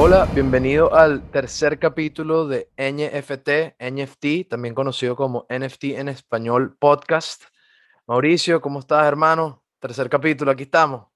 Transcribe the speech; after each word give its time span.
Hola, 0.00 0.28
bienvenido 0.32 0.94
al 0.94 1.28
tercer 1.32 1.80
capítulo 1.80 2.46
de 2.46 2.70
NFT, 2.76 3.74
NFT, 3.80 4.48
también 4.48 4.72
conocido 4.72 5.16
como 5.16 5.44
NFT 5.50 5.98
en 5.98 6.08
español 6.08 6.76
podcast. 6.78 7.42
Mauricio, 8.06 8.60
¿cómo 8.60 8.78
estás, 8.78 9.04
hermano? 9.06 9.64
Tercer 9.80 10.08
capítulo, 10.08 10.52
aquí 10.52 10.62
estamos. 10.62 11.08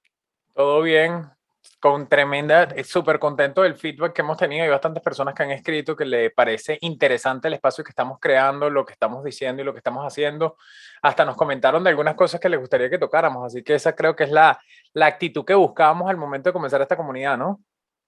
Todo 0.53 0.83
bien, 0.83 1.31
con 1.79 2.09
tremenda, 2.09 2.71
súper 2.83 3.21
contento 3.21 3.63
del 3.63 3.77
feedback 3.77 4.15
que 4.15 4.23
hemos 4.23 4.37
tenido. 4.37 4.65
Hay 4.65 4.71
bastantes 4.71 5.01
personas 5.01 5.37
que 5.37 5.45
han 5.45 5.53
escrito 5.53 5.95
que 5.95 6.05
le 6.05 6.31
parece 6.31 6.77
interesante 6.81 7.47
el 7.47 7.55
espacio 7.55 7.85
que 7.85 7.91
estamos 7.91 8.19
creando, 8.21 8.69
lo 8.69 8.85
que 8.85 8.95
estamos 8.95 9.23
diciendo 9.23 9.63
y 9.63 9.65
lo 9.65 9.73
que 9.73 9.79
estamos 9.79 10.05
haciendo. 10.05 10.57
Hasta 11.03 11.25
nos 11.25 11.37
comentaron 11.37 11.85
de 11.85 11.91
algunas 11.91 12.17
cosas 12.17 12.41
que 12.41 12.49
les 12.49 12.59
gustaría 12.59 12.91
que 12.91 12.99
tocáramos. 12.99 13.47
Así 13.47 13.63
que 13.63 13.77
esa 13.77 13.95
creo 13.95 14.17
que 14.17 14.25
es 14.25 14.33
la, 14.33 14.59
la 14.93 15.07
actitud 15.07 15.45
que 15.45 15.55
buscábamos 15.55 16.11
al 16.11 16.17
momento 16.17 16.49
de 16.49 16.53
comenzar 16.53 16.83
esta 16.83 16.97
comunidad, 16.97 17.39
¿no? 17.39 17.61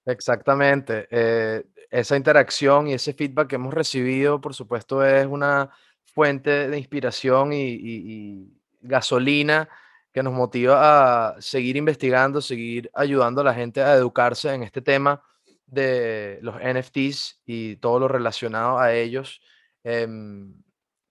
Exactamente. 0.05 1.07
Eh, 1.09 1.63
esa 1.89 2.15
interacción 2.15 2.87
y 2.87 2.93
ese 2.93 3.13
feedback 3.13 3.47
que 3.49 3.55
hemos 3.55 3.73
recibido, 3.73 4.39
por 4.39 4.53
supuesto, 4.53 5.03
es 5.03 5.25
una 5.25 5.71
fuente 6.03 6.69
de 6.69 6.77
inspiración 6.77 7.51
y, 7.53 8.51
gasolina 8.87 9.67
que 10.13 10.21
nos 10.21 10.31
motiva 10.33 11.29
a 11.37 11.41
seguir 11.41 11.75
investigando, 11.75 12.39
seguir 12.39 12.89
ayudando 12.93 13.41
a 13.41 13.43
la 13.43 13.53
gente 13.53 13.81
a 13.81 13.95
educarse 13.95 14.53
en 14.53 14.61
este 14.61 14.79
tema 14.81 15.23
de 15.65 16.37
los 16.43 16.55
NFTs 16.61 17.41
y 17.47 17.77
todo 17.77 17.99
lo 17.99 18.07
relacionado 18.07 18.77
a 18.77 18.93
ellos. 18.93 19.41
Em, 19.83 20.53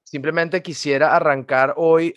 simplemente 0.04 0.62
quisiera 0.62 1.16
arrancar 1.16 1.74
hoy 1.76 2.14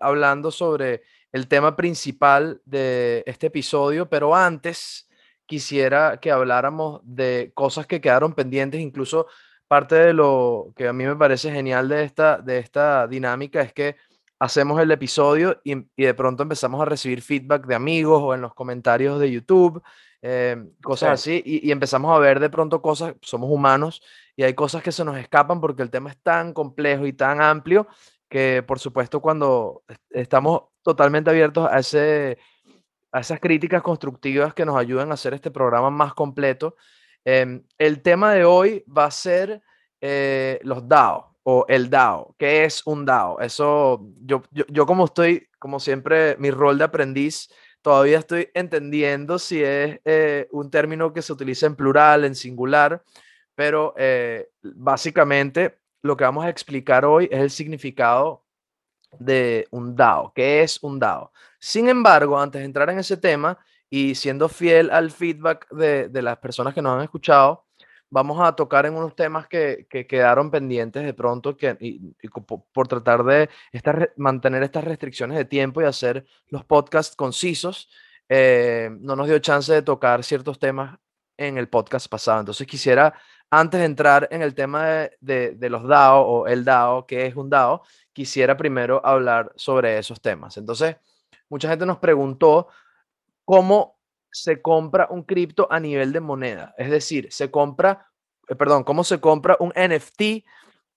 hablando 0.00 0.50
sobre 0.50 1.02
el 1.32 1.46
tema 1.48 1.76
principal 1.76 2.62
de 2.64 3.22
este 3.26 3.48
episodio, 3.48 4.08
pero 4.08 4.34
antes 4.34 5.06
quisiera 5.46 6.18
que 6.20 6.30
habláramos 6.30 7.00
de 7.04 7.52
cosas 7.54 7.86
que 7.86 8.00
quedaron 8.00 8.34
pendientes, 8.34 8.80
incluso 8.80 9.26
parte 9.68 9.94
de 9.94 10.12
lo 10.12 10.72
que 10.76 10.88
a 10.88 10.92
mí 10.92 11.04
me 11.04 11.16
parece 11.16 11.50
genial 11.50 11.88
de 11.88 12.04
esta, 12.04 12.38
de 12.38 12.58
esta 12.58 13.06
dinámica 13.08 13.60
es 13.60 13.72
que 13.72 13.96
hacemos 14.38 14.80
el 14.80 14.90
episodio 14.90 15.60
y, 15.64 15.86
de 15.96 16.14
pronto 16.14 16.42
empezamos 16.42 16.80
a 16.80 16.84
recibir 16.84 17.22
feedback 17.22 17.66
de 17.66 17.74
amigos 17.74 18.20
o 18.22 18.34
en 18.34 18.40
los 18.40 18.54
comentarios 18.54 19.18
de 19.18 19.30
YouTube, 19.30 19.82
em, 20.22 20.70
cosas 20.82 21.10
así, 21.10 21.42
y, 21.44 21.70
empezamos 21.70 22.14
a 22.14 22.18
ver 22.18 22.40
de 22.40 22.50
pronto 22.50 22.82
cosas, 22.82 23.14
somos 23.22 23.50
humanos 23.50 24.02
y 24.36 24.42
hay 24.42 24.54
cosas 24.54 24.82
que 24.82 24.92
se 24.92 25.04
nos 25.04 25.16
escapan 25.16 25.60
porque 25.60 25.82
el 25.82 25.90
tema 25.90 26.10
es 26.10 26.18
tan 26.22 26.52
complejo 26.52 27.06
y 27.06 27.12
tan 27.12 27.40
amplio 27.40 27.86
que 28.28 28.62
por 28.66 28.78
supuesto 28.78 29.20
cuando 29.20 29.82
estamos 30.10 30.64
totalmente 30.82 31.30
abiertos 31.30 31.68
a, 31.70 31.78
ese, 31.78 32.38
a 33.14 33.20
esas 33.20 33.38
críticas 33.38 33.80
constructivas 33.80 34.54
que 34.54 34.64
nos 34.64 34.76
ayudan 34.76 35.12
a 35.12 35.14
hacer 35.14 35.34
este 35.34 35.52
programa 35.52 35.88
más 35.88 36.14
completo, 36.14 36.74
em, 37.24 37.62
el 37.78 38.02
tema 38.02 38.32
de 38.34 38.44
hoy 38.44 38.84
va 38.86 39.04
a 39.04 39.10
ser 39.12 39.62
eh, 40.00 40.58
los 40.64 40.88
DAO 40.88 41.36
o 41.44 41.64
el 41.68 41.88
DAO. 41.88 42.34
¿Qué 42.36 42.64
es 42.64 42.84
un 42.84 43.04
DAO? 43.04 43.40
Eso, 43.40 44.04
yo, 44.20 44.42
yo, 44.50 44.84
como 44.84 45.04
estoy, 45.04 45.48
como 45.60 45.78
siempre, 45.78 46.36
mi 46.38 46.50
rol 46.50 46.76
de 46.76 46.84
aprendiz, 46.84 47.48
todavía 47.82 48.18
estoy 48.18 48.50
entendiendo 48.52 49.38
si 49.38 49.62
es 49.62 50.00
eh, 50.04 50.48
un 50.50 50.68
término 50.68 51.12
que 51.12 51.22
se 51.22 51.32
utiliza 51.32 51.66
en 51.66 51.76
plural, 51.76 52.24
en 52.24 52.34
singular, 52.34 53.04
pero 53.54 53.94
eh, 53.96 54.48
básicamente 54.60 55.78
lo 56.02 56.16
que 56.16 56.24
vamos 56.24 56.44
a 56.44 56.50
explicar 56.50 57.04
hoy 57.04 57.28
es 57.30 57.40
el 57.40 57.50
significado 57.50 58.43
de 59.18 59.66
un 59.70 59.94
DAO. 59.96 60.32
¿Qué 60.34 60.62
es 60.62 60.82
un 60.82 60.98
DAO? 60.98 61.32
Sin 61.58 61.88
embargo, 61.88 62.38
antes 62.38 62.60
de 62.60 62.66
entrar 62.66 62.90
en 62.90 62.98
ese 62.98 63.16
tema 63.16 63.58
y 63.90 64.14
siendo 64.14 64.48
fiel 64.48 64.90
al 64.90 65.10
feedback 65.10 65.68
de, 65.70 66.08
de 66.08 66.22
las 66.22 66.38
personas 66.38 66.74
que 66.74 66.82
nos 66.82 66.96
han 66.96 67.04
escuchado, 67.04 67.64
vamos 68.14 68.40
a 68.40 68.52
tocar 68.52 68.86
en 68.86 68.94
unos 68.94 69.16
temas 69.16 69.48
que, 69.48 69.88
quedaron 69.90 70.48
pendientes 70.48 71.04
de 71.04 71.14
pronto 71.14 71.56
que, 71.56 71.76
por, 72.72 72.86
tratar 72.86 73.24
de 73.24 73.50
mantener 74.16 74.62
estas 74.62 74.84
restricciones 74.84 75.36
de 75.36 75.44
tiempo 75.44 75.82
y 75.82 75.84
hacer 75.84 76.24
los 76.46 76.64
podcasts 76.64 77.16
concisos, 77.16 77.88
eh, 78.28 78.88
no 79.00 79.16
nos 79.16 79.26
dio 79.26 79.40
chance 79.40 79.72
de 79.72 79.82
tocar 79.82 80.22
ciertos 80.22 80.60
temas 80.60 80.96
en 81.36 81.58
el 81.58 81.68
podcast 81.68 82.06
pasado. 82.08 82.38
Entonces 82.38 82.68
quisiera, 82.68 83.14
antes 83.50 83.80
de 83.80 83.86
entrar 83.86 84.28
en 84.30 84.42
el 84.42 84.54
tema 84.54 85.08
de, 85.20 85.56
de 85.56 85.70
los 85.70 85.82
DAO 85.82 86.22
o 86.22 86.46
el 86.46 86.64
DAO, 86.64 87.06
que 87.06 87.26
es 87.26 87.34
un 87.34 87.50
DAO, 87.50 87.82
quisiera 88.14 88.56
primero 88.56 89.04
hablar 89.04 89.52
sobre 89.56 89.98
esos 89.98 90.22
temas. 90.22 90.56
Entonces, 90.56 90.96
mucha 91.50 91.68
gente 91.68 91.84
nos 91.84 91.98
preguntó 91.98 92.68
cómo 93.44 93.98
se 94.30 94.62
compra 94.62 95.08
un 95.10 95.22
cripto 95.22 95.68
a 95.70 95.78
nivel 95.78 96.12
de 96.12 96.20
moneda. 96.20 96.74
Es 96.78 96.90
decir, 96.90 97.28
se 97.30 97.50
compra, 97.50 98.08
eh, 98.48 98.54
perdón, 98.54 98.84
cómo 98.84 99.04
se 99.04 99.20
compra 99.20 99.56
un 99.60 99.72
NFT 99.76 100.44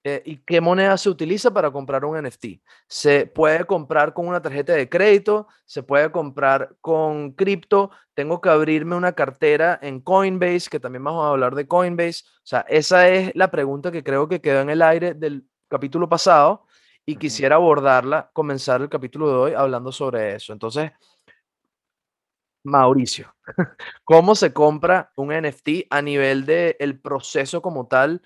eh, 0.04 0.22
y 0.26 0.38
qué 0.38 0.62
moneda 0.62 0.98
se 0.98 1.10
utiliza 1.10 1.52
para 1.52 1.72
comprar 1.72 2.06
un 2.06 2.22
NFT. 2.24 2.62
Se 2.88 3.26
puede 3.26 3.66
comprar 3.66 4.14
con 4.14 4.28
una 4.28 4.42
tarjeta 4.42 4.74
de 4.74 4.88
crédito, 4.88 5.48
se 5.66 5.84
puede 5.84 6.12
comprar 6.12 6.76
con 6.82 7.32
cripto. 7.34 7.92
Tengo 8.14 8.42
que 8.42 8.50
abrirme 8.50 8.96
una 8.96 9.14
cartera 9.14 9.78
en 9.82 10.02
Coinbase, 10.02 10.70
que 10.70 10.80
también 10.80 11.04
vamos 11.04 11.26
a 11.26 11.30
hablar 11.30 11.56
de 11.56 11.68
Coinbase. 11.68 12.24
O 12.38 12.46
sea, 12.46 12.62
esa 12.70 13.10
es 13.10 13.36
la 13.36 13.52
pregunta 13.52 13.92
que 13.92 14.04
creo 14.04 14.28
que 14.28 14.40
quedó 14.40 14.62
en 14.62 14.70
el 14.70 14.82
aire 14.82 15.14
del 15.14 15.48
capítulo 15.68 16.08
pasado 16.08 16.67
y 17.10 17.16
quisiera 17.16 17.56
abordarla, 17.56 18.30
comenzar 18.34 18.82
el 18.82 18.90
capítulo 18.90 19.30
de 19.30 19.36
hoy 19.36 19.54
hablando 19.54 19.94
sobre 19.94 20.36
eso. 20.36 20.52
Entonces, 20.52 20.92
Mauricio, 22.66 23.34
¿cómo 24.04 24.36
se 24.36 24.52
compra 24.52 25.14
un 25.16 25.30
NFT 25.30 25.88
a 25.90 26.02
nivel 26.02 26.46
del 26.46 26.76
el 26.80 27.00
proceso 27.00 27.62
como 27.62 27.88
tal 27.88 28.22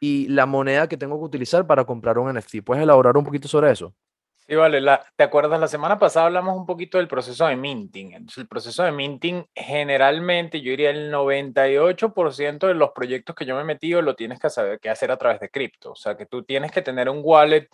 y 0.00 0.26
la 0.26 0.46
moneda 0.46 0.88
que 0.88 0.96
tengo 0.96 1.16
que 1.16 1.26
utilizar 1.26 1.64
para 1.64 1.84
comprar 1.84 2.18
un 2.18 2.34
NFT? 2.34 2.64
¿Puedes 2.64 2.82
elaborar 2.82 3.16
un 3.16 3.24
poquito 3.24 3.46
sobre 3.46 3.70
eso? 3.70 3.94
Sí, 4.34 4.56
vale. 4.56 4.80
La, 4.80 5.06
¿Te 5.14 5.22
acuerdas? 5.22 5.60
La 5.60 5.68
semana 5.68 5.96
pasada 5.96 6.26
hablamos 6.26 6.56
un 6.56 6.66
poquito 6.66 6.98
del 6.98 7.06
proceso 7.06 7.46
de 7.46 7.54
minting. 7.54 8.14
Entonces, 8.14 8.38
el 8.38 8.48
proceso 8.48 8.82
de 8.82 8.90
minting, 8.90 9.46
generalmente, 9.54 10.60
yo 10.60 10.72
diría 10.72 10.90
el 10.90 11.12
98% 11.12 12.66
de 12.66 12.74
los 12.74 12.90
proyectos 12.90 13.36
que 13.36 13.46
yo 13.46 13.54
me 13.54 13.62
he 13.62 13.64
metido 13.64 14.02
lo 14.02 14.16
tienes 14.16 14.40
que, 14.40 14.50
saber, 14.50 14.80
que 14.80 14.90
hacer 14.90 15.12
a 15.12 15.16
través 15.16 15.38
de 15.38 15.50
cripto. 15.50 15.92
O 15.92 15.96
sea, 15.96 16.16
que 16.16 16.26
tú 16.26 16.42
tienes 16.42 16.72
que 16.72 16.82
tener 16.82 17.08
un 17.08 17.20
wallet 17.22 17.68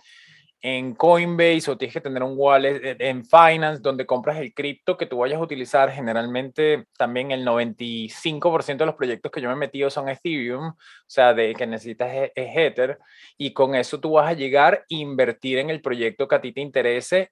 en 0.62 0.94
Coinbase 0.94 1.70
o 1.70 1.78
tienes 1.78 1.94
que 1.94 2.00
tener 2.00 2.22
un 2.22 2.34
wallet 2.36 2.96
en 3.00 3.24
Finance 3.24 3.80
donde 3.80 4.04
compras 4.04 4.38
el 4.38 4.52
cripto 4.52 4.96
que 4.96 5.06
tú 5.06 5.18
vayas 5.18 5.38
a 5.38 5.42
utilizar. 5.42 5.90
Generalmente 5.90 6.86
también 6.98 7.30
el 7.30 7.44
95% 7.44 8.76
de 8.76 8.86
los 8.86 8.94
proyectos 8.94 9.32
que 9.32 9.40
yo 9.40 9.48
me 9.48 9.54
he 9.54 9.58
metido 9.58 9.90
son 9.90 10.08
Ethereum, 10.08 10.68
o 10.68 10.76
sea, 11.06 11.32
de 11.32 11.54
que 11.54 11.66
necesitas 11.66 12.10
es 12.12 12.30
e, 12.34 12.66
Ether 12.66 12.98
y 13.38 13.52
con 13.52 13.74
eso 13.74 14.00
tú 14.00 14.12
vas 14.12 14.28
a 14.28 14.34
llegar 14.34 14.74
a 14.74 14.84
invertir 14.88 15.58
en 15.58 15.70
el 15.70 15.80
proyecto 15.80 16.28
que 16.28 16.34
a 16.34 16.40
ti 16.40 16.52
te 16.52 16.60
interese 16.60 17.30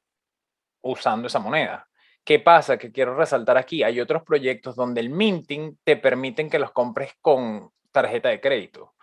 usando 0.82 1.26
esa 1.26 1.38
moneda. 1.38 1.86
¿Qué 2.24 2.38
pasa? 2.38 2.78
Que 2.78 2.92
quiero 2.92 3.16
resaltar 3.16 3.56
aquí, 3.56 3.82
hay 3.82 4.00
otros 4.00 4.22
proyectos 4.22 4.76
donde 4.76 5.00
el 5.00 5.10
minting 5.10 5.78
te 5.84 5.96
permiten 5.96 6.50
que 6.50 6.58
los 6.58 6.72
compres 6.72 7.12
con 7.20 7.70
tarjeta 7.90 8.28
de 8.28 8.40
crédito. 8.40 8.94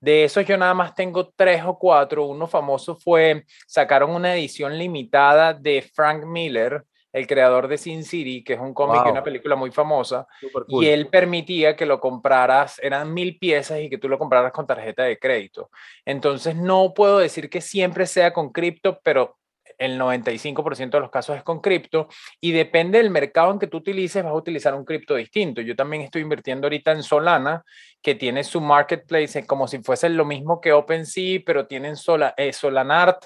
De 0.00 0.24
esos 0.24 0.44
yo 0.46 0.56
nada 0.56 0.74
más 0.74 0.94
tengo 0.94 1.32
tres 1.34 1.62
o 1.64 1.78
cuatro. 1.78 2.26
Uno 2.26 2.46
famoso 2.46 2.96
fue, 2.96 3.44
sacaron 3.66 4.10
una 4.10 4.34
edición 4.34 4.78
limitada 4.78 5.54
de 5.54 5.82
Frank 5.82 6.24
Miller, 6.24 6.84
el 7.12 7.26
creador 7.26 7.68
de 7.68 7.78
Sin 7.78 8.04
City, 8.04 8.44
que 8.44 8.52
es 8.52 8.60
un 8.60 8.74
cómic 8.74 9.00
y 9.06 9.10
una 9.10 9.24
película 9.24 9.56
muy 9.56 9.70
famosa, 9.70 10.26
y 10.68 10.86
él 10.86 11.08
permitía 11.08 11.74
que 11.74 11.86
lo 11.86 12.00
compraras, 12.00 12.78
eran 12.80 13.14
mil 13.14 13.38
piezas 13.38 13.80
y 13.80 13.88
que 13.88 13.98
tú 13.98 14.08
lo 14.08 14.18
compraras 14.18 14.52
con 14.52 14.66
tarjeta 14.66 15.04
de 15.04 15.18
crédito. 15.18 15.70
Entonces 16.04 16.54
no 16.54 16.92
puedo 16.94 17.18
decir 17.18 17.48
que 17.48 17.62
siempre 17.62 18.06
sea 18.06 18.32
con 18.32 18.52
cripto, 18.52 19.00
pero 19.02 19.37
el 19.78 19.98
95% 19.98 20.90
de 20.90 21.00
los 21.00 21.10
casos 21.10 21.36
es 21.36 21.42
con 21.42 21.60
cripto 21.60 22.08
y 22.40 22.52
depende 22.52 22.98
del 22.98 23.10
mercado 23.10 23.52
en 23.52 23.58
que 23.58 23.66
tú 23.66 23.78
utilices, 23.78 24.22
vas 24.22 24.32
a 24.32 24.36
utilizar 24.36 24.74
un 24.74 24.84
cripto 24.84 25.14
distinto. 25.14 25.60
Yo 25.60 25.76
también 25.76 26.02
estoy 26.02 26.22
invirtiendo 26.22 26.66
ahorita 26.66 26.92
en 26.92 27.02
Solana, 27.02 27.64
que 28.02 28.14
tiene 28.14 28.44
su 28.44 28.60
marketplace 28.60 29.46
como 29.46 29.68
si 29.68 29.78
fuese 29.78 30.08
lo 30.08 30.24
mismo 30.24 30.60
que 30.60 30.72
OpenSea, 30.72 31.40
pero 31.46 31.66
tienen 31.66 31.96
Sola, 31.96 32.34
eh, 32.36 32.52
Solanart 32.52 33.24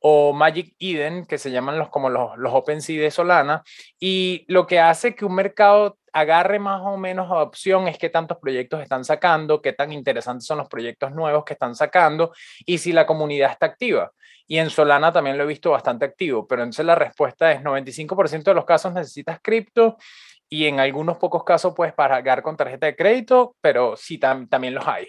o 0.00 0.32
Magic 0.32 0.74
Eden, 0.80 1.24
que 1.26 1.38
se 1.38 1.50
llaman 1.50 1.78
los, 1.78 1.88
como 1.88 2.10
los, 2.10 2.36
los 2.36 2.52
OpenSea 2.52 3.00
de 3.00 3.10
Solana, 3.10 3.62
y 4.00 4.44
lo 4.48 4.66
que 4.66 4.80
hace 4.80 5.14
que 5.14 5.24
un 5.24 5.36
mercado 5.36 5.96
agarre 6.12 6.58
más 6.58 6.82
o 6.82 6.96
menos 6.96 7.28
opción 7.30 7.88
es 7.88 7.98
qué 7.98 8.10
tantos 8.10 8.38
proyectos 8.38 8.82
están 8.82 9.04
sacando, 9.04 9.62
qué 9.62 9.72
tan 9.72 9.92
interesantes 9.92 10.46
son 10.46 10.58
los 10.58 10.68
proyectos 10.68 11.12
nuevos 11.12 11.44
que 11.44 11.54
están 11.54 11.74
sacando 11.74 12.32
y 12.66 12.78
si 12.78 12.92
la 12.92 13.06
comunidad 13.06 13.50
está 13.50 13.66
activa. 13.66 14.12
Y 14.46 14.58
en 14.58 14.70
Solana 14.70 15.12
también 15.12 15.38
lo 15.38 15.44
he 15.44 15.46
visto 15.46 15.70
bastante 15.70 16.04
activo, 16.04 16.46
pero 16.46 16.62
entonces 16.62 16.84
la 16.84 16.94
respuesta 16.94 17.52
es 17.52 17.62
95% 17.62 18.42
de 18.42 18.54
los 18.54 18.64
casos 18.64 18.92
necesitas 18.92 19.40
cripto 19.40 19.96
y 20.48 20.66
en 20.66 20.80
algunos 20.80 21.16
pocos 21.16 21.44
casos 21.44 21.72
puedes 21.74 21.94
pagar 21.94 22.42
con 22.42 22.56
tarjeta 22.56 22.86
de 22.86 22.94
crédito, 22.94 23.56
pero 23.60 23.96
sí 23.96 24.18
también 24.18 24.74
los 24.74 24.86
hay. 24.86 25.08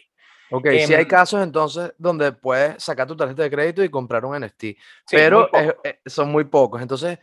Ok, 0.51 0.67
si 0.85 0.93
hay 0.93 1.01
em, 1.01 1.07
casos 1.07 1.41
entonces 1.41 1.93
donde 1.97 2.31
puedes 2.31 2.81
sacar 2.81 3.07
tu 3.07 3.17
tarjeta 3.17 3.43
de 3.43 3.49
crédito 3.49 3.83
y 3.83 3.89
comprar 3.89 4.23
un 4.23 4.39
NFT, 4.39 4.65
pero 5.09 5.49
eh, 5.53 5.99
son 6.05 6.31
muy 6.31 6.45
pocos. 6.45 6.81
Entonces 6.81 7.17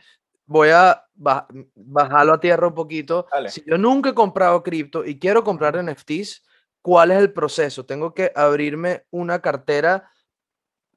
voy 0.51 0.69
a 0.69 1.05
bajarlo 1.15 2.33
a 2.33 2.39
tierra 2.39 2.67
un 2.67 2.73
poquito. 2.73 3.25
Si 3.47 3.63
yo 3.65 3.77
nunca 3.77 4.09
he 4.09 4.13
comprado 4.13 4.61
cripto 4.61 5.05
y 5.05 5.17
quiero 5.17 5.45
comprar 5.45 5.81
NFTs, 5.81 6.43
¿cuál 6.81 7.11
es 7.11 7.19
el 7.19 7.31
proceso? 7.31 7.85
Tengo 7.85 8.13
que 8.13 8.33
abrirme 8.35 9.05
una 9.11 9.41
cartera 9.41 10.11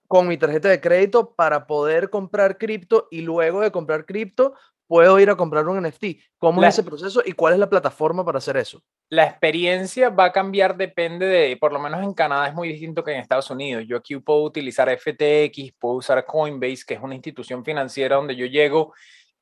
con 0.08 0.26
mi 0.26 0.36
tarjeta 0.36 0.68
de 0.68 0.80
crédito 0.80 1.34
para 1.34 1.68
poder 1.68 2.10
comprar 2.10 2.58
cripto 2.58 3.06
y 3.12 3.20
luego 3.20 3.60
de 3.60 3.70
comprar 3.70 4.04
cripto 4.06 4.54
puedo 4.88 5.18
ir 5.20 5.30
a 5.30 5.36
comprar 5.36 5.68
un 5.68 5.82
NFT. 5.82 6.04
¿Cómo 6.36 6.62
es 6.62 6.70
ese 6.70 6.82
proceso 6.82 7.22
y 7.24 7.32
cuál 7.32 7.54
es 7.54 7.60
la 7.60 7.70
plataforma 7.70 8.24
para 8.24 8.38
hacer 8.38 8.56
eso? 8.56 8.82
La 9.08 9.24
experiencia 9.24 10.10
va 10.10 10.26
a 10.26 10.32
cambiar, 10.32 10.76
depende 10.76 11.26
de, 11.26 11.56
por 11.56 11.72
lo 11.72 11.78
menos 11.78 12.02
en 12.02 12.12
Canadá 12.12 12.48
es 12.48 12.54
muy 12.54 12.68
distinto 12.68 13.04
que 13.04 13.12
en 13.12 13.20
Estados 13.20 13.50
Unidos. 13.50 13.84
Yo 13.86 13.96
aquí 13.96 14.16
puedo 14.16 14.42
utilizar 14.42 14.90
FTX, 14.90 15.72
puedo 15.78 15.94
usar 15.94 16.24
Coinbase, 16.26 16.84
que 16.86 16.94
es 16.94 17.00
una 17.00 17.14
institución 17.14 17.64
financiera 17.64 18.16
donde 18.16 18.36
yo 18.36 18.46
llego 18.46 18.92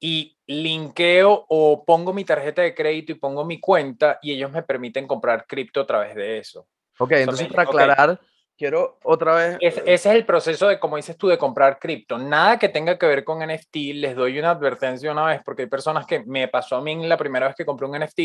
y 0.04 0.36
linkeo 0.48 1.46
o 1.48 1.84
pongo 1.84 2.12
mi 2.12 2.24
tarjeta 2.24 2.60
de 2.60 2.74
crédito 2.74 3.12
y 3.12 3.14
pongo 3.14 3.44
mi 3.44 3.60
cuenta 3.60 4.18
y 4.20 4.32
ellos 4.32 4.50
me 4.50 4.64
permiten 4.64 5.06
comprar 5.06 5.46
cripto 5.46 5.80
a 5.80 5.86
través 5.86 6.16
de 6.16 6.38
eso. 6.38 6.66
Ok, 6.98 7.12
entonces 7.12 7.46
para 7.46 7.62
aclarar, 7.62 8.20
quiero 8.58 8.98
otra 9.04 9.34
vez... 9.36 9.58
Eh, 9.60 9.82
ese 9.86 9.92
es 9.92 10.06
el 10.06 10.26
proceso 10.26 10.66
de, 10.66 10.80
como 10.80 10.96
dices 10.96 11.16
tú, 11.16 11.28
de 11.28 11.38
comprar 11.38 11.78
cripto. 11.78 12.18
Nada 12.18 12.58
que 12.58 12.68
tenga 12.68 12.98
que 12.98 13.06
ver 13.06 13.22
con 13.22 13.46
NFT. 13.46 13.76
Les 13.94 14.16
doy 14.16 14.40
una 14.40 14.50
advertencia 14.50 15.12
una 15.12 15.26
vez, 15.26 15.40
porque 15.44 15.62
hay 15.62 15.68
personas 15.68 16.04
que 16.04 16.24
me 16.24 16.48
pasó 16.48 16.76
a 16.76 16.82
mí 16.82 17.06
la 17.06 17.16
primera 17.16 17.46
vez 17.46 17.54
que 17.54 17.64
compré 17.64 17.86
un 17.86 17.96
NFT. 17.96 18.20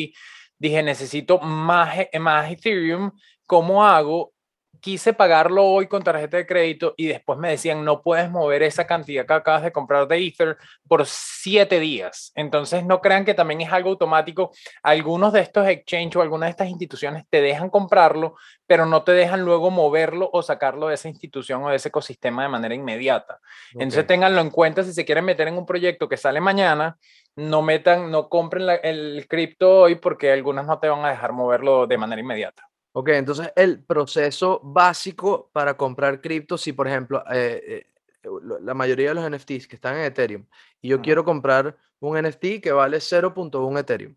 Dije, 0.58 0.82
necesito 0.82 1.38
más, 1.38 1.96
más 2.20 2.52
Ethereum. 2.52 3.12
¿Cómo 3.46 3.86
hago? 3.86 4.34
Quise 4.82 5.14
pagarlo 5.14 5.66
hoy 5.66 5.88
con 5.88 6.04
tarjeta 6.04 6.38
de 6.38 6.46
crédito 6.46 6.94
y 6.98 7.08
después 7.08 7.38
me 7.40 7.50
decían, 7.50 7.84
no 7.84 8.02
puedes 8.02 8.30
mover 8.30 8.64
esa 8.64 8.88
cantidad 8.88 9.26
que 9.26 9.34
acabas 9.34 9.64
de 9.64 9.72
comprar 9.72 10.08
de 10.08 10.18
Ether 10.18 10.58
por 10.88 11.06
siete 11.06 11.80
días. 11.80 12.32
Entonces, 12.36 12.86
no 12.86 13.02
crean 13.02 13.26
que 13.26 13.34
también 13.34 13.62
es 13.62 13.72
algo 13.72 13.90
automático. 13.90 14.52
Algunos 14.84 15.34
de 15.34 15.42
estos 15.42 15.68
exchange 15.68 16.16
o 16.16 16.22
algunas 16.22 16.48
de 16.48 16.52
estas 16.52 16.70
instituciones 16.70 17.26
te 17.30 17.42
dejan 17.42 17.70
comprarlo, 17.70 18.36
pero 18.66 18.86
no 18.86 19.04
te 19.04 19.12
dejan 19.12 19.42
luego 19.42 19.72
moverlo 19.72 20.30
o 20.34 20.42
sacarlo 20.42 20.88
de 20.88 20.96
esa 20.96 21.10
institución 21.10 21.64
o 21.64 21.70
de 21.70 21.78
ese 21.78 21.90
ecosistema 21.90 22.44
de 22.44 22.50
manera 22.50 22.76
inmediata. 22.76 23.40
Entonces, 23.74 24.06
ténganlo 24.08 24.42
en 24.42 24.50
cuenta 24.50 24.84
si 24.84 24.94
se 24.94 25.06
quieren 25.06 25.26
meter 25.26 25.48
en 25.48 25.58
un 25.58 25.66
proyecto 25.66 26.08
que 26.08 26.18
sale 26.18 26.42
mañana, 26.42 26.98
no 27.36 27.62
metan, 27.62 28.10
no 28.12 28.30
compren 28.30 28.68
el 28.84 29.28
cripto 29.30 29.82
hoy 29.82 29.96
porque 29.96 30.32
algunas 30.32 30.66
no 30.66 30.80
te 30.80 30.90
van 30.90 31.06
a 31.06 31.10
dejar 31.10 31.34
moverlo 31.34 31.86
de 31.88 31.98
manera 31.98 32.22
inmediata. 32.22 32.67
Ok, 33.00 33.10
entonces 33.10 33.52
el 33.56 33.84
proceso 33.84 34.60
básico 34.64 35.52
para 35.54 35.78
comprar 35.78 36.20
cripto, 36.20 36.58
si 36.58 36.74
por 36.74 36.88
ejemplo 36.88 37.24
eh, 37.32 37.86
eh, 38.24 38.30
la 38.62 38.74
mayoría 38.74 39.10
de 39.10 39.14
los 39.14 39.30
NFTs 39.30 39.68
que 39.68 39.76
están 39.76 39.98
en 39.98 40.06
Ethereum 40.06 40.44
y 40.82 40.88
yo 40.88 41.00
quiero 41.00 41.24
comprar 41.24 41.78
un 42.00 42.20
NFT 42.20 42.60
que 42.60 42.72
vale 42.72 42.98
0.1 42.98 43.80
Ethereum, 43.80 44.16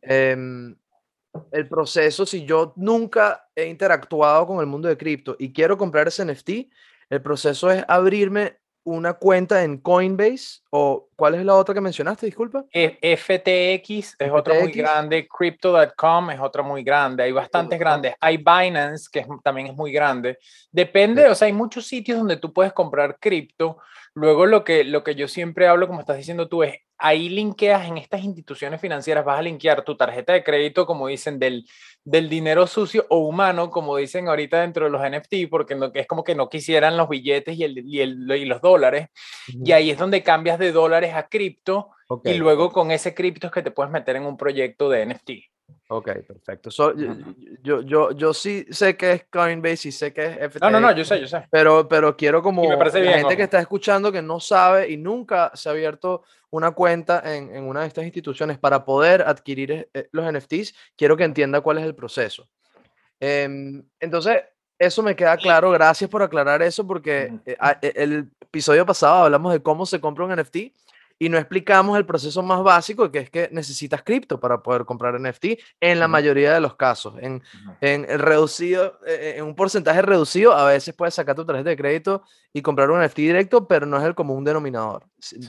em, 0.00 0.74
el 1.52 1.68
proceso, 1.68 2.24
si 2.24 2.46
yo 2.46 2.72
nunca 2.76 3.50
he 3.54 3.66
interactuado 3.66 4.46
con 4.46 4.60
el 4.60 4.66
mundo 4.66 4.88
de 4.88 4.96
cripto 4.96 5.36
y 5.38 5.52
quiero 5.52 5.76
comprar 5.76 6.08
ese 6.08 6.24
NFT, 6.24 6.72
el 7.10 7.20
proceso 7.20 7.70
es 7.70 7.84
abrirme 7.86 8.56
una 8.86 9.14
cuenta 9.14 9.64
en 9.64 9.78
Coinbase 9.78 10.60
o 10.70 11.08
¿cuál 11.16 11.34
es 11.34 11.44
la 11.44 11.54
otra 11.54 11.74
que 11.74 11.80
mencionaste? 11.80 12.26
Disculpa. 12.26 12.64
FTX 12.72 14.16
es 14.18 14.30
otra 14.30 14.54
muy 14.60 14.70
grande, 14.70 15.26
Crypto.com 15.26 16.30
es 16.30 16.40
otra 16.40 16.62
muy 16.62 16.84
grande, 16.84 17.24
hay 17.24 17.32
bastantes 17.32 17.78
grandes. 17.78 18.14
Hay 18.20 18.36
Binance 18.36 19.08
que 19.10 19.26
también 19.42 19.68
es 19.68 19.74
muy 19.74 19.90
grande. 19.90 20.38
Depende, 20.70 21.26
o 21.28 21.34
sea, 21.34 21.46
hay 21.46 21.52
muchos 21.52 21.86
sitios 21.86 22.18
donde 22.18 22.36
tú 22.36 22.52
puedes 22.52 22.72
comprar 22.72 23.18
cripto. 23.18 23.78
Luego 24.16 24.46
lo 24.46 24.64
que, 24.64 24.82
lo 24.82 25.04
que 25.04 25.14
yo 25.14 25.28
siempre 25.28 25.68
hablo, 25.68 25.86
como 25.86 26.00
estás 26.00 26.16
diciendo 26.16 26.48
tú, 26.48 26.62
es 26.62 26.74
ahí 26.96 27.28
linkeas 27.28 27.86
en 27.86 27.98
estas 27.98 28.24
instituciones 28.24 28.80
financieras, 28.80 29.26
vas 29.26 29.38
a 29.38 29.42
linkear 29.42 29.84
tu 29.84 29.94
tarjeta 29.94 30.32
de 30.32 30.42
crédito, 30.42 30.86
como 30.86 31.08
dicen, 31.08 31.38
del, 31.38 31.68
del 32.02 32.30
dinero 32.30 32.66
sucio 32.66 33.04
o 33.10 33.18
humano, 33.18 33.68
como 33.68 33.94
dicen 33.98 34.26
ahorita 34.26 34.62
dentro 34.62 34.86
de 34.86 34.90
los 34.90 35.02
NFT, 35.02 35.50
porque 35.50 35.74
no, 35.74 35.90
es 35.92 36.06
como 36.06 36.24
que 36.24 36.34
no 36.34 36.48
quisieran 36.48 36.96
los 36.96 37.10
billetes 37.10 37.58
y, 37.58 37.64
el, 37.64 37.78
y, 37.86 38.00
el, 38.00 38.30
y 38.30 38.46
los 38.46 38.62
dólares. 38.62 39.08
Y 39.48 39.72
ahí 39.72 39.90
es 39.90 39.98
donde 39.98 40.22
cambias 40.22 40.58
de 40.58 40.72
dólares 40.72 41.12
a 41.12 41.28
cripto 41.28 41.90
y 42.24 42.34
luego 42.38 42.72
con 42.72 42.92
ese 42.92 43.14
cripto 43.14 43.48
es 43.48 43.52
que 43.52 43.62
te 43.62 43.70
puedes 43.70 43.92
meter 43.92 44.16
en 44.16 44.24
un 44.24 44.38
proyecto 44.38 44.88
de 44.88 45.04
NFT. 45.04 45.30
Ok, 45.88 46.10
perfecto. 46.26 46.70
yo, 47.62 47.80
yo, 47.82 48.10
yo 48.10 48.34
sí 48.34 48.66
sé 48.70 48.96
que 48.96 49.12
es 49.12 49.24
Coinbase 49.30 49.88
y 49.88 49.92
sé 49.92 50.12
que 50.12 50.26
es 50.26 50.36
FTX. 50.50 50.60
No, 50.60 50.70
no, 50.70 50.80
no, 50.80 50.92
yo 50.92 51.04
sé, 51.04 51.20
yo 51.20 51.28
sé. 51.28 51.46
Pero, 51.50 51.86
pero 51.88 52.16
quiero 52.16 52.42
como 52.42 52.64
la 52.72 52.90
gente 52.90 53.36
que 53.36 53.44
está 53.44 53.60
escuchando 53.60 54.10
que 54.10 54.20
no 54.20 54.40
sabe 54.40 54.90
y 54.90 54.96
nunca 54.96 55.52
se 55.54 55.68
ha 55.68 55.72
abierto 55.72 56.24
una 56.50 56.72
cuenta 56.72 57.22
en, 57.24 57.54
en 57.54 57.64
una 57.64 57.82
de 57.82 57.88
estas 57.88 58.04
instituciones 58.04 58.58
para 58.58 58.84
poder 58.84 59.22
adquirir 59.22 59.70
eh, 59.70 59.88
eh, 59.94 60.08
los 60.10 60.32
NFTs, 60.32 60.74
quiero 60.96 61.16
que 61.16 61.24
entienda 61.24 61.60
cuál 61.60 61.78
es 61.78 61.84
el 61.84 61.94
proceso. 61.94 62.48
Em, 63.20 63.82
entonces, 64.00 64.42
eso 64.78 65.02
me 65.02 65.14
queda 65.14 65.36
claro. 65.36 65.70
Gracias 65.70 66.10
por 66.10 66.22
aclarar 66.22 66.62
eso 66.62 66.86
porque 66.86 67.32
eh, 67.46 67.92
el 67.94 68.30
episodio 68.40 68.84
pasado 68.84 69.24
hablamos 69.24 69.52
de 69.52 69.62
cómo 69.62 69.86
se 69.86 70.00
compra 70.00 70.24
un 70.24 70.34
NFT 70.34 70.56
y 71.18 71.28
no 71.28 71.38
explicamos 71.38 71.96
el 71.96 72.04
proceso 72.04 72.42
más 72.42 72.62
básico, 72.62 73.10
que 73.10 73.20
es 73.20 73.30
que 73.30 73.48
necesitas 73.52 74.02
cripto 74.02 74.38
para 74.38 74.62
poder 74.62 74.84
comprar 74.84 75.18
NFT 75.20 75.44
en 75.80 75.98
la 75.98 76.08
mayoría 76.08 76.52
de 76.52 76.60
los 76.60 76.76
casos. 76.76 77.14
En, 77.20 77.42
en 77.80 78.04
el 78.08 78.18
reducido, 78.18 78.98
eh, 79.06 79.34
en 79.38 79.44
un 79.44 79.54
porcentaje 79.54 80.02
reducido, 80.02 80.52
a 80.52 80.66
veces 80.66 80.94
puedes 80.94 81.14
sacar 81.14 81.34
tu 81.34 81.44
tarjeta 81.46 81.70
de 81.70 81.76
crédito 81.76 82.22
y 82.52 82.60
comprar 82.60 82.90
un 82.90 83.02
NFT 83.02 83.16
directo, 83.16 83.66
pero 83.66 83.86
no 83.86 83.98
es 83.98 84.04
el 84.04 84.14
común 84.14 84.44
denominador. 84.44 85.04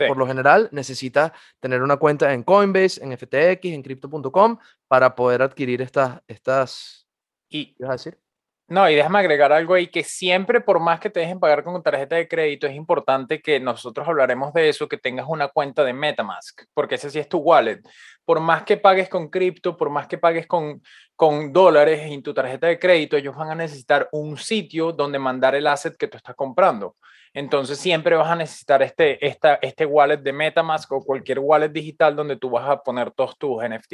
Por 0.08 0.18
lo 0.18 0.26
general, 0.26 0.70
necesitas 0.72 1.32
tener 1.60 1.82
una 1.82 1.98
cuenta 1.98 2.34
en 2.34 2.44
Coinbase, 2.44 3.04
en 3.04 3.18
FTX, 3.18 3.66
en 3.66 3.84
crypto.com 3.84 4.58
para 4.88 5.16
poder 5.16 5.42
adquirir 5.42 5.82
estas... 5.82 6.22
estas 6.28 7.06
¿Qué 7.50 7.76
vas 7.80 7.90
a 7.90 7.94
decir? 7.94 8.27
No, 8.70 8.90
y 8.90 8.96
déjame 8.96 9.20
agregar 9.20 9.54
algo 9.54 9.76
ahí, 9.76 9.88
que 9.88 10.04
siempre 10.04 10.60
por 10.60 10.82
más 10.82 11.00
que 11.00 11.10
te 11.10 11.22
dejen 11.22 11.40
pagar 11.40 11.64
con 11.64 11.82
tarjeta 11.82 12.18
de 12.18 12.28
crédito, 12.28 12.68
es 12.68 12.76
importante 12.76 13.42
que 13.42 13.62
nosotros 13.62 14.06
hablaremos 14.06 14.54
de 14.54 14.68
eso, 14.68 14.90
que 14.90 14.98
tengas 14.98 15.26
una 15.30 15.48
cuenta 15.48 15.86
de 15.86 15.94
Metamask, 15.94 16.64
porque 16.74 16.96
ese 16.96 17.10
sí 17.10 17.18
es 17.18 17.30
tu 17.30 17.38
wallet. 17.38 17.80
Por 18.26 18.42
más 18.42 18.64
que 18.64 18.76
pagues 18.76 19.08
con 19.08 19.30
cripto, 19.30 19.78
por 19.78 19.90
más 19.90 20.08
que 20.08 20.18
pagues 20.18 20.48
con, 20.48 20.84
con 21.16 21.54
dólares 21.54 22.02
en 22.12 22.22
tu 22.22 22.34
tarjeta 22.34 22.68
de 22.68 22.78
crédito, 22.78 23.16
ellos 23.16 23.38
van 23.38 23.52
a 23.52 23.56
necesitar 23.56 24.10
un 24.12 24.38
sitio 24.38 24.92
donde 24.92 25.18
mandar 25.18 25.56
el 25.56 25.66
asset 25.66 25.96
que 25.96 26.10
tú 26.10 26.18
estás 26.18 26.36
comprando. 26.36 26.98
Entonces 27.34 27.80
siempre 27.80 28.18
vas 28.18 28.30
a 28.30 28.36
necesitar 28.36 28.82
este, 28.82 29.26
esta, 29.26 29.60
este 29.62 29.86
wallet 29.86 30.18
de 30.18 30.34
Metamask 30.34 30.92
o 30.92 31.06
cualquier 31.06 31.40
wallet 31.40 31.70
digital 31.70 32.18
donde 32.18 32.36
tú 32.36 32.50
vas 32.50 32.70
a 32.70 32.84
poner 32.84 33.12
todos 33.12 33.38
tus 33.38 33.64
NFT. 33.64 33.94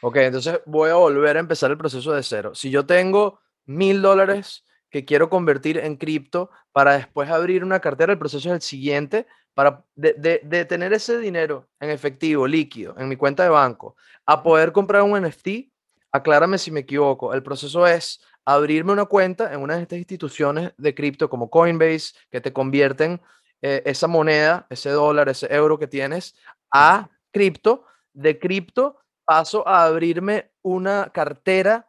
Ok, 0.00 0.16
entonces 0.16 0.60
voy 0.64 0.88
a 0.88 0.94
volver 0.94 1.36
a 1.36 1.40
empezar 1.40 1.70
el 1.70 1.76
proceso 1.76 2.12
de 2.12 2.22
cero. 2.22 2.54
Si 2.54 2.70
yo 2.70 2.86
tengo 2.86 3.40
mil 3.68 4.02
dólares 4.02 4.64
que 4.90 5.04
quiero 5.04 5.28
convertir 5.28 5.78
en 5.78 5.96
cripto 5.96 6.50
para 6.72 6.94
después 6.94 7.30
abrir 7.30 7.62
una 7.62 7.80
cartera. 7.80 8.12
El 8.12 8.18
proceso 8.18 8.48
es 8.48 8.54
el 8.54 8.62
siguiente. 8.62 9.26
Para 9.54 9.84
de, 9.96 10.66
tener 10.68 10.92
ese 10.92 11.18
dinero 11.18 11.68
en 11.80 11.90
efectivo, 11.90 12.46
líquido, 12.46 12.94
en 12.96 13.08
mi 13.08 13.16
cuenta 13.16 13.42
de 13.42 13.48
banco, 13.48 13.96
a 14.24 14.42
poder 14.42 14.70
comprar 14.70 15.02
un 15.02 15.20
NFT, 15.20 15.70
aclárame 16.12 16.58
si 16.58 16.70
me 16.70 16.80
equivoco. 16.80 17.34
El 17.34 17.42
proceso 17.42 17.86
es 17.86 18.20
abrirme 18.44 18.92
una 18.92 19.06
cuenta 19.06 19.52
en 19.52 19.60
una 19.60 19.76
de 19.76 19.82
estas 19.82 19.98
instituciones 19.98 20.72
de 20.78 20.94
cripto 20.94 21.28
como 21.28 21.50
Coinbase, 21.50 22.14
que 22.30 22.40
te 22.40 22.52
convierten 22.52 23.20
eh, 23.60 23.82
esa 23.84 24.06
moneda, 24.06 24.66
ese 24.70 24.90
dólar, 24.90 25.28
ese 25.28 25.52
euro 25.52 25.78
que 25.78 25.88
tienes 25.88 26.36
a 26.72 27.10
cripto. 27.32 27.84
De 28.14 28.38
cripto 28.38 28.96
paso 29.24 29.66
a 29.66 29.84
abrirme 29.84 30.50
una 30.62 31.10
cartera 31.12 31.87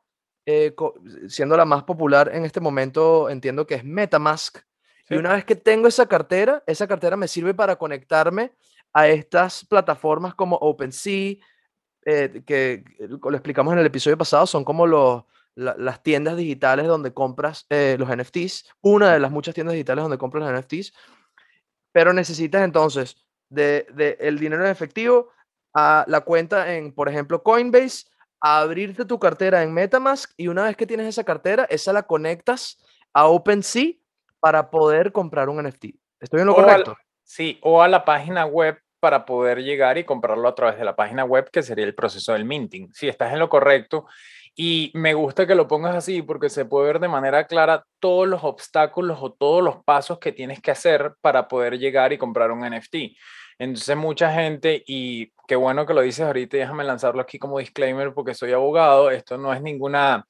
eh, 0.52 0.74
siendo 1.28 1.56
la 1.56 1.64
más 1.64 1.84
popular 1.84 2.32
en 2.34 2.44
este 2.44 2.60
momento, 2.60 3.30
entiendo 3.30 3.68
que 3.68 3.76
es 3.76 3.84
Metamask. 3.84 4.58
Y 5.08 5.14
una 5.14 5.34
vez 5.34 5.46
que 5.46 5.56
tengo 5.56 5.88
esa 5.88 6.08
cartera, 6.08 6.64
esa 6.66 6.88
cartera 6.88 7.16
me 7.16 7.28
sirve 7.28 7.54
para 7.54 7.76
conectarme 7.76 8.54
a 8.92 9.08
estas 9.08 9.64
plataformas 9.64 10.34
como 10.34 10.56
OpenSea, 10.56 11.36
eh, 12.04 12.42
que 12.48 12.84
lo 13.00 13.36
explicamos 13.36 13.74
en 13.74 13.80
el 13.80 13.86
episodio 13.86 14.18
pasado, 14.18 14.48
son 14.48 14.64
como 14.64 14.88
los, 14.88 15.24
las 15.54 16.02
tiendas 16.02 16.36
digitales 16.36 16.88
donde 16.88 17.14
compras 17.14 17.68
eh, 17.70 17.96
los 18.00 18.10
NFTs, 18.10 18.74
una 18.82 19.14
de 19.14 19.20
las 19.20 19.30
muchas 19.30 19.54
tiendas 19.54 19.74
digitales 19.74 20.02
donde 20.02 20.18
compras 20.18 20.50
los 20.50 20.60
NFTs, 20.60 20.94
pero 21.92 22.12
necesitas 22.12 22.64
entonces 22.64 23.18
de, 23.50 23.86
de 23.94 24.18
el 24.20 24.40
dinero 24.40 24.66
en 24.66 24.72
efectivo 24.72 25.30
a 25.76 26.06
la 26.08 26.22
cuenta 26.22 26.74
en, 26.74 26.92
por 26.92 27.08
ejemplo, 27.08 27.44
Coinbase, 27.44 28.08
abrirte 28.42 29.06
tu 29.06 29.20
cartera 29.20 29.64
en 29.64 29.74
Metamask 29.74 30.32
y 30.38 30.48
una 30.48 30.64
vez 30.64 30.78
que 30.78 30.88
tienes 30.88 31.08
esa 31.08 31.24
cartera, 31.24 31.66
esa 31.70 31.94
la 31.94 32.04
conectas 32.04 32.78
a 33.14 33.28
OpenSea 33.28 33.94
para 34.40 34.70
poder 34.70 35.12
comprar 35.12 35.50
un 35.50 35.64
NFT. 35.64 35.86
¿Estoy 36.20 36.42
en 36.42 36.48
lo 36.48 36.56
correcto? 36.56 36.98
sí, 37.24 37.60
o 37.62 37.82
a 37.82 37.88
la 37.88 38.06
página 38.06 38.46
web 38.46 38.80
para 39.00 39.26
poder 39.26 39.64
llegar 39.64 39.98
y 39.98 40.04
comprarlo 40.04 40.48
a 40.48 40.56
través 40.56 40.78
de 40.78 40.86
la 40.86 40.96
página 40.96 41.24
web, 41.24 41.50
que 41.52 41.64
sería 41.64 41.86
el 41.86 41.96
proceso 41.96 42.34
del 42.34 42.46
minting. 42.46 42.92
Sí, 42.94 43.08
estás 43.08 43.32
en 43.34 43.40
lo 43.40 43.50
correcto. 43.50 44.06
Y 44.56 44.92
me 44.94 45.14
gusta 45.14 45.48
que 45.48 45.56
lo 45.56 45.68
pongas 45.68 45.96
así 45.96 46.22
porque 46.22 46.50
se 46.50 46.66
puede 46.66 46.88
ver 46.88 47.00
de 47.00 47.08
manera 47.08 47.48
clara 47.48 47.86
todos 48.00 48.28
los 48.28 48.44
obstáculos 48.44 49.20
o 49.22 49.32
todos 49.32 49.64
los 49.64 49.84
pasos 49.86 50.20
que 50.20 50.34
tienes 50.34 50.62
que 50.62 50.72
hacer 50.72 51.14
para 51.22 51.48
poder 51.48 51.78
llegar 51.78 52.12
y 52.12 52.18
comprar 52.18 52.52
un 52.52 52.68
NFT. 52.70 53.16
Entonces 53.60 53.96
mucha 53.96 54.34
gente, 54.34 54.84
y 54.88 55.32
qué 55.48 55.56
bueno 55.56 55.86
que 55.86 55.94
lo 55.94 56.02
dices 56.02 56.26
ahorita, 56.26 56.58
déjame 56.58 56.84
lanzarlo 56.84 57.22
aquí 57.22 57.38
como 57.38 57.60
disclaimer 57.60 58.14
porque 58.14 58.34
soy 58.34 58.54
abogado, 58.54 59.12
esto 59.12 59.38
no 59.38 59.54
es 59.54 59.62
ninguna 59.62 60.26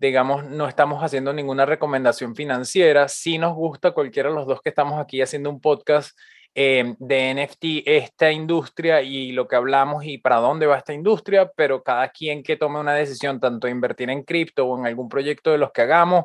digamos, 0.00 0.44
no 0.44 0.66
estamos 0.66 1.02
haciendo 1.04 1.32
ninguna 1.32 1.66
recomendación 1.66 2.34
financiera. 2.34 3.06
Si 3.08 3.36
nos 3.36 3.54
gusta 3.54 3.90
cualquiera 3.90 4.30
de 4.30 4.34
los 4.34 4.46
dos 4.46 4.62
que 4.62 4.70
estamos 4.70 4.98
aquí 4.98 5.20
haciendo 5.20 5.50
un 5.50 5.60
podcast 5.60 6.18
eh, 6.54 6.94
de 6.98 7.34
NFT, 7.34 7.86
esta 7.86 8.32
industria 8.32 9.02
y 9.02 9.32
lo 9.32 9.46
que 9.46 9.56
hablamos 9.56 10.04
y 10.04 10.16
para 10.16 10.36
dónde 10.36 10.66
va 10.66 10.78
esta 10.78 10.94
industria, 10.94 11.52
pero 11.54 11.82
cada 11.82 12.08
quien 12.08 12.42
que 12.42 12.56
tome 12.56 12.80
una 12.80 12.94
decisión, 12.94 13.38
tanto 13.38 13.68
invertir 13.68 14.08
en 14.08 14.24
cripto 14.24 14.66
o 14.66 14.78
en 14.78 14.86
algún 14.86 15.08
proyecto 15.08 15.52
de 15.52 15.58
los 15.58 15.70
que 15.70 15.82
hagamos, 15.82 16.24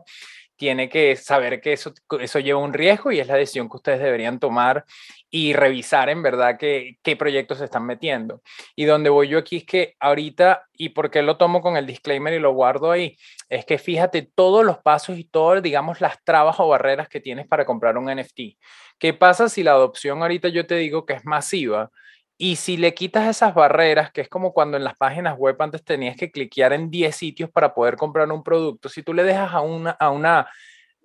tiene 0.56 0.90
que 0.90 1.16
saber 1.16 1.62
que 1.62 1.74
eso, 1.74 1.94
eso 2.20 2.40
lleva 2.40 2.60
un 2.60 2.74
riesgo 2.74 3.12
y 3.12 3.20
es 3.20 3.28
la 3.28 3.36
decisión 3.36 3.70
que 3.70 3.78
ustedes 3.78 4.00
deberían 4.00 4.40
tomar 4.40 4.86
y 5.30 5.54
revisar 5.54 6.10
en 6.10 6.24
verdad 6.24 6.58
qué, 6.58 6.98
qué 7.04 7.16
proyectos 7.16 7.58
se 7.58 7.66
están 7.66 7.86
metiendo. 7.86 8.42
Y 8.76 8.86
donde 8.86 9.10
voy 9.10 9.28
yo 9.28 9.38
aquí 9.38 9.58
es 9.58 9.66
que 9.66 9.96
ahorita, 10.00 10.68
y 10.74 10.90
por 10.90 11.12
qué 11.12 11.22
lo 11.22 11.38
tomo 11.38 11.62
con 11.62 11.78
el 11.78 11.86
disclaimer 11.86 12.34
y 12.34 12.40
lo 12.40 12.54
guardo 12.54 12.92
ahí, 12.92 13.18
es 13.50 13.66
que 13.66 13.78
fíjate 13.78 14.22
todos 14.22 14.64
los 14.64 14.78
pasos 14.78 15.18
y 15.18 15.26
todas, 15.26 15.62
digamos, 15.62 16.02
las 16.02 16.24
trabas 16.24 16.60
o 16.60 16.68
barreras 16.68 17.10
que 17.10 17.20
tienes 17.20 17.48
para 17.48 17.66
comprar 17.66 17.98
un 17.98 18.06
NFT. 18.06 18.58
¿Qué 18.98 19.14
pasa 19.14 19.50
si 19.50 19.64
la 19.64 19.72
adopción 19.72 20.22
ahorita 20.22 20.48
yo 20.50 20.66
te 20.66 20.76
digo 20.76 21.06
que 21.06 21.14
es 21.14 21.26
masiva? 21.26 21.92
Y 22.38 22.58
si 22.58 22.76
le 22.76 22.94
quitas 22.94 23.28
esas 23.28 23.54
barreras, 23.54 24.12
que 24.12 24.22
es 24.22 24.30
como 24.30 24.54
cuando 24.54 24.76
en 24.76 24.84
las 24.84 24.96
páginas 24.98 25.38
web 25.38 25.56
antes 25.62 25.84
tenías 25.86 26.18
que 26.18 26.32
cliquear 26.32 26.74
en 26.74 26.90
10 26.90 27.16
sitios 27.16 27.50
para 27.50 27.74
poder 27.74 27.96
comprar 27.96 28.30
un 28.30 28.44
producto, 28.44 28.90
si 28.90 29.04
tú 29.04 29.14
le 29.14 29.24
dejas 29.24 29.54
a 29.54 29.62
una, 29.62 29.92
a 29.92 30.10
una, 30.10 30.50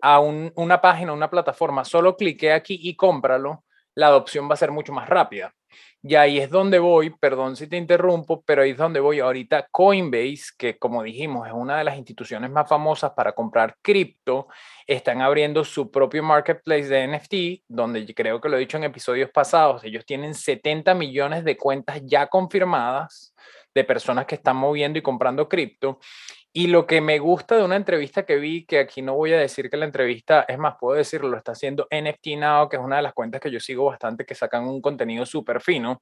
a 0.02 0.20
una 0.20 0.80
página, 0.80 1.12
una 1.12 1.30
plataforma, 1.30 1.84
solo 1.84 2.16
clique 2.16 2.52
aquí 2.52 2.78
y 2.82 2.96
cómpralo, 2.96 3.64
la 3.94 4.08
adopción 4.08 4.48
va 4.48 4.54
a 4.54 4.58
ser 4.58 4.70
mucho 4.70 4.92
más 4.92 5.08
rápida. 5.08 5.54
Y 6.02 6.14
ahí 6.14 6.38
es 6.38 6.48
donde 6.48 6.78
voy, 6.78 7.10
perdón 7.10 7.56
si 7.56 7.66
te 7.66 7.76
interrumpo, 7.76 8.42
pero 8.42 8.62
ahí 8.62 8.70
es 8.70 8.78
donde 8.78 9.00
voy 9.00 9.20
ahorita. 9.20 9.68
Coinbase, 9.70 10.52
que 10.56 10.78
como 10.78 11.02
dijimos 11.02 11.46
es 11.46 11.52
una 11.52 11.76
de 11.76 11.84
las 11.84 11.98
instituciones 11.98 12.50
más 12.50 12.68
famosas 12.68 13.12
para 13.12 13.32
comprar 13.32 13.76
cripto, 13.82 14.48
están 14.86 15.20
abriendo 15.20 15.62
su 15.62 15.90
propio 15.90 16.22
marketplace 16.22 16.88
de 16.88 17.06
NFT, 17.06 17.64
donde 17.68 18.14
creo 18.14 18.40
que 18.40 18.48
lo 18.48 18.56
he 18.56 18.60
dicho 18.60 18.78
en 18.78 18.84
episodios 18.84 19.30
pasados, 19.30 19.84
ellos 19.84 20.06
tienen 20.06 20.34
70 20.34 20.94
millones 20.94 21.44
de 21.44 21.58
cuentas 21.58 22.00
ya 22.04 22.28
confirmadas 22.28 23.34
de 23.74 23.84
personas 23.84 24.26
que 24.26 24.36
están 24.36 24.56
moviendo 24.56 24.98
y 24.98 25.02
comprando 25.02 25.48
cripto. 25.48 26.00
Y 26.52 26.66
lo 26.66 26.86
que 26.86 27.00
me 27.00 27.20
gusta 27.20 27.56
de 27.56 27.64
una 27.64 27.76
entrevista 27.76 28.24
que 28.24 28.36
vi, 28.36 28.64
que 28.64 28.80
aquí 28.80 29.02
no 29.02 29.14
voy 29.14 29.32
a 29.32 29.38
decir 29.38 29.70
que 29.70 29.76
la 29.76 29.84
entrevista, 29.84 30.44
es 30.48 30.58
más, 30.58 30.74
puedo 30.80 30.96
decirlo, 30.96 31.28
lo 31.28 31.36
está 31.36 31.52
haciendo 31.52 31.86
NFT 31.90 32.38
Now, 32.38 32.68
que 32.68 32.76
es 32.76 32.82
una 32.82 32.96
de 32.96 33.02
las 33.02 33.14
cuentas 33.14 33.40
que 33.40 33.52
yo 33.52 33.60
sigo 33.60 33.84
bastante, 33.84 34.24
que 34.26 34.34
sacan 34.34 34.66
un 34.66 34.80
contenido 34.80 35.24
súper 35.24 35.60
fino 35.60 36.00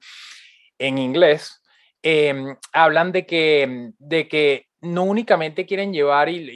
en 0.78 0.96
inglés. 0.96 1.62
Em, 2.02 2.56
hablan 2.72 3.12
de 3.12 3.26
que, 3.26 3.90
de 3.98 4.28
que 4.28 4.66
no 4.80 5.02
únicamente 5.04 5.66
quieren 5.66 5.92
llevar, 5.92 6.30
y, 6.30 6.48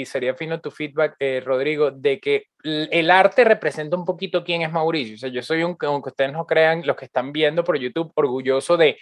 y, 0.00 0.06
sería 0.06 0.34
fino 0.34 0.60
tu 0.60 0.70
feedback, 0.70 1.16
eh, 1.18 1.42
Rodrigo, 1.44 1.90
de 1.90 2.20
que 2.20 2.46
el 2.62 3.10
arte 3.10 3.44
representa 3.44 3.96
un 3.96 4.04
poquito 4.06 4.44
quién 4.44 4.62
es 4.62 4.72
Mauricio. 4.72 5.16
O 5.16 5.18
sea, 5.18 5.28
yo 5.28 5.42
soy 5.42 5.64
un, 5.64 5.76
aunque 5.80 6.10
ustedes 6.10 6.32
no 6.32 6.46
crean, 6.46 6.82
los 6.86 6.96
que 6.96 7.06
están 7.06 7.32
viendo 7.32 7.62
por 7.64 7.78
YouTube, 7.78 8.12
orgulloso 8.14 8.76
de 8.76 8.96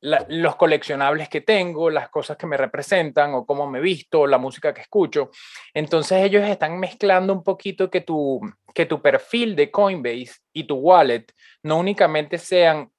los 0.00 0.56
coleccionables 0.56 1.28
que 1.28 1.40
tengo, 1.40 1.90
las 1.90 2.08
cosas 2.08 2.36
que 2.36 2.46
me 2.46 2.56
representan 2.56 3.34
o 3.34 3.44
cómo 3.44 3.68
me 3.68 3.80
visto, 3.80 4.26
la 4.26 4.38
música 4.38 4.72
que 4.72 4.82
escucho. 4.82 5.30
Entonces 5.74 6.22
ellos 6.22 6.44
están 6.48 6.78
mezclando 6.78 7.32
un 7.32 7.42
poquito 7.42 7.90
que 7.90 8.00
tu, 8.00 8.40
que 8.74 8.86
tu 8.86 9.02
perfil 9.02 9.56
de 9.56 9.70
Coinbase 9.70 10.36
y 10.52 10.64
tu 10.64 10.76
wallet 10.76 11.26
no 11.62 11.78
únicamente 11.78 12.38
sean 12.38 12.90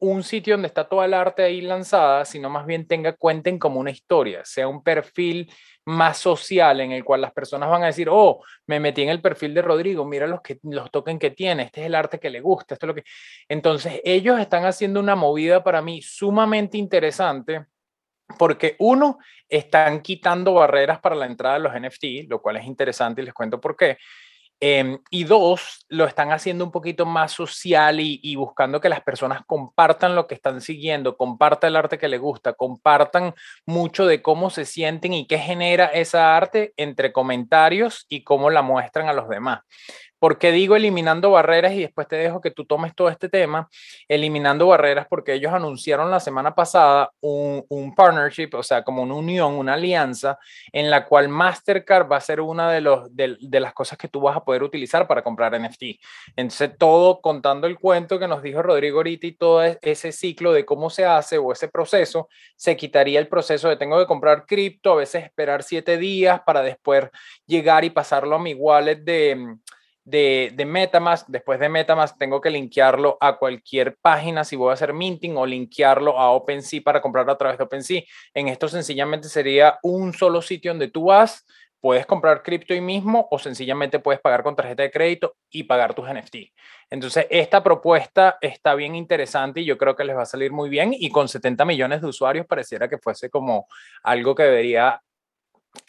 un 0.00 0.22
sitio 0.22 0.54
donde 0.54 0.68
está 0.68 0.88
toda 0.88 1.06
el 1.06 1.14
arte 1.14 1.42
ahí 1.42 1.60
lanzada, 1.60 2.24
sino 2.24 2.48
más 2.48 2.66
bien 2.66 2.86
tenga 2.86 3.14
cuenten 3.14 3.58
como 3.58 3.80
una 3.80 3.90
historia, 3.90 4.44
sea 4.44 4.68
un 4.68 4.82
perfil 4.82 5.52
más 5.84 6.18
social 6.18 6.80
en 6.80 6.92
el 6.92 7.02
cual 7.02 7.22
las 7.22 7.32
personas 7.32 7.68
van 7.68 7.82
a 7.82 7.86
decir, 7.86 8.08
oh, 8.10 8.42
me 8.66 8.78
metí 8.78 9.02
en 9.02 9.08
el 9.08 9.20
perfil 9.20 9.54
de 9.54 9.62
Rodrigo, 9.62 10.04
mira 10.04 10.26
los, 10.26 10.40
que, 10.42 10.58
los 10.62 10.90
tokens 10.90 11.18
que 11.18 11.30
tiene, 11.30 11.64
este 11.64 11.80
es 11.80 11.86
el 11.86 11.94
arte 11.94 12.20
que 12.20 12.30
le 12.30 12.40
gusta, 12.40 12.74
esto 12.74 12.86
es 12.86 12.88
lo 12.88 12.94
que... 12.94 13.04
Entonces, 13.48 14.00
ellos 14.04 14.38
están 14.38 14.66
haciendo 14.66 15.00
una 15.00 15.16
movida 15.16 15.64
para 15.64 15.82
mí 15.82 16.02
sumamente 16.02 16.78
interesante 16.78 17.66
porque 18.36 18.76
uno, 18.78 19.18
están 19.48 20.02
quitando 20.02 20.54
barreras 20.54 21.00
para 21.00 21.16
la 21.16 21.26
entrada 21.26 21.54
de 21.54 21.60
los 21.60 21.72
NFT, 21.72 22.28
lo 22.28 22.42
cual 22.42 22.58
es 22.58 22.66
interesante 22.66 23.22
y 23.22 23.24
les 23.24 23.32
cuento 23.32 23.60
por 23.60 23.76
qué. 23.76 23.96
Em, 24.60 24.98
y 25.10 25.22
dos, 25.22 25.86
lo 25.88 26.04
están 26.04 26.32
haciendo 26.32 26.64
un 26.64 26.72
poquito 26.72 27.06
más 27.06 27.30
social 27.30 28.00
y, 28.00 28.34
buscando 28.34 28.80
que 28.80 28.88
las 28.88 29.02
personas 29.02 29.42
compartan 29.46 30.16
lo 30.16 30.26
que 30.26 30.34
están 30.34 30.60
siguiendo, 30.60 31.16
compartan 31.16 31.68
el 31.68 31.76
arte 31.76 31.98
que 31.98 32.08
les 32.08 32.20
gusta, 32.20 32.54
compartan 32.54 33.34
mucho 33.66 34.06
de 34.06 34.20
cómo 34.20 34.50
se 34.50 34.64
sienten 34.64 35.12
y 35.12 35.26
qué 35.28 35.38
genera 35.38 35.86
esa 35.86 36.36
arte 36.36 36.72
entre 36.76 37.12
comentarios 37.12 38.06
y 38.08 38.24
cómo 38.24 38.50
la 38.50 38.62
muestran 38.62 39.08
a 39.08 39.12
los 39.12 39.28
demás. 39.28 39.60
¿Por 40.18 40.38
qué 40.38 40.52
digo 40.52 40.76
eliminando 40.76 41.30
barreras 41.30 41.72
y 41.72 41.80
después 41.80 42.08
te 42.08 42.16
dejo 42.16 42.40
que 42.40 42.50
tú 42.50 42.64
tomes 42.64 42.94
todo 42.94 43.08
este 43.08 43.28
tema? 43.28 43.68
Eliminando 44.08 44.66
barreras 44.66 45.06
porque 45.08 45.34
ellos 45.34 45.52
anunciaron 45.52 46.10
la 46.10 46.20
semana 46.20 46.54
pasada 46.54 47.10
un, 47.20 47.64
un, 47.68 47.94
partnership, 47.94 48.50
o 48.54 48.62
sea, 48.62 48.82
como 48.82 49.02
una 49.02 49.14
unión, 49.14 49.54
una 49.54 49.74
alianza 49.74 50.38
en 50.72 50.90
la 50.90 51.06
cual 51.06 51.28
Mastercard 51.28 52.10
va 52.10 52.16
a 52.16 52.20
ser 52.20 52.40
una 52.40 52.70
de, 52.70 52.80
los, 52.80 53.14
de, 53.14 53.36
de 53.40 53.60
las 53.60 53.72
cosas 53.72 53.96
que 53.98 54.08
tú 54.08 54.20
vas 54.20 54.36
a 54.36 54.44
poder 54.44 54.62
utilizar 54.62 55.06
para 55.06 55.22
comprar 55.22 55.58
NFT. 55.58 56.00
Entonces, 56.36 56.70
todo 56.78 57.20
contando 57.20 57.66
el 57.66 57.78
cuento 57.78 58.18
que 58.18 58.28
nos 58.28 58.42
dijo 58.42 58.62
Rodrigo 58.62 58.98
ahorita 58.98 59.26
y 59.26 59.32
todo 59.32 59.64
e, 59.64 59.78
ese 59.82 60.12
ciclo 60.12 60.52
de 60.52 60.64
cómo 60.64 60.90
se 60.90 61.04
hace 61.04 61.38
o 61.38 61.52
ese 61.52 61.68
proceso, 61.68 62.28
se 62.56 62.76
quitaría 62.76 63.20
el 63.20 63.28
proceso 63.28 63.68
de 63.68 63.76
tengo 63.76 63.98
que 63.98 64.06
comprar 64.06 64.46
cripto, 64.46 64.92
a 64.92 64.96
veces 64.96 65.24
esperar 65.24 65.62
siete 65.62 65.96
días 65.96 66.40
para 66.44 66.62
después 66.62 67.08
llegar 67.46 67.84
y 67.84 67.90
pasarlo 67.90 68.36
a 68.36 68.38
mi 68.38 68.54
wallet 68.54 68.96
de 68.96 69.56
de, 70.08 70.52
de, 70.54 70.64
Metamask. 70.64 71.26
Después 71.28 71.60
de 71.60 71.68
Metamask 71.68 72.16
tengo 72.18 72.40
que 72.40 72.50
linkearlo 72.50 73.18
a 73.20 73.36
cualquier 73.36 73.96
página 74.00 74.44
si 74.44 74.56
voy 74.56 74.70
a 74.70 74.74
hacer 74.74 74.94
minting 74.94 75.36
o 75.36 75.44
linkearlo 75.44 76.18
a 76.18 76.30
OpenSea 76.30 76.80
para 76.82 77.02
comprarlo 77.02 77.32
a 77.32 77.38
través 77.38 77.58
de 77.58 77.64
OpenSea. 77.64 78.02
En 78.32 78.48
esto 78.48 78.68
sencillamente 78.68 79.28
sería 79.28 79.78
un 79.82 80.14
solo 80.14 80.40
sitio 80.40 80.70
donde 80.70 80.88
tú 80.88 81.06
vas, 81.06 81.44
puedes 81.80 82.06
comprar 82.06 82.42
cripto 82.42 82.72
ahí 82.72 82.80
mismo 82.80 83.28
o 83.30 83.38
sencillamente 83.38 83.98
puedes 83.98 84.20
pagar 84.20 84.42
con 84.42 84.56
tarjeta 84.56 84.82
de 84.82 84.90
crédito 84.90 85.36
y 85.50 85.64
pagar 85.64 85.94
tus 85.94 86.08
NFT. 86.08 86.36
Entonces, 86.90 87.26
esta 87.28 87.62
propuesta 87.62 88.38
está 88.40 88.74
bien 88.74 88.94
interesante 88.94 89.60
y 89.60 89.66
yo 89.66 89.76
creo 89.76 89.94
que 89.94 90.04
les 90.04 90.16
va 90.16 90.22
a 90.22 90.26
salir 90.26 90.52
muy 90.52 90.70
bien 90.70 90.94
y 90.94 91.10
con 91.10 91.28
70 91.28 91.64
millones 91.66 92.00
de 92.00 92.08
usuarios 92.08 92.46
pareciera 92.46 92.88
que 92.88 92.98
fuese 92.98 93.28
como 93.28 93.68
algo 94.02 94.34
que 94.34 94.44
debería 94.44 95.02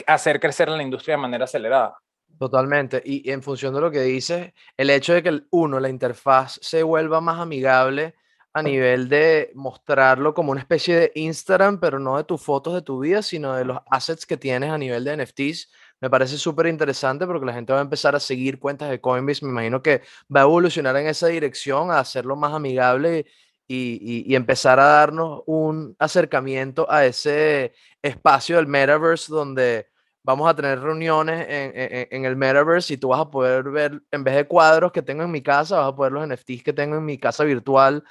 hacer 0.06 0.40
crecer 0.40 0.68
la 0.68 0.84
industria 0.84 1.16
de 1.16 1.22
manera 1.22 1.46
acelerada. 1.46 1.98
Totalmente. 2.40 3.02
Y, 3.06 3.30
en 3.30 3.44
función 3.44 3.74
de 3.74 3.82
lo 3.82 3.92
que 3.92 4.02
dices, 4.02 4.54
el 4.78 4.90
hecho 4.90 5.14
de 5.14 5.22
que 5.22 5.30
el, 5.30 5.48
uno, 5.52 5.80
la 5.80 5.90
interfaz 5.90 6.58
se 6.62 6.84
vuelva 6.84 7.20
más 7.20 7.38
amigable 7.40 8.16
a 8.54 8.64
nivel 8.64 9.10
de 9.10 9.52
mostrarlo 9.56 10.34
como 10.34 10.52
una 10.52 10.62
especie 10.62 10.96
de 10.96 11.12
Instagram, 11.16 11.80
pero 11.82 12.00
no 12.00 12.18
de 12.18 12.24
tus 12.24 12.42
fotos 12.42 12.74
de 12.74 12.82
tu 12.82 13.00
vida, 13.00 13.22
sino 13.22 13.56
de 13.56 13.66
los 13.66 13.80
assets 13.92 14.26
que 14.26 14.38
tienes 14.38 14.72
a 14.72 14.78
nivel 14.78 15.04
de 15.04 15.18
NFTs, 15.18 15.70
me 16.02 16.10
parece 16.10 16.38
súper 16.38 16.68
interesante 16.68 17.26
porque 17.28 17.46
la 17.46 17.54
gente 17.54 17.74
va 17.74 17.80
a 17.80 17.82
empezar 17.82 18.16
a 18.16 18.20
seguir 18.22 18.58
cuentas 18.58 18.90
de 18.90 19.02
Coinbase. 19.02 19.46
Me 19.46 19.52
imagino 19.52 19.84
que 19.84 20.02
va 20.34 20.42
a 20.42 20.44
evolucionar 20.44 20.96
en 20.96 21.08
esa 21.08 21.28
dirección, 21.28 21.92
a 21.92 22.00
hacerlo 22.00 22.38
más 22.38 22.54
amigable 22.54 23.26
y, 23.68 24.24
y 24.26 24.36
empezar 24.36 24.80
a 24.80 24.86
darnos 24.86 25.44
un 25.46 25.96
acercamiento 26.00 26.90
a 26.90 27.06
ese 27.06 27.74
espacio 28.02 28.56
del 28.56 28.68
metaverse 28.68 29.32
donde 29.32 29.89
vamos 30.30 30.48
a 30.48 30.56
tener 30.56 30.80
reuniones 30.80 31.44
en, 31.50 32.24
el 32.24 32.36
metaverse 32.36 32.94
y 32.94 32.98
tú 32.98 33.08
vas 33.08 33.22
a 33.22 33.32
poder 33.32 33.64
ver, 33.64 34.00
en 34.12 34.24
vez 34.24 34.36
de 34.36 34.46
cuadros 34.46 34.92
que 34.92 35.02
tengo 35.02 35.24
en 35.24 35.32
mi 35.32 35.42
casa, 35.42 35.80
vas 35.80 35.88
a 35.92 35.96
poder 35.96 36.12
los 36.12 36.28
NFTs 36.28 36.62
que 36.62 36.72
tengo 36.72 36.98
en 36.98 37.04
mi 37.04 37.18
casa 37.18 37.44
virtual 37.44 38.04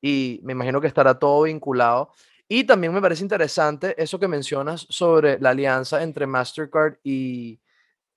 y 0.00 0.40
me 0.42 0.52
imagino 0.52 0.80
que 0.80 0.86
estará 0.86 1.18
todo 1.18 1.42
vinculado. 1.42 2.12
Y 2.48 2.64
también 2.64 2.94
me 2.94 3.02
parece 3.02 3.22
interesante 3.22 3.94
eso 4.02 4.18
que 4.18 4.26
mencionas 4.26 4.86
sobre 4.88 5.38
la 5.38 5.50
alianza 5.50 6.02
entre 6.02 6.26
Mastercard 6.26 6.94
y 7.04 7.60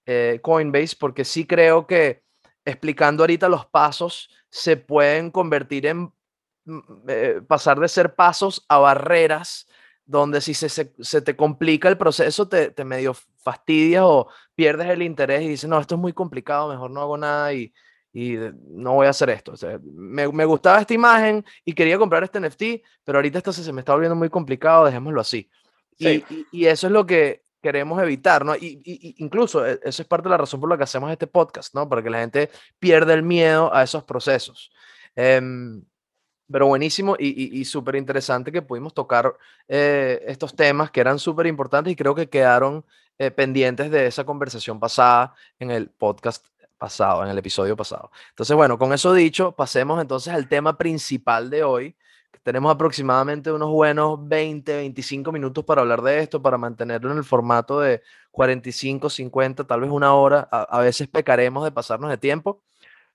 eh, 0.05 0.39
Coinbase, 0.41 0.95
porque 0.97 1.25
sí 1.25 1.45
creo 1.45 1.85
que 1.85 2.23
explicando 2.63 3.23
ahorita 3.23 3.49
los 3.49 3.65
pasos 3.65 4.29
se 4.49 4.77
pueden 4.77 5.31
convertir 5.31 5.85
en 5.85 6.13
mm, 6.63 6.79
eh, 7.09 7.41
pasar 7.45 7.77
de 7.77 7.89
ser 7.89 8.15
pasos 8.15 8.65
a 8.69 8.77
barreras 8.77 9.67
donde 10.09 10.41
si 10.41 10.55
se, 10.55 10.69
se, 10.69 11.21
te 11.21 11.35
complica 11.35 11.87
el 11.87 11.95
proceso, 11.95 12.47
te, 12.49 12.71
te, 12.71 12.83
medio 12.83 13.15
fastidias 13.49 14.03
o 14.05 14.27
pierdes 14.55 14.87
el 14.89 15.01
interés 15.01 15.41
y 15.41 15.47
dices, 15.47 15.69
no, 15.69 15.79
esto 15.79 15.95
es 15.95 16.01
muy 16.01 16.13
complicado, 16.13 16.69
mejor 16.69 16.91
no 16.91 17.01
hago 17.01 17.17
nada 17.17 17.53
y, 17.53 17.73
y 18.13 18.37
no 18.67 18.93
voy 18.93 19.07
a 19.07 19.11
hacer 19.11 19.29
esto. 19.29 19.53
O 19.53 19.57
sea, 19.57 19.79
me, 19.83 20.27
me, 20.31 20.45
gustaba 20.45 20.79
esta 20.79 20.93
imagen 20.93 21.43
y 21.65 21.73
quería 21.73 21.97
comprar 21.97 22.23
este 22.23 22.39
NFT, 22.39 22.85
pero 23.03 23.17
ahorita 23.17 23.39
esto 23.39 23.53
se, 23.53 23.73
me 23.73 23.81
está 23.81 23.93
volviendo 23.93 24.15
muy 24.15 24.29
complicado, 24.29 24.85
dejémoslo 24.85 25.21
así. 25.21 25.49
Y, 25.97 26.23
y, 26.51 26.65
eso 26.65 26.87
es 26.87 26.93
lo 26.93 27.05
que 27.05 27.43
queremos 27.61 28.01
evitar, 28.01 28.45
¿no? 28.45 28.55
Y, 28.55 28.81
y, 28.85 29.15
incluso 29.17 29.65
e, 29.65 29.79
eso 29.83 30.01
es 30.01 30.07
parte 30.07 30.25
de 30.25 30.31
la 30.31 30.37
razón 30.37 30.61
por 30.61 30.69
la 30.69 30.77
que 30.77 30.83
hacemos 30.83 31.11
este 31.11 31.27
podcast, 31.27 31.75
¿no? 31.75 31.89
Para 31.89 32.01
que 32.01 32.09
la 32.09 32.19
gente 32.19 32.49
pierda 32.79 33.13
el 33.13 33.23
miedo 33.23 33.73
a 33.73 33.83
esos 33.83 34.03
procesos. 34.03 34.71
Um, 35.15 35.83
pero 36.51 36.67
buenísimo 36.67 37.15
y, 37.19 37.59
y, 37.59 37.65
súper 37.65 37.95
interesante 37.95 38.51
que 38.51 38.61
pudimos 38.61 38.93
tocar 38.93 39.35
eh, 39.67 40.23
estos 40.25 40.55
temas 40.55 40.89
que 40.89 40.99
eran 40.99 41.19
súper 41.19 41.45
importantes 41.45 41.93
y 41.93 41.95
creo 41.95 42.15
que 42.15 42.27
quedaron 42.27 42.83
eh, 43.19 43.31
pendientes 43.31 43.91
de 43.91 44.07
esa 44.07 44.23
conversación 44.23 44.79
pasada 44.79 45.35
en 45.59 45.71
el 45.71 45.89
podcast 45.89 46.47
pasado, 46.77 47.21
en 47.23 47.29
el 47.29 47.37
episodio 47.37 47.75
pasado. 47.75 48.11
Entonces, 48.29 48.55
bueno, 48.55 48.79
con 48.79 48.93
eso 48.93 49.13
dicho, 49.13 49.51
pasemos 49.51 50.01
entonces 50.01 50.33
al 50.33 50.47
tema 50.47 50.77
principal 50.77 51.49
de 51.49 51.63
hoy. 51.63 51.95
Tenemos 52.43 52.73
aproximadamente 52.73 53.51
unos 53.51 53.69
buenos 53.69 54.25
20, 54.25 54.73
25 54.77 55.33
minutos 55.33 55.65
para 55.65 55.81
hablar 55.81 56.01
de 56.01 56.19
esto, 56.19 56.41
para 56.41 56.57
mantenerlo 56.57 57.11
en 57.11 57.17
el 57.17 57.25
formato 57.25 57.81
de 57.81 58.01
45, 58.31 59.09
50, 59.09 59.65
tal 59.65 59.81
vez 59.81 59.89
una 59.91 60.13
hora. 60.13 60.47
A, 60.49 60.79
veces 60.79 61.09
pecaremos 61.09 61.65
de 61.65 61.71
pasarnos 61.71 62.09
de 62.09 62.17
tiempo, 62.17 62.63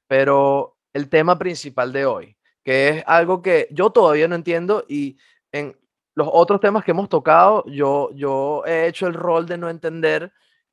pero 0.06 0.76
el 0.92 1.08
tema 1.08 1.38
principal 1.38 1.92
de 1.94 2.04
hoy, 2.04 2.37
que 2.62 2.90
es 2.90 3.04
algo 3.06 3.40
que 3.40 3.68
yo 3.70 3.88
todavía 3.88 4.28
no 4.28 4.34
entiendo 4.34 4.84
y 4.87 5.16
en 5.50 5.75
los 6.14 6.28
otros 6.30 6.61
temas 6.61 6.85
que 6.85 6.92
hemos 6.92 7.09
tocado, 7.09 7.64
yo, 7.66 8.11
yo 8.14 8.62
he 8.66 8.87
hecho 8.87 9.06
el 9.06 9.14
rol 9.14 9.47
de 9.47 9.59
no 9.59 9.68
entender 9.68 10.33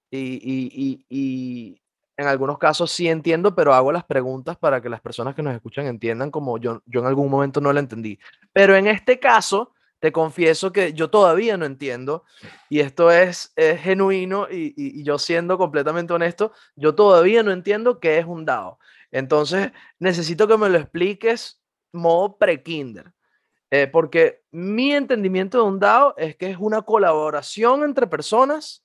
y, 0.10 0.20
y, 0.20 1.06
y, 1.10 1.82
en 2.18 2.28
algunos 2.28 2.60
casos 2.60 2.92
sí 2.92 3.08
entiendo, 3.08 3.56
pero 3.56 3.74
hago 3.74 3.92
las 3.92 4.04
preguntas 4.04 4.56
para 4.58 4.80
que 4.82 4.90
las 4.90 5.02
personas 5.02 5.34
que 5.34 5.42
nos 5.42 5.56
escuchan 5.56 5.88
entiendan 5.88 6.30
como 6.30 6.60
yo, 6.60 6.84
yo 6.86 7.00
en 7.00 7.08
algún 7.08 7.32
momento 7.32 7.62
no 7.62 7.74
la 7.74 7.80
entendí. 7.80 8.20
Pero 8.54 8.76
en 8.76 8.86
este 8.86 9.20
caso, 9.20 9.74
te 10.00 10.12
confieso 10.12 10.72
que 10.72 10.94
yo 10.94 11.10
todavía 11.10 11.58
no 11.58 11.66
entiendo 11.66 12.26
y 12.70 12.82
esto 12.82 13.10
es, 13.12 13.54
genuino 13.56 14.48
y, 14.52 14.74
y, 14.76 15.04
yo 15.04 15.18
siendo 15.18 15.58
completamente 15.58 16.14
honesto, 16.14 16.52
yo 16.76 16.94
todavía 16.94 17.42
no 17.44 17.52
entiendo 17.52 18.00
qué 18.00 18.20
es 18.20 18.26
un 18.26 18.46
DAO. 18.46 18.78
Entonces, 19.12 19.72
necesito 19.98 20.48
que 20.48 20.58
me 20.58 20.70
lo 20.70 20.78
expliques 20.78 21.62
modo 21.92 22.38
pre-kinder. 22.38 23.14
Eh, 23.72 23.88
porque 23.88 24.44
mi 24.52 24.92
entendimiento 24.92 25.58
de 25.58 25.64
un 25.64 25.80
DAO 25.80 26.14
es 26.18 26.36
que 26.36 26.50
es 26.50 26.58
una 26.60 26.82
colaboración 26.82 27.84
entre 27.84 28.06
personas 28.06 28.84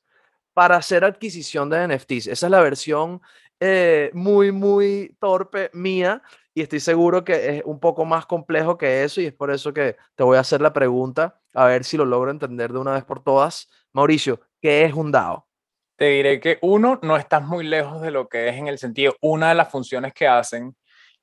para 0.55 0.77
hacer 0.77 1.05
adquisición 1.05 1.69
de 1.69 1.89
NFTs. 1.89 2.29
Esa 2.29 2.47
es 2.47 2.51
la 2.51 2.61
versión 2.61 3.21
eh, 3.59 4.11
muy, 4.15 4.53
muy 4.53 5.17
torpe 5.19 5.71
mía 5.73 6.23
y 6.55 6.63
estoy 6.63 6.79
seguro 6.79 7.25
que 7.25 7.59
es 7.59 7.63
un 7.65 7.81
poco 7.81 8.05
más 8.05 8.27
complejo 8.27 8.79
que 8.79 9.03
eso 9.03 9.21
y 9.21 9.27
es 9.27 9.33
por 9.33 9.51
eso 9.51 9.75
que 9.75 9.97
te 10.15 10.23
voy 10.23 10.37
a 10.37 10.41
hacer 10.41 10.61
la 10.61 10.73
pregunta 10.73 11.41
a 11.53 11.67
ver 11.67 11.85
si 11.85 11.97
lo 11.97 12.05
logro 12.05 12.31
entender 12.31 12.73
de 12.73 12.79
una 12.79 12.93
vez 12.93 13.05
por 13.05 13.23
todas. 13.23 13.69
Mauricio, 13.93 14.41
¿qué 14.63 14.85
es 14.85 14.95
un 14.95 15.11
DAO? 15.11 15.49
Te 15.97 16.05
diré 16.07 16.39
que 16.39 16.59
uno, 16.63 17.01
no 17.03 17.17
estás 17.17 17.43
muy 17.43 17.65
lejos 17.65 18.03
de 18.03 18.11
lo 18.13 18.29
que 18.29 18.49
es 18.49 18.57
en 18.57 18.69
el 18.69 18.79
sentido, 18.79 19.17
una 19.21 19.49
de 19.49 19.57
las 19.57 19.71
funciones 19.71 20.15
que 20.15 20.29
hacen 20.29 20.77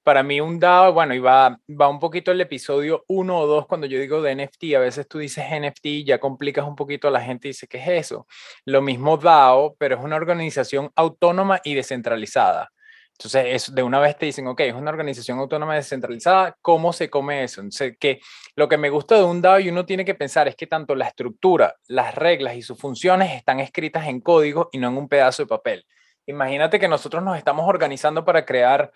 para 0.04 0.22
mí 0.22 0.42
un 0.42 0.60
DAO, 0.60 0.94
bueno, 0.94 1.14
y 1.14 1.20
va, 1.20 1.58
va 1.70 1.88
un 1.88 2.00
poquito 2.00 2.32
el 2.32 2.42
episodio 2.42 3.06
1 3.08 3.40
o 3.40 3.48
2 3.48 3.68
cuando 3.68 3.88
yo 3.88 4.00
digo 4.00 4.22
de 4.22 4.36
NFT, 4.36 4.76
a 4.76 4.80
veces 4.80 5.08
tú 5.08 5.20
dices 5.20 5.46
NFT 5.50 5.86
y 5.86 6.04
ya 6.04 6.20
complicas 6.20 6.66
un 6.66 6.76
poquito 6.76 7.08
a 7.08 7.12
la 7.12 7.22
gente 7.22 7.48
y 7.48 7.52
dice, 7.52 7.68
¿qué 7.68 7.78
es 7.78 7.88
eso? 7.88 8.28
Lo 8.66 8.82
mismo 8.82 9.18
DAO, 9.18 9.76
pero 9.78 9.96
es 9.98 10.04
una 10.04 10.18
organización 10.18 10.92
autónoma 10.96 11.62
y 11.64 11.74
descentralizada. 11.74 12.72
Entonces, 13.14 13.46
es, 13.48 13.76
de 13.76 13.84
una 13.84 14.00
vez 14.00 14.18
te 14.18 14.26
dicen, 14.26 14.48
ok, 14.48 14.60
es 14.62 14.74
una 14.74 14.90
organización 14.90 15.40
autónoma 15.40 15.76
descentralizada, 15.76 16.58
¿cómo 16.62 16.92
se 16.92 17.10
come 17.10 17.44
eso? 17.44 17.62
Entonces, 17.62 17.96
que 18.00 18.20
lo 18.56 18.68
que 18.68 18.78
me 18.78 18.90
gusta 18.90 19.16
de 19.16 19.24
un 19.24 19.42
DAO 19.42 19.60
y 19.60 19.70
uno 19.70 19.86
tiene 19.86 20.04
que 20.04 20.16
pensar 20.16 20.48
es 20.48 20.56
que 20.56 20.68
tanto 20.68 20.96
la 20.96 21.08
estructura, 21.08 21.76
las 21.88 22.16
reglas 22.16 22.56
y 22.56 22.62
sus 22.62 22.78
funciones 22.78 23.34
están 23.34 23.60
escritas 23.60 24.08
en 24.08 24.20
código 24.20 24.70
y 24.72 24.80
no 24.80 24.90
en 24.90 24.98
un 24.98 25.08
pedazo 25.08 25.44
de 25.44 25.48
papel. 25.48 25.86
Imagínate 26.26 26.80
que 26.80 26.88
nosotros 26.88 27.24
nos 27.24 27.38
estamos 27.38 27.68
organizando 27.68 28.26
para 28.26 28.46
crear 28.46 28.92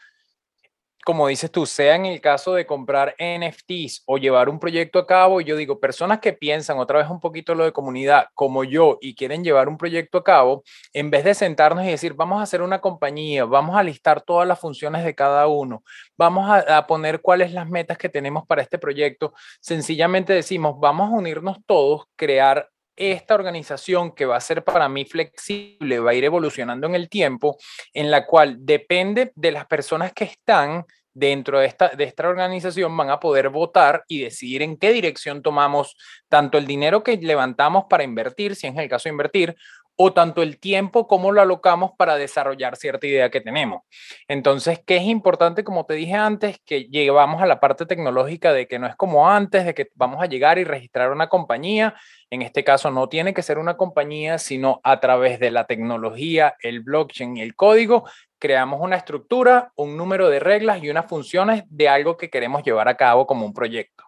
como 1.07 1.29
dices 1.29 1.49
tú, 1.49 1.65
sea 1.65 1.95
en 1.95 2.05
el 2.05 2.19
caso 2.19 2.53
de 2.53 2.65
comprar 2.65 3.15
NFTs 3.17 4.03
o 4.07 4.17
llevar 4.17 4.49
un 4.49 4.59
proyecto 4.59 4.99
a 4.99 5.07
cabo, 5.07 5.39
yo 5.39 5.55
digo, 5.55 5.79
personas 5.79 6.19
que 6.19 6.33
piensan 6.33 6.79
otra 6.79 6.99
vez 6.99 7.09
un 7.09 7.21
poquito 7.21 7.55
lo 7.55 7.63
de 7.63 7.71
comunidad 7.71 8.27
como 8.33 8.65
yo 8.65 8.97
y 8.99 9.15
quieren 9.15 9.41
llevar 9.41 9.69
un 9.69 9.77
proyecto 9.77 10.17
a 10.17 10.25
cabo, 10.25 10.65
en 10.91 11.09
vez 11.09 11.23
de 11.23 11.33
sentarnos 11.33 11.85
y 11.85 11.87
decir, 11.87 12.13
vamos 12.13 12.41
a 12.41 12.43
hacer 12.43 12.61
una 12.61 12.81
compañía, 12.81 13.45
vamos 13.45 13.77
a 13.77 13.83
listar 13.83 14.19
todas 14.19 14.45
las 14.45 14.59
funciones 14.59 15.05
de 15.05 15.15
cada 15.15 15.47
uno, 15.47 15.81
vamos 16.17 16.49
a, 16.49 16.77
a 16.77 16.87
poner 16.87 17.21
cuáles 17.21 17.53
las 17.53 17.69
metas 17.69 17.97
que 17.97 18.09
tenemos 18.09 18.45
para 18.45 18.61
este 18.61 18.77
proyecto, 18.77 19.33
sencillamente 19.61 20.33
decimos, 20.33 20.75
vamos 20.77 21.09
a 21.09 21.15
unirnos 21.15 21.59
todos, 21.65 22.03
crear 22.17 22.69
esta 22.97 23.35
organización 23.35 24.11
que 24.11 24.25
va 24.25 24.35
a 24.35 24.41
ser 24.41 24.63
para 24.63 24.89
mí 24.89 25.05
flexible, 25.05 25.99
va 25.99 26.11
a 26.11 26.15
ir 26.15 26.25
evolucionando 26.25 26.87
en 26.87 26.95
el 26.95 27.09
tiempo, 27.09 27.57
en 27.93 28.11
la 28.11 28.25
cual 28.25 28.57
depende 28.59 29.31
de 29.35 29.51
las 29.51 29.67
personas 29.67 30.11
que 30.13 30.25
están 30.25 30.85
dentro 31.13 31.59
de 31.59 31.65
esta, 31.65 31.89
de 31.89 32.03
esta 32.03 32.27
organización, 32.27 32.95
van 32.95 33.09
a 33.09 33.19
poder 33.19 33.49
votar 33.49 34.03
y 34.07 34.21
decidir 34.21 34.61
en 34.61 34.77
qué 34.77 34.91
dirección 34.91 35.41
tomamos 35.41 35.95
tanto 36.29 36.59
el 36.59 36.67
dinero 36.67 37.03
que 37.03 37.17
levantamos 37.17 37.85
para 37.89 38.03
invertir, 38.03 38.55
si 38.55 38.67
es 38.67 38.77
el 38.77 38.87
caso 38.87 39.09
de 39.09 39.13
invertir, 39.13 39.55
o 39.97 40.13
tanto 40.13 40.43
el 40.43 40.59
tiempo 40.59 41.07
como 41.07 41.31
lo 41.31 41.41
alocamos 41.41 41.91
para 41.97 42.15
desarrollar 42.15 42.77
cierta 42.77 43.07
idea 43.07 43.31
que 43.31 43.41
tenemos. 43.41 43.81
Entonces, 44.27 44.79
¿qué 44.85 44.97
es 44.97 45.03
importante? 45.03 45.63
Como 45.63 45.85
te 45.85 45.95
dije 45.95 46.13
antes, 46.13 46.59
que 46.65 46.85
llevamos 46.85 47.41
a 47.41 47.47
la 47.47 47.59
parte 47.59 47.85
tecnológica 47.85 48.53
de 48.53 48.67
que 48.67 48.77
no 48.77 48.87
es 48.87 48.95
como 48.95 49.29
antes, 49.29 49.65
de 49.65 49.73
que 49.73 49.89
vamos 49.95 50.21
a 50.21 50.27
llegar 50.27 50.59
y 50.59 50.63
registrar 50.63 51.11
una 51.11 51.27
compañía. 51.29 51.95
En 52.29 52.43
este 52.43 52.63
caso, 52.63 52.91
no 52.91 53.09
tiene 53.09 53.33
que 53.33 53.41
ser 53.41 53.57
una 53.57 53.75
compañía, 53.75 54.37
sino 54.37 54.79
a 54.83 54.99
través 54.99 55.39
de 55.39 55.49
la 55.49 55.65
tecnología, 55.65 56.55
el 56.61 56.81
blockchain 56.81 57.37
y 57.37 57.41
el 57.41 57.55
código, 57.55 58.05
creamos 58.39 58.79
una 58.81 58.97
estructura, 58.97 59.71
un 59.75 59.97
número 59.97 60.29
de 60.29 60.39
reglas 60.39 60.83
y 60.83 60.89
unas 60.89 61.07
funciones 61.07 61.63
de 61.69 61.89
algo 61.89 62.17
que 62.17 62.29
queremos 62.29 62.63
llevar 62.63 62.87
a 62.87 62.97
cabo 62.97 63.25
como 63.25 63.45
un 63.45 63.53
proyecto. 63.53 64.03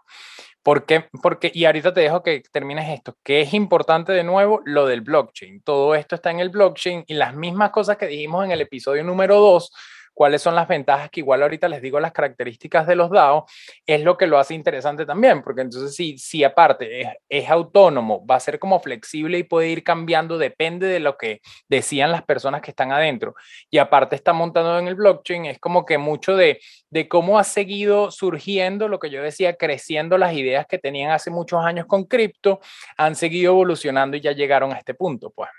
¿Por 0.69 0.85
qué? 0.85 1.05
Porque, 1.23 1.51
y 1.51 1.65
ahorita 1.65 1.95
te 1.95 2.01
dejo 2.01 2.21
que 2.21 2.43
termines 2.51 2.87
esto, 2.89 3.17
que 3.23 3.41
es 3.41 3.55
importante 3.55 4.11
de 4.11 4.23
nuevo 4.23 4.61
lo 4.65 4.85
del 4.85 5.01
blockchain. 5.01 5.63
Todo 5.63 5.95
esto 5.95 6.13
está 6.13 6.29
en 6.29 6.39
el 6.39 6.49
blockchain 6.49 7.05
y 7.07 7.15
las 7.15 7.33
mismas 7.33 7.71
cosas 7.71 7.97
que 7.97 8.05
dijimos 8.05 8.45
en 8.45 8.51
el 8.51 8.61
episodio 8.61 9.03
número 9.03 9.39
2 9.39 9.71
cuáles 10.19 10.41
son 10.41 10.53
las 10.53 10.67
ventajas, 10.67 11.09
que 11.09 11.21
igual 11.21 11.41
ahorita 11.41 11.69
les 11.69 11.81
digo 11.81 11.97
las 11.97 12.11
características 12.11 12.85
de 12.85 12.97
los 12.97 13.09
DAO, 13.09 13.45
es 13.87 14.03
lo 14.03 14.17
que 14.17 14.27
lo 14.27 14.37
hace 14.37 14.53
interesante 14.53 15.05
también, 15.05 15.41
porque 15.41 15.61
entonces 15.61 15.95
si, 15.95 16.17
si 16.17 16.43
aparte 16.43 16.99
es, 16.99 17.07
es 17.29 17.49
autónomo, 17.49 18.25
va 18.27 18.35
a 18.35 18.41
ser 18.41 18.59
como 18.59 18.81
flexible 18.81 19.37
y 19.37 19.43
puede 19.43 19.69
ir 19.69 19.81
cambiando, 19.81 20.37
depende 20.37 20.87
de 20.87 20.99
lo 20.99 21.15
que 21.15 21.39
decían 21.69 22.11
las 22.11 22.21
personas 22.23 22.61
que 22.61 22.71
están 22.71 22.91
adentro. 22.91 23.33
Y 23.69 23.77
aparte 23.77 24.17
está 24.17 24.33
montando 24.33 24.77
en 24.77 24.89
el 24.89 24.95
blockchain, 24.95 25.45
es 25.45 25.57
como 25.57 25.85
que 25.85 25.97
mucho 25.97 26.35
de, 26.35 26.59
de 26.89 27.07
cómo 27.07 27.39
ha 27.39 27.45
seguido 27.45 28.11
surgiendo 28.11 28.89
lo 28.89 28.99
que 28.99 29.09
yo 29.09 29.23
decía, 29.23 29.55
creciendo 29.55 30.17
las 30.17 30.33
ideas 30.33 30.67
que 30.67 30.79
tenían 30.79 31.11
hace 31.11 31.31
muchos 31.31 31.63
años 31.63 31.85
con 31.85 32.03
cripto, 32.03 32.59
han 32.97 33.15
seguido 33.15 33.53
evolucionando 33.53 34.17
y 34.17 34.19
ya 34.19 34.33
llegaron 34.33 34.73
a 34.73 34.79
este 34.79 34.95
punto, 34.95 35.29
pues. 35.29 35.49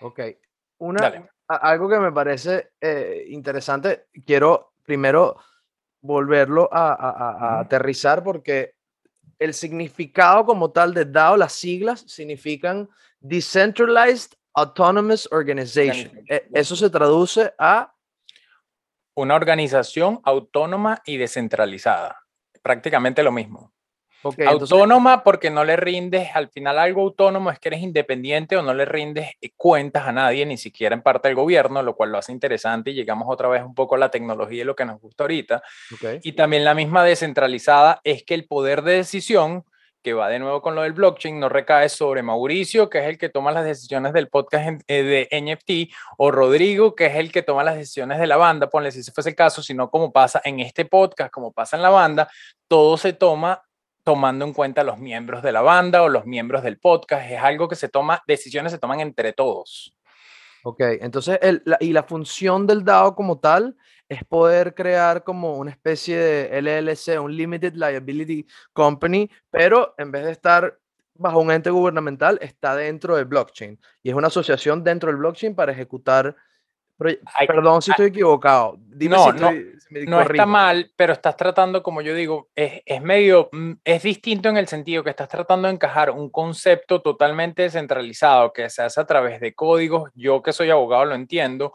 Ok. 0.00 0.20
Una, 0.78 1.30
algo 1.54 1.88
que 1.88 1.98
me 1.98 2.12
parece 2.12 2.72
eh, 2.80 3.26
interesante, 3.28 4.06
quiero 4.26 4.72
primero 4.82 5.36
volverlo 6.00 6.68
a, 6.72 7.60
aterrizar 7.60 8.22
porque 8.22 8.74
el 9.38 9.54
significado 9.54 10.44
como 10.44 10.70
tal 10.70 10.94
de 10.94 11.04
DAO, 11.04 11.36
las 11.36 11.52
siglas 11.52 12.04
significan 12.06 12.88
Decentralized 13.20 14.32
Autonomous 14.54 15.28
Organization. 15.32 16.24
E, 16.28 16.48
eso 16.52 16.76
se 16.76 16.90
traduce 16.90 17.52
a... 17.58 17.94
Una 19.14 19.34
organización 19.34 20.20
autónoma 20.24 21.02
y 21.04 21.18
descentralizada. 21.18 22.24
Prácticamente 22.62 23.22
lo 23.22 23.30
mismo 23.32 23.71
autónoma 24.46 25.22
porque 25.22 25.50
no 25.50 25.64
le 25.64 25.76
rindes, 25.76 26.30
al 26.34 26.48
final 26.48 26.78
algo 26.78 27.02
autónomo 27.02 27.50
es 27.50 27.58
que 27.58 27.68
eres 27.68 27.80
independiente 27.80 28.56
o 28.56 28.62
no 28.62 28.74
le 28.74 28.84
rindes 28.84 29.30
eh, 29.40 29.50
cuentas 29.56 30.06
a 30.06 30.12
nadie, 30.12 30.46
ni 30.46 30.56
siquiera 30.56 30.94
en 30.94 31.02
parte 31.02 31.28
del 31.28 31.36
gobierno, 31.36 31.82
lo 31.82 31.96
cual 31.96 32.10
lo 32.12 32.18
hace 32.18 32.32
interesante 32.32 32.90
y 32.90 32.94
llegamos 32.94 33.26
otra 33.28 33.48
vez 33.48 33.62
un 33.62 33.74
poco 33.74 33.96
a 33.96 33.98
la 33.98 34.10
tecnología 34.10 34.62
y 34.62 34.64
lo 34.64 34.76
que 34.76 34.84
nos 34.84 35.00
gusta 35.00 35.24
ahorita. 35.24 35.62
Y 36.22 36.32
también 36.32 36.64
la 36.64 36.74
misma 36.74 37.04
descentralizada 37.04 38.00
es 38.04 38.24
que 38.24 38.34
el 38.34 38.46
poder 38.46 38.82
de 38.82 38.94
decisión, 38.94 39.64
que 40.02 40.14
va 40.14 40.28
de 40.28 40.38
nuevo 40.38 40.62
con 40.62 40.74
lo 40.74 40.82
del 40.82 40.92
blockchain, 40.92 41.38
no 41.38 41.48
recae 41.48 41.88
sobre 41.88 42.22
Mauricio, 42.22 42.90
que 42.90 42.98
es 42.98 43.04
el 43.06 43.18
que 43.18 43.28
toma 43.28 43.52
las 43.52 43.64
decisiones 43.64 44.12
del 44.12 44.28
podcast 44.28 44.82
eh, 44.88 45.02
de 45.02 45.40
NFT, 45.40 45.94
o 46.18 46.30
Rodrigo, 46.30 46.94
que 46.94 47.06
es 47.06 47.16
el 47.16 47.30
que 47.30 47.42
toma 47.42 47.62
las 47.62 47.76
decisiones 47.76 48.18
de 48.18 48.26
la 48.26 48.36
banda, 48.36 48.68
ponle 48.68 48.90
si 48.90 49.00
ese 49.00 49.12
fuese 49.12 49.30
el 49.30 49.36
caso, 49.36 49.62
sino 49.62 49.90
como 49.90 50.12
pasa 50.12 50.40
en 50.44 50.60
este 50.60 50.84
podcast, 50.84 51.30
como 51.30 51.52
pasa 51.52 51.76
en 51.76 51.82
la 51.82 51.90
banda, 51.90 52.28
todo 52.68 52.96
se 52.96 53.12
toma 53.12 53.62
tomando 54.04 54.44
en 54.44 54.52
cuenta 54.52 54.84
los 54.84 54.98
miembros 54.98 55.42
de 55.42 55.52
la 55.52 55.62
banda 55.62 56.02
o 56.02 56.08
los 56.08 56.26
miembros 56.26 56.62
del 56.62 56.78
podcast. 56.78 57.30
Es 57.30 57.40
algo 57.40 57.68
que 57.68 57.76
se 57.76 57.88
toma, 57.88 58.22
decisiones 58.26 58.72
se 58.72 58.78
toman 58.78 59.00
entre 59.00 59.32
todos. 59.32 59.96
Ok, 60.64 60.80
entonces, 61.00 61.38
el, 61.42 61.62
y 61.80 61.92
la 61.92 62.04
función 62.04 62.66
del 62.66 62.84
DAO 62.84 63.16
como 63.16 63.40
tal 63.40 63.76
es 64.08 64.24
poder 64.24 64.74
crear 64.74 65.24
como 65.24 65.56
una 65.56 65.70
especie 65.70 66.18
de 66.18 66.62
LLC, 66.62 67.20
un 67.20 67.34
Limited 67.34 67.74
Liability 67.74 68.46
Company, 68.72 69.28
pero 69.50 69.94
en 69.98 70.12
vez 70.12 70.24
de 70.24 70.32
estar 70.32 70.78
bajo 71.14 71.40
un 71.40 71.50
ente 71.50 71.70
gubernamental, 71.70 72.38
está 72.42 72.76
dentro 72.76 73.16
del 73.16 73.24
blockchain. 73.24 73.78
Y 74.02 74.10
es 74.10 74.14
una 74.14 74.28
asociación 74.28 74.84
dentro 74.84 75.08
del 75.08 75.16
blockchain 75.16 75.54
para 75.54 75.72
ejecutar 75.72 76.36
perdón 77.46 77.82
si 77.82 77.90
estoy 77.90 78.06
equivocado. 78.06 78.76
Dime 78.78 79.16
no, 79.16 79.32
si 79.32 80.06
no, 80.06 80.20
está 80.20 80.46
mal, 80.46 80.90
pero 80.96 81.12
estás 81.12 81.36
tratando, 81.36 81.82
como 81.82 82.00
yo 82.02 82.14
digo, 82.14 82.48
es, 82.54 82.82
es, 82.84 83.02
medio, 83.02 83.48
mm, 83.52 83.72
es 83.84 84.02
distinto 84.02 84.48
en 84.48 84.56
el 84.56 84.68
sentido 84.68 85.02
que 85.02 85.10
estás 85.10 85.28
tratando 85.28 85.68
de 85.68 85.74
encajar 85.74 86.10
un 86.10 86.30
concepto 86.30 87.00
totalmente 87.00 87.62
descentralizado 87.62 88.52
que 88.52 88.68
se 88.70 88.82
hace 88.82 89.00
a 89.00 89.06
través 89.06 89.40
de 89.40 89.54
códigos, 89.54 90.10
yo 90.14 90.42
que 90.42 90.52
soy 90.52 90.70
abogado 90.70 91.04
lo 91.04 91.14
entiendo, 91.14 91.72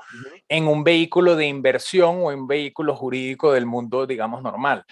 en 0.48 0.68
un 0.68 0.84
vehículo 0.84 1.36
de 1.36 1.48
inversión 1.48 2.22
o 2.22 2.32
en 2.32 2.40
un 2.40 2.48
vehículo 2.48 2.96
jurídico 2.96 3.52
del 3.52 3.66
mundo, 3.66 4.06
digamos, 4.08 4.42
normal. 4.42 4.86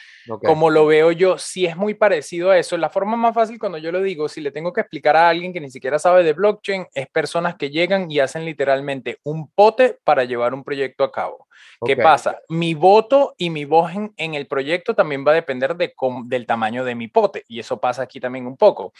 Como 0.43 0.69
lo 0.69 0.85
veo 0.85 1.11
yo, 1.11 1.37
sí 1.37 1.65
es 1.65 1.75
muy 1.75 1.93
parecido 1.93 2.51
a 2.51 2.57
eso. 2.57 2.77
La 2.77 2.89
forma 2.89 3.15
más 3.15 3.33
fácil 3.33 3.59
cuando 3.59 3.77
yo 3.77 3.91
lo 3.91 4.01
digo, 4.01 4.27
si 4.27 4.41
le 4.41 4.51
tengo 4.51 4.73
que 4.73 4.81
explicar 4.81 5.15
a 5.15 5.29
alguien 5.29 5.53
que 5.53 5.61
ni 5.61 5.69
siquiera 5.69 5.99
sabe 5.99 6.23
de 6.23 6.33
blockchain, 6.33 6.87
es 6.93 7.07
personas 7.07 7.55
que 7.55 7.69
llegan 7.69 8.09
y 8.11 8.19
hacen 8.19 8.45
literalmente 8.45 9.19
un 9.23 9.49
pote 9.49 9.97
para 10.03 10.14
llevar 10.23 10.53
un 10.53 10.63
proyecto 10.63 11.03
a 11.03 11.11
cabo. 11.11 11.47
¿Qué 11.85 11.97
pasa? 11.97 12.39
Mi 12.49 12.73
voto 12.73 13.35
y 13.37 13.49
mi 13.49 13.65
voz 13.65 13.91
en, 13.93 14.33
el 14.33 14.47
proyecto 14.47 14.95
también 14.95 15.25
va 15.25 15.31
a 15.31 15.35
depender 15.35 15.75
de, 15.75 15.93
del 16.25 16.45
tamaño 16.45 16.85
de 16.85 16.95
mi 16.95 17.07
pote 17.07 17.43
y 17.47 17.59
eso 17.59 17.79
pasa 17.79 18.03
aquí 18.03 18.19
también 18.19 18.47
un 18.47 18.57
poco 18.57 18.93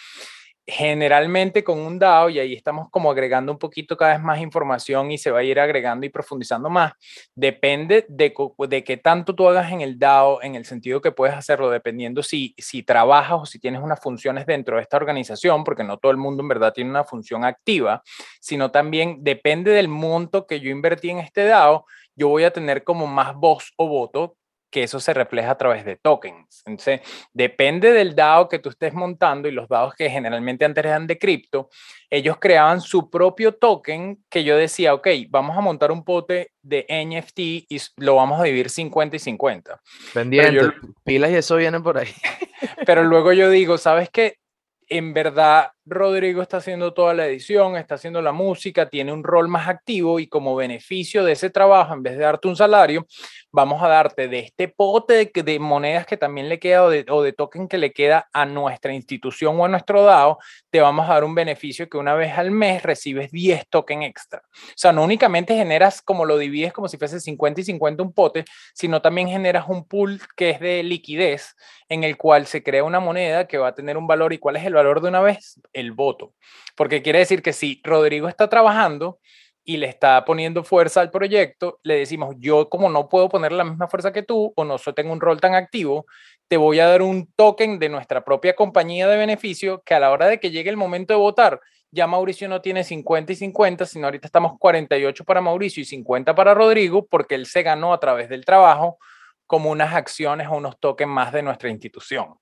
generalmente 0.67 1.63
con 1.63 1.79
un 1.79 1.99
DAO, 1.99 2.29
y 2.29 2.39
ahí 2.39 2.53
estamos 2.53 2.89
como 2.89 3.11
agregando 3.11 3.51
un 3.51 3.59
poquito 3.59 3.95
cada 3.95 4.13
vez 4.13 4.21
más 4.21 4.39
información 4.39 5.11
y 5.11 5.17
se 5.17 5.29
va 5.29 5.39
a 5.39 5.43
ir 5.43 5.59
agregando 5.59 6.05
y 6.05 6.09
profundizando 6.09 6.69
más, 6.69 6.93
depende 7.35 8.05
de, 8.09 8.33
de 8.67 8.83
qué 8.83 8.97
tanto 8.97 9.35
tú 9.35 9.47
hagas 9.47 9.71
en 9.71 9.81
el 9.81 9.99
DAO, 9.99 10.41
en 10.41 10.55
el 10.55 10.65
sentido 10.65 11.01
que 11.01 11.11
puedes 11.11 11.35
hacerlo, 11.35 11.69
dependiendo 11.69 12.23
si, 12.23 12.55
si 12.57 12.81
trabajas 12.81 13.39
o 13.41 13.45
si 13.45 13.59
tienes 13.59 13.81
unas 13.81 13.99
funciones 13.99 14.45
dentro 14.47 14.77
de 14.77 14.81
esta 14.81 14.97
organización, 14.97 15.63
porque 15.63 15.83
no 15.83 15.97
todo 15.97 16.11
el 16.11 16.17
mundo 16.17 16.41
en 16.41 16.49
verdad 16.49 16.73
tiene 16.73 16.89
una 16.89 17.03
función 17.03 17.45
activa, 17.45 18.01
sino 18.39 18.71
también 18.71 19.17
depende 19.21 19.71
del 19.71 19.87
monto 19.87 20.47
que 20.47 20.59
yo 20.59 20.71
invertí 20.71 21.11
en 21.11 21.19
este 21.19 21.45
DAO, 21.45 21.85
yo 22.15 22.29
voy 22.29 22.43
a 22.43 22.51
tener 22.51 22.83
como 22.83 23.05
más 23.07 23.35
voz 23.35 23.73
o 23.77 23.87
voto 23.87 24.37
que 24.75 24.83
eso 24.83 24.99
se 24.99 25.13
refleja 25.13 25.51
a 25.51 25.57
través 25.57 25.85
de 25.85 25.95
tokens. 25.95 26.61
Entonces, 26.65 26.99
depende 27.31 27.93
del 27.93 28.13
DAO 28.13 28.49
que 28.49 28.59
tú 28.59 28.67
estés 28.67 28.93
montando 28.93 29.47
y 29.47 29.53
los 29.53 29.69
DAOs 29.69 29.95
que 29.95 30.09
generalmente 30.09 30.65
antes 30.65 30.83
eran 30.83 31.07
de 31.07 31.17
cripto, 31.17 31.69
ellos 32.09 32.35
creaban 32.41 32.81
su 32.81 33.09
propio 33.09 33.53
token 33.53 34.21
que 34.29 34.43
yo 34.43 34.57
decía, 34.57 34.93
ok, 34.93 35.07
vamos 35.29 35.57
a 35.57 35.61
montar 35.61 35.93
un 35.93 36.03
pote 36.03 36.51
de 36.61 36.85
NFT 36.89 37.39
y 37.39 37.81
lo 37.95 38.15
vamos 38.15 38.37
a 38.41 38.43
dividir 38.43 38.69
50 38.69 39.15
y 39.15 39.19
50. 39.19 39.81
Pendiente, 40.13 40.73
pilas 41.05 41.31
y 41.31 41.35
eso 41.35 41.55
viene 41.55 41.79
por 41.79 41.97
ahí. 41.97 42.09
pero 42.85 43.05
luego 43.05 43.31
yo 43.31 43.49
digo, 43.49 43.77
¿sabes 43.77 44.09
qué? 44.09 44.39
En 44.89 45.13
verdad, 45.13 45.71
Rodrigo 45.87 46.41
está 46.41 46.57
haciendo 46.57 46.93
toda 46.93 47.13
la 47.13 47.27
edición, 47.27 47.77
está 47.77 47.95
haciendo 47.95 48.19
la 48.19 48.31
música, 48.31 48.89
tiene 48.89 49.13
un 49.13 49.23
rol 49.23 49.47
más 49.47 49.67
activo 49.67 50.19
y 50.19 50.27
como 50.27 50.55
beneficio 50.55 51.23
de 51.23 51.33
ese 51.33 51.51
trabajo, 51.51 51.93
en 51.93 52.01
vez 52.01 52.17
de 52.17 52.23
darte 52.23 52.47
un 52.47 52.55
salario, 52.55 53.05
vamos 53.51 53.83
a 53.83 53.87
darte 53.87 54.27
de 54.27 54.39
este 54.39 54.67
pote 54.67 55.31
de, 55.33 55.59
monedas 55.59 56.07
que 56.07 56.17
también 56.17 56.49
le 56.49 56.59
queda 56.59 56.85
o 56.85 56.89
de, 56.89 57.05
o 57.07 57.21
de, 57.21 57.33
token 57.33 57.67
que 57.67 57.77
le 57.77 57.93
queda 57.93 58.27
a 58.33 58.45
nuestra 58.45 58.93
institución 58.93 59.59
o 59.59 59.65
a 59.65 59.67
nuestro 59.67 60.03
DAO, 60.03 60.39
te 60.71 60.81
vamos 60.81 61.07
a 61.07 61.13
dar 61.13 61.23
un 61.23 61.35
beneficio 61.35 61.87
que 61.87 61.97
una 61.97 62.15
vez 62.15 62.35
al 62.35 62.49
mes 62.49 62.81
recibes 62.81 63.31
10 63.31 63.67
token 63.69 64.01
extra. 64.01 64.41
O 64.53 64.73
sea, 64.75 64.91
no 64.91 65.03
únicamente 65.03 65.55
generas 65.55 66.01
como 66.01 66.25
lo 66.25 66.39
divides 66.39 66.73
como 66.73 66.87
si 66.87 66.97
fuese 66.97 67.19
50 67.19 67.61
y 67.61 67.63
50 67.63 68.01
un 68.01 68.11
pote, 68.11 68.43
sino 68.73 69.03
también 69.03 69.27
generas 69.27 69.65
un 69.67 69.87
pool 69.87 70.19
que 70.35 70.49
es 70.49 70.59
de 70.59 70.81
liquidez 70.81 71.55
en 71.89 72.03
el 72.03 72.17
cual 72.17 72.47
se 72.47 72.63
crea 72.63 72.83
una 72.83 72.99
moneda 72.99 73.47
que 73.47 73.57
va 73.57 73.69
a 73.69 73.75
tener 73.75 73.97
un 73.97 74.07
valor. 74.07 74.33
¿Y 74.33 74.39
cuál 74.39 74.55
es 74.55 74.65
el 74.65 74.73
valor 74.73 75.01
de 75.01 75.09
una 75.09 75.21
vez? 75.21 75.59
El 75.75 75.91
voto. 75.91 76.33
Porque 76.75 77.01
quiere 77.01 77.19
decir 77.19 77.41
que 77.41 77.53
si 77.53 77.81
Rodrigo 77.83 78.27
está 78.27 78.49
trabajando 78.49 79.19
y 79.63 79.77
le 79.77 79.87
está 79.87 80.23
poniendo 80.25 80.63
fuerza 80.63 81.01
al 81.01 81.11
proyecto, 81.11 81.79
le 81.83 81.95
decimos, 81.95 82.35
yo 82.39 82.69
como 82.69 82.89
no 82.89 83.09
puedo 83.09 83.29
poner 83.29 83.51
la 83.51 83.63
misma 83.63 83.87
fuerza 83.87 84.13
que 84.13 84.23
tú 84.23 84.53
o 84.55 84.63
no 84.63 84.77
tengo 84.77 85.11
un 85.11 85.21
rol 85.21 85.39
tan 85.39 85.55
activo, 85.55 86.05
te 86.47 86.57
voy 86.57 86.79
a 86.79 86.87
dar 86.87 87.01
un 87.01 87.31
token 87.35 87.79
de 87.79 87.89
nuestra 87.89 88.23
propia 88.23 88.55
compañía 88.55 89.07
de 89.07 89.17
beneficio 89.17 89.81
que 89.83 89.95
a 89.95 89.99
la 89.99 90.11
hora 90.11 90.27
de 90.27 90.39
que 90.39 90.51
llegue 90.51 90.69
el 90.69 90.77
momento 90.77 91.13
de 91.13 91.19
votar, 91.19 91.59
ya 91.91 92.07
Mauricio 92.07 92.47
no 92.47 92.61
tiene 92.61 92.83
50 92.83 93.31
y 93.31 93.35
50, 93.35 93.85
sino 93.85 94.05
ahorita 94.05 94.27
estamos 94.27 94.53
48 94.59 95.23
para 95.23 95.41
Mauricio 95.41 95.81
y 95.81 95.85
50 95.85 96.35
para 96.35 96.53
Rodrigo, 96.53 97.07
porque 97.07 97.35
él 97.35 97.45
se 97.45 97.63
ganó 97.63 97.93
a 97.93 97.99
través 97.99 98.29
del 98.29 98.45
trabajo 98.45 98.97
como 99.47 99.69
unas 99.71 99.93
acciones 99.93 100.47
o 100.47 100.57
unos 100.57 100.79
tokens 100.79 101.09
más 101.09 101.31
de 101.31 101.41
nuestra 101.41 101.69
institución. 101.69 102.35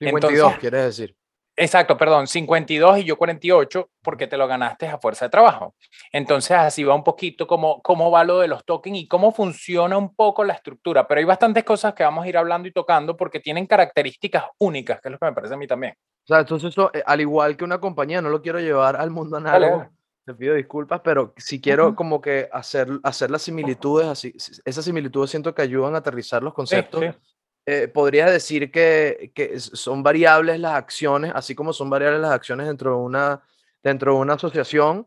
52, 0.00 0.58
quiere 0.58 0.82
decir. 0.82 1.14
Exacto, 1.56 1.96
perdón, 1.96 2.26
52 2.26 2.98
y 2.98 3.04
yo 3.04 3.16
48 3.16 3.90
porque 4.02 4.26
te 4.26 4.36
lo 4.36 4.48
ganaste 4.48 4.88
a 4.88 4.98
fuerza 4.98 5.26
de 5.26 5.30
trabajo. 5.30 5.76
Entonces 6.12 6.52
así 6.52 6.82
va 6.82 6.94
un 6.94 7.04
poquito 7.04 7.46
cómo, 7.46 7.80
cómo 7.80 8.10
va 8.10 8.24
lo 8.24 8.40
de 8.40 8.48
los 8.48 8.64
tokens 8.64 8.98
y 8.98 9.06
cómo 9.06 9.32
funciona 9.32 9.96
un 9.96 10.14
poco 10.16 10.42
la 10.42 10.54
estructura. 10.54 11.06
Pero 11.06 11.20
hay 11.20 11.24
bastantes 11.24 11.62
cosas 11.62 11.94
que 11.94 12.02
vamos 12.02 12.24
a 12.24 12.28
ir 12.28 12.36
hablando 12.36 12.66
y 12.66 12.72
tocando 12.72 13.16
porque 13.16 13.38
tienen 13.38 13.66
características 13.66 14.44
únicas, 14.58 15.00
que 15.00 15.08
es 15.08 15.12
lo 15.12 15.18
que 15.18 15.26
me 15.26 15.32
parece 15.32 15.54
a 15.54 15.56
mí 15.56 15.68
también. 15.68 15.94
O 16.24 16.26
sea, 16.26 16.40
entonces 16.40 16.70
eso, 16.70 16.90
eh, 16.92 17.02
al 17.06 17.20
igual 17.20 17.56
que 17.56 17.64
una 17.64 17.78
compañía, 17.78 18.20
no 18.20 18.30
lo 18.30 18.42
quiero 18.42 18.58
llevar 18.58 18.96
al 18.96 19.10
mundo 19.10 19.36
análogo. 19.36 19.88
Te 20.26 20.34
pido 20.34 20.54
disculpas, 20.54 21.02
pero 21.04 21.34
si 21.36 21.60
quiero 21.60 21.94
como 21.94 22.20
que 22.20 22.48
hacer, 22.50 22.88
hacer 23.02 23.30
las 23.30 23.42
similitudes, 23.42 24.06
así, 24.06 24.34
esas 24.64 24.84
similitudes 24.84 25.30
siento 25.30 25.54
que 25.54 25.60
ayudan 25.60 25.94
a 25.94 25.98
aterrizar 25.98 26.42
los 26.42 26.54
conceptos. 26.54 27.04
Eh, 27.66 27.88
podrías 27.88 28.30
decir 28.30 28.70
que, 28.70 29.32
que, 29.34 29.58
son 29.58 30.02
variables 30.02 30.60
las 30.60 30.74
acciones, 30.74 31.32
así 31.34 31.54
como 31.54 31.72
son 31.72 31.88
variables 31.88 32.20
las 32.20 32.32
acciones 32.32 32.66
dentro 32.66 32.90
de 32.90 32.96
una, 32.98 33.42
dentro 33.82 34.14
de 34.14 34.18
una 34.20 34.34
asociación. 34.34 35.06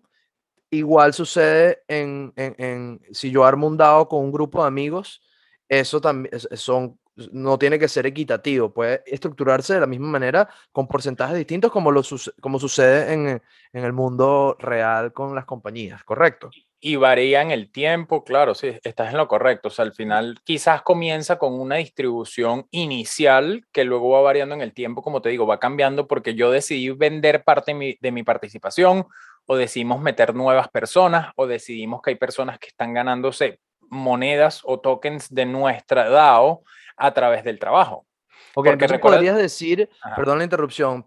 Igual 0.71 1.13
sucede 1.13 1.83
en, 1.87 2.33
en, 2.35 2.55
en 2.57 3.01
si 3.13 3.31
yo 3.31 3.45
armo 3.45 3.67
un 3.67 3.77
dado 3.77 4.07
con 4.09 4.23
un 4.25 4.31
grupo 4.31 4.61
de 4.61 4.67
amigos, 4.67 5.21
eso 5.69 6.01
también 6.01 6.33
son, 6.39 6.99
no 7.31 7.57
tiene 7.59 7.79
que 7.79 7.87
ser 7.87 8.05
equitativo, 8.05 8.73
puede 8.73 9.03
estructurarse 9.05 9.75
de 9.75 9.81
la 9.81 9.87
misma 9.87 10.07
manera 10.07 10.49
con 10.71 10.87
porcentajes 10.87 11.37
distintos 11.37 11.71
como, 11.71 11.91
lo, 11.91 12.01
como 12.41 12.59
sucede 12.59 13.13
en, 13.13 13.41
en 13.73 13.83
el 13.85 13.93
mundo 13.93 14.57
real 14.59 15.13
con 15.13 15.35
las 15.35 15.45
compañías, 15.45 16.03
¿correcto? 16.03 16.49
Y 16.79 16.95
varía 16.95 17.41
en 17.41 17.49
el 17.49 17.71
tiempo, 17.71 18.23
claro, 18.23 18.53
sí, 18.53 18.77
estás 18.83 19.09
en 19.09 19.17
lo 19.17 19.27
correcto. 19.27 19.69
O 19.69 19.71
sea, 19.71 19.83
al 19.83 19.93
final 19.93 20.37
quizás 20.43 20.83
comienza 20.83 21.39
con 21.39 21.59
una 21.59 21.77
distribución 21.77 22.67
inicial 22.69 23.65
que 23.71 23.83
luego 23.83 24.11
va 24.11 24.21
variando 24.21 24.53
en 24.53 24.61
el 24.61 24.73
tiempo, 24.73 25.01
como 25.01 25.21
te 25.21 25.29
digo, 25.29 25.47
va 25.47 25.59
cambiando 25.59 26.07
porque 26.07 26.35
yo 26.35 26.51
decidí 26.51 26.91
vender 26.91 27.43
parte 27.43 27.97
de 27.99 28.11
mi, 28.11 28.23
participación 28.23 29.07
o 29.47 29.55
decidimos 29.55 30.01
meter 30.01 30.35
nuevas 30.35 30.69
personas 30.69 31.31
o 31.35 31.47
decidimos 31.47 32.01
que 32.01 32.11
hay 32.11 32.15
personas 32.15 32.59
que 32.59 32.67
están 32.67 32.93
ganándose 32.93 33.59
monedas 33.89 34.61
o 34.63 34.79
tokens 34.79 35.33
de 35.33 35.45
nuestra 35.45 36.09
DAO 36.09 36.63
a 36.95 37.13
través 37.13 37.43
del 37.43 37.57
trabajo. 37.57 38.05
Ok, 38.53 38.67
entonces 38.67 38.99
podrías 38.99 39.37
decir, 39.37 39.89
perdón 40.15 40.39
la 40.39 40.43
interrupción, 40.43 41.03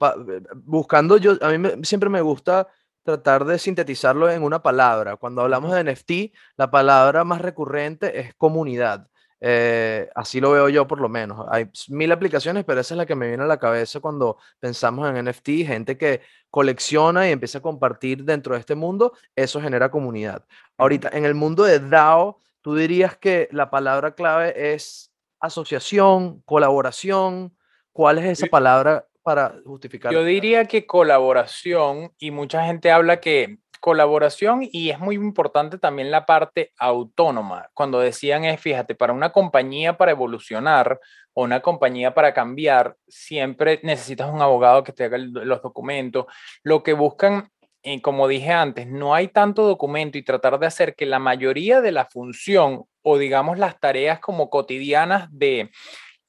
buscando 0.55 1.17
yo, 1.17 1.33
a 1.41 1.51
mí 1.51 1.85
siempre 1.85 2.09
me 2.09 2.21
gusta 2.21 2.69
tratar 3.03 3.45
de 3.45 3.59
sintetizarlo 3.59 4.31
en 4.31 4.43
una 4.43 4.63
palabra. 4.63 5.17
Cuando 5.17 5.43
hablamos 5.43 5.73
de 5.73 5.85
NFT, 5.85 6.35
la 6.57 6.71
palabra 6.71 7.25
más 7.25 7.41
recurrente 7.41 8.21
es 8.21 8.35
comunidad. 8.35 9.09
Eh, 9.43 10.11
así 10.15 10.39
lo 10.39 10.51
veo 10.51 10.69
yo 10.69 10.87
por 10.87 11.01
lo 11.01 11.09
menos. 11.09 11.47
Hay 11.51 11.71
mil 11.89 12.13
aplicaciones, 12.13 12.65
pero 12.65 12.81
esa 12.81 12.95
es 12.95 12.99
la 12.99 13.07
que 13.07 13.15
me 13.15 13.29
viene 13.29 13.43
a 13.43 13.47
la 13.47 13.59
cabeza 13.59 14.01
cuando 14.01 14.37
pensamos 14.59 15.09
en 15.09 15.25
NFT, 15.25 15.67
gente 15.67 15.97
que 15.97 16.21
colecciona 16.51 17.29
y 17.29 17.33
empieza 17.33 17.59
a 17.59 17.63
compartir 17.63 18.25
dentro 18.25 18.55
de 18.55 18.61
este 18.61 18.75
mundo, 18.75 19.15
eso 19.35 19.61
genera 19.61 19.91
comunidad. 19.91 20.45
Ahorita, 20.77 21.11
en 21.13 21.25
el 21.25 21.35
mundo 21.35 21.65
de 21.65 21.81
DAO, 21.81 22.39
tú 22.61 22.75
dirías 22.75 23.17
que 23.17 23.49
la 23.53 23.71
palabra 23.71 24.15
clave 24.15 24.75
es 24.75 25.11
asociación, 25.41 26.43
colaboración. 26.43 27.57
¿Cuál 27.93 28.19
es 28.19 28.27
esa 28.27 28.47
palabra 28.47 29.07
para 29.31 29.55
justificar? 29.65 30.13
Yo 30.13 30.25
diría 30.25 30.65
que 30.65 30.87
colaboración, 30.87 32.13
y 32.19 32.33
mucha 32.33 32.67
gente 32.67 32.91
habla 32.91 33.21
que 33.21 33.59
colaboración 33.79 34.69
y 34.71 34.91
es 34.91 34.99
muy 34.99 35.15
importante 35.15 35.79
también 35.79 36.11
la 36.11 36.27
parte 36.27 36.73
autónoma. 36.79 37.71
Cuando 37.73 38.01
decían 38.01 38.45
es, 38.45 38.61
fíjate, 38.61 38.95
para 38.95 39.13
una 39.13 39.31
compañía 39.31 39.97
para 39.97 40.11
evolucionar 40.11 41.01
o 41.33 41.45
una 41.45 41.61
compañía 41.61 42.13
para 42.13 42.35
cambiar, 42.35 42.97
siempre 43.09 43.81
necesitas 43.83 44.31
un 44.31 44.43
abogado 44.43 44.83
que 44.83 44.93
te 44.93 45.05
haga 45.05 45.17
los 45.17 45.63
documentos. 45.63 46.27
Lo 46.63 46.83
que 46.83 46.93
buscan, 46.93 47.51
y 47.83 48.01
como 48.01 48.27
dije 48.27 48.51
antes, 48.51 48.87
no 48.89 49.15
hay 49.15 49.29
tanto 49.29 49.63
documento 49.63 50.19
y 50.19 50.25
tratar 50.25 50.59
de 50.59 50.67
hacer 50.67 50.95
que 50.95 51.07
la 51.07 51.21
mayoría 51.21 51.81
de 51.81 51.93
la 51.93 52.05
función 52.05 52.85
o 53.03 53.17
digamos 53.17 53.59
las 53.59 53.79
tareas 53.79 54.19
como 54.19 54.51
cotidianas 54.51 55.29
de 55.31 55.71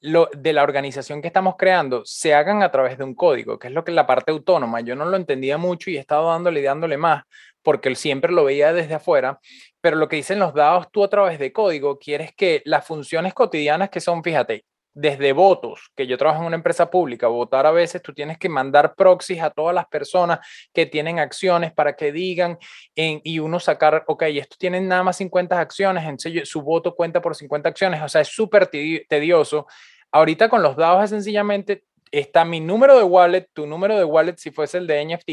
de 0.02 0.52
la 0.52 0.62
organización 0.64 1.22
que 1.22 1.28
estamos 1.28 1.54
creando 1.56 2.02
se 2.04 2.34
hagan 2.34 2.62
a 2.62 2.70
través 2.70 2.98
de 2.98 3.04
un 3.04 3.14
código, 3.14 3.58
que 3.58 3.68
es 3.68 3.72
lo 3.72 3.84
que 3.84 3.92
la 3.92 4.06
parte 4.06 4.32
autónoma. 4.32 4.80
Yo 4.80 4.96
no 4.96 5.04
lo 5.04 5.16
entendía 5.16 5.58
mucho 5.58 5.90
y 5.90 5.96
he 5.96 6.00
estado 6.00 6.28
dándole 6.28 6.60
y 6.60 6.64
dándole 6.64 6.96
más 6.96 7.24
porque 7.62 7.94
siempre 7.94 8.32
lo 8.32 8.44
veía 8.44 8.72
desde 8.72 8.94
afuera, 8.94 9.38
pero 9.80 9.96
lo 9.96 10.08
que 10.08 10.16
dicen 10.16 10.40
los 10.40 10.52
dados 10.52 10.90
tú 10.90 11.04
a 11.04 11.08
través 11.08 11.38
de 11.38 11.52
código, 11.52 11.98
quieres 11.98 12.34
que 12.34 12.60
las 12.64 12.84
funciones 12.84 13.34
cotidianas 13.34 13.88
que 13.88 14.00
son, 14.00 14.22
fíjate, 14.22 14.64
desde 14.94 15.32
votos, 15.32 15.90
que 15.96 16.06
yo 16.06 16.18
trabajo 16.18 16.40
en 16.40 16.48
una 16.48 16.56
empresa 16.56 16.90
pública, 16.90 17.26
votar 17.26 17.64
a 17.64 17.70
veces 17.70 18.02
tú 18.02 18.12
tienes 18.12 18.36
que 18.36 18.48
mandar 18.48 18.94
proxies 18.94 19.42
a 19.42 19.50
todas 19.50 19.74
las 19.74 19.86
personas 19.86 20.40
que 20.72 20.84
tienen 20.86 21.18
acciones 21.18 21.72
para 21.72 21.96
que 21.96 22.12
digan 22.12 22.58
y 22.94 23.38
uno 23.38 23.58
sacar, 23.58 24.04
ok, 24.06 24.24
estos 24.24 24.58
tienen 24.58 24.88
nada 24.88 25.02
más 25.02 25.16
50 25.16 25.58
acciones, 25.58 26.04
entonces 26.04 26.48
su 26.48 26.60
voto 26.60 26.94
cuenta 26.94 27.22
por 27.22 27.34
50 27.34 27.68
acciones, 27.68 28.02
o 28.02 28.08
sea, 28.08 28.20
es 28.20 28.28
súper 28.28 28.66
tedioso. 28.66 29.66
Ahorita 30.12 30.48
con 30.48 30.62
los 30.62 30.76
dados 30.76 31.04
es 31.04 31.10
sencillamente 31.10 31.84
está 32.12 32.44
mi 32.44 32.60
número 32.60 32.96
de 32.96 33.04
wallet, 33.04 33.48
tu 33.54 33.66
número 33.66 33.96
de 33.96 34.04
wallet 34.04 34.36
si 34.36 34.50
fuese 34.50 34.78
el 34.78 34.86
de 34.86 35.04
NFT, 35.04 35.30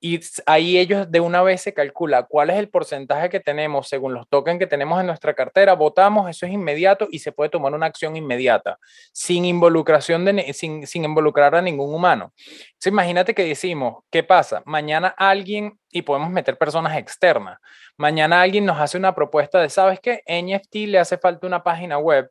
y 0.00 0.20
ahí 0.46 0.78
ellos 0.78 1.10
de 1.10 1.20
una 1.20 1.42
vez 1.42 1.60
se 1.60 1.74
calcula 1.74 2.22
cuál 2.22 2.50
es 2.50 2.56
el 2.56 2.68
porcentaje 2.68 3.28
que 3.28 3.40
tenemos 3.40 3.88
según 3.88 4.14
los 4.14 4.28
tokens 4.28 4.60
que 4.60 4.68
tenemos 4.68 5.00
en 5.00 5.06
nuestra 5.06 5.34
cartera, 5.34 5.74
votamos, 5.74 6.30
eso 6.30 6.46
es 6.46 6.52
inmediato 6.52 7.08
y 7.10 7.18
se 7.18 7.32
puede 7.32 7.50
tomar 7.50 7.74
una 7.74 7.86
acción 7.86 8.16
inmediata, 8.16 8.78
sin 9.12 9.44
involucración 9.44 10.24
de, 10.24 10.52
sin, 10.54 10.86
sin 10.86 11.04
involucrar 11.04 11.54
a 11.56 11.62
ningún 11.62 11.92
humano. 11.92 12.32
Entonces, 12.36 12.92
imagínate 12.92 13.34
que 13.34 13.44
decimos, 13.44 14.04
¿qué 14.10 14.22
pasa? 14.22 14.62
Mañana 14.66 15.08
alguien, 15.08 15.80
y 15.90 16.02
podemos 16.02 16.30
meter 16.30 16.56
personas 16.56 16.96
externas, 16.96 17.58
mañana 17.96 18.40
alguien 18.40 18.64
nos 18.64 18.78
hace 18.78 18.96
una 18.96 19.14
propuesta 19.16 19.60
de, 19.60 19.68
¿sabes 19.68 19.98
qué? 19.98 20.22
NFT 20.28 20.74
le 20.86 21.00
hace 21.00 21.18
falta 21.18 21.46
una 21.46 21.64
página 21.64 21.98
web 21.98 22.30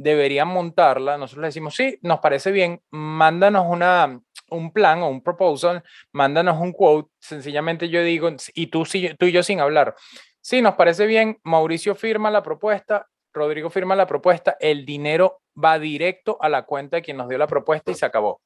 deberían 0.00 0.48
montarla. 0.48 1.18
Nosotros 1.18 1.42
le 1.42 1.48
decimos, 1.48 1.74
sí, 1.74 1.98
nos 2.00 2.20
parece 2.20 2.50
bien, 2.50 2.82
mándanos 2.90 3.66
una, 3.68 4.18
un 4.48 4.72
plan 4.72 5.02
o 5.02 5.08
un 5.08 5.22
proposal, 5.22 5.82
mándanos 6.12 6.58
un 6.58 6.72
quote. 6.72 7.10
Sencillamente 7.18 7.90
yo 7.90 8.02
digo, 8.02 8.30
y 8.54 8.68
tú, 8.68 8.84
tú 9.18 9.26
y 9.26 9.32
yo 9.32 9.42
sin 9.42 9.60
hablar, 9.60 9.94
sí, 10.40 10.62
nos 10.62 10.74
parece 10.74 11.06
bien, 11.06 11.38
Mauricio 11.44 11.94
firma 11.94 12.30
la 12.30 12.42
propuesta, 12.42 13.06
Rodrigo 13.32 13.68
firma 13.68 13.94
la 13.94 14.06
propuesta, 14.06 14.56
el 14.58 14.86
dinero 14.86 15.42
va 15.62 15.78
directo 15.78 16.38
a 16.40 16.48
la 16.48 16.62
cuenta 16.62 16.96
de 16.96 17.02
quien 17.02 17.18
nos 17.18 17.28
dio 17.28 17.36
la 17.36 17.46
propuesta 17.46 17.90
y 17.90 17.94
se 17.94 18.06
acabó. 18.06 18.40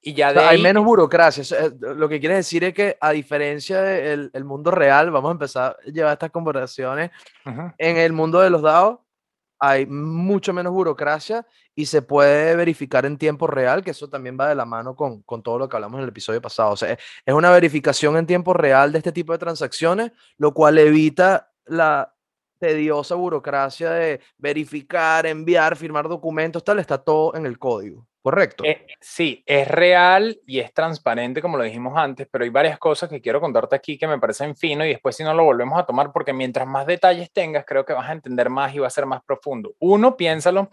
Y 0.00 0.12
ya 0.12 0.32
de 0.32 0.40
hay 0.40 0.62
menos 0.62 0.84
burocracia. 0.84 1.42
Lo 1.80 2.08
que 2.08 2.20
quiere 2.20 2.36
decir 2.36 2.62
es 2.62 2.74
que, 2.74 2.96
a 3.00 3.10
diferencia 3.10 3.80
del 3.82 4.44
mundo 4.44 4.70
real, 4.70 5.10
vamos 5.10 5.30
a 5.30 5.32
empezar 5.32 5.76
a 5.84 5.90
llevar 5.90 6.12
estas 6.12 6.30
conversaciones 6.30 7.10
en 7.78 7.96
el 7.96 8.12
mundo 8.12 8.40
de 8.40 8.50
los 8.50 8.62
dados 8.62 9.00
hay 9.58 9.86
mucho 9.86 10.52
menos 10.52 10.72
burocracia 10.72 11.46
y 11.74 11.86
se 11.86 12.02
puede 12.02 12.56
verificar 12.56 13.06
en 13.06 13.18
tiempo 13.18 13.46
real, 13.46 13.82
que 13.84 13.92
eso 13.92 14.08
también 14.08 14.36
va 14.38 14.48
de 14.48 14.54
la 14.54 14.64
mano 14.64 14.96
con, 14.96 15.22
con 15.22 15.42
todo 15.42 15.58
lo 15.58 15.68
que 15.68 15.76
hablamos 15.76 15.98
en 15.98 16.04
el 16.04 16.08
episodio 16.10 16.40
pasado. 16.40 16.72
O 16.72 16.76
sea, 16.76 16.92
es 16.92 17.34
una 17.34 17.50
verificación 17.50 18.16
en 18.16 18.26
tiempo 18.26 18.52
real 18.54 18.92
de 18.92 18.98
este 18.98 19.12
tipo 19.12 19.32
de 19.32 19.38
transacciones, 19.38 20.12
lo 20.36 20.54
cual 20.54 20.78
evita 20.78 21.52
la 21.66 22.14
tediosa 22.58 23.14
burocracia 23.14 23.90
de 23.90 24.20
verificar, 24.36 25.26
enviar, 25.26 25.76
firmar 25.76 26.08
documentos, 26.08 26.64
tal, 26.64 26.78
está 26.80 26.98
todo 26.98 27.34
en 27.36 27.46
el 27.46 27.58
código. 27.58 28.07
¿Correcto? 28.22 28.64
Eh, 28.64 28.86
sí, 29.00 29.42
es 29.46 29.68
real 29.68 30.40
y 30.46 30.58
es 30.58 30.72
transparente, 30.74 31.40
como 31.40 31.56
lo 31.56 31.64
dijimos 31.64 31.96
antes, 31.96 32.26
pero 32.30 32.44
hay 32.44 32.50
varias 32.50 32.78
cosas 32.78 33.08
que 33.08 33.20
quiero 33.20 33.40
contarte 33.40 33.76
aquí 33.76 33.96
que 33.96 34.08
me 34.08 34.18
parecen 34.18 34.56
fino 34.56 34.84
y 34.84 34.88
después 34.88 35.16
si 35.16 35.22
no 35.22 35.32
lo 35.32 35.44
volvemos 35.44 35.78
a 35.78 35.86
tomar, 35.86 36.12
porque 36.12 36.32
mientras 36.32 36.66
más 36.66 36.86
detalles 36.86 37.32
tengas, 37.32 37.64
creo 37.64 37.84
que 37.84 37.92
vas 37.92 38.08
a 38.08 38.12
entender 38.12 38.50
más 38.50 38.74
y 38.74 38.80
va 38.80 38.88
a 38.88 38.90
ser 38.90 39.06
más 39.06 39.22
profundo. 39.22 39.74
Uno, 39.78 40.16
piénsalo, 40.16 40.70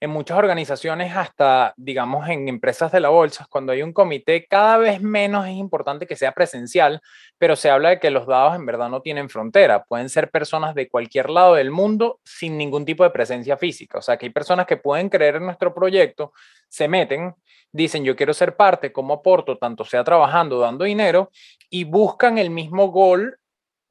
en 0.00 0.10
muchas 0.10 0.38
organizaciones, 0.38 1.16
hasta 1.16 1.74
digamos 1.76 2.28
en 2.28 2.48
empresas 2.48 2.92
de 2.92 3.00
la 3.00 3.08
bolsa, 3.08 3.46
cuando 3.50 3.72
hay 3.72 3.82
un 3.82 3.92
comité, 3.92 4.46
cada 4.46 4.78
vez 4.78 5.02
menos 5.02 5.46
es 5.46 5.54
importante 5.54 6.06
que 6.06 6.14
sea 6.14 6.32
presencial, 6.32 7.00
pero 7.36 7.56
se 7.56 7.68
habla 7.68 7.90
de 7.90 7.98
que 7.98 8.10
los 8.10 8.26
dados 8.26 8.54
en 8.54 8.64
verdad 8.64 8.88
no 8.88 9.00
tienen 9.00 9.28
frontera. 9.28 9.84
Pueden 9.84 10.08
ser 10.08 10.30
personas 10.30 10.74
de 10.74 10.88
cualquier 10.88 11.30
lado 11.30 11.54
del 11.54 11.70
mundo 11.72 12.20
sin 12.24 12.56
ningún 12.56 12.84
tipo 12.84 13.02
de 13.02 13.10
presencia 13.10 13.56
física. 13.56 13.98
O 13.98 14.02
sea, 14.02 14.16
que 14.16 14.26
hay 14.26 14.30
personas 14.30 14.66
que 14.66 14.76
pueden 14.76 15.08
creer 15.08 15.36
en 15.36 15.46
nuestro 15.46 15.74
proyecto, 15.74 16.32
se 16.68 16.86
meten, 16.86 17.34
dicen 17.72 18.04
yo 18.04 18.14
quiero 18.14 18.34
ser 18.34 18.56
parte, 18.56 18.92
como 18.92 19.14
aporto, 19.14 19.58
tanto 19.58 19.84
sea 19.84 20.04
trabajando, 20.04 20.60
dando 20.60 20.84
dinero, 20.84 21.30
y 21.70 21.84
buscan 21.84 22.38
el 22.38 22.50
mismo 22.50 22.88
gol 22.88 23.38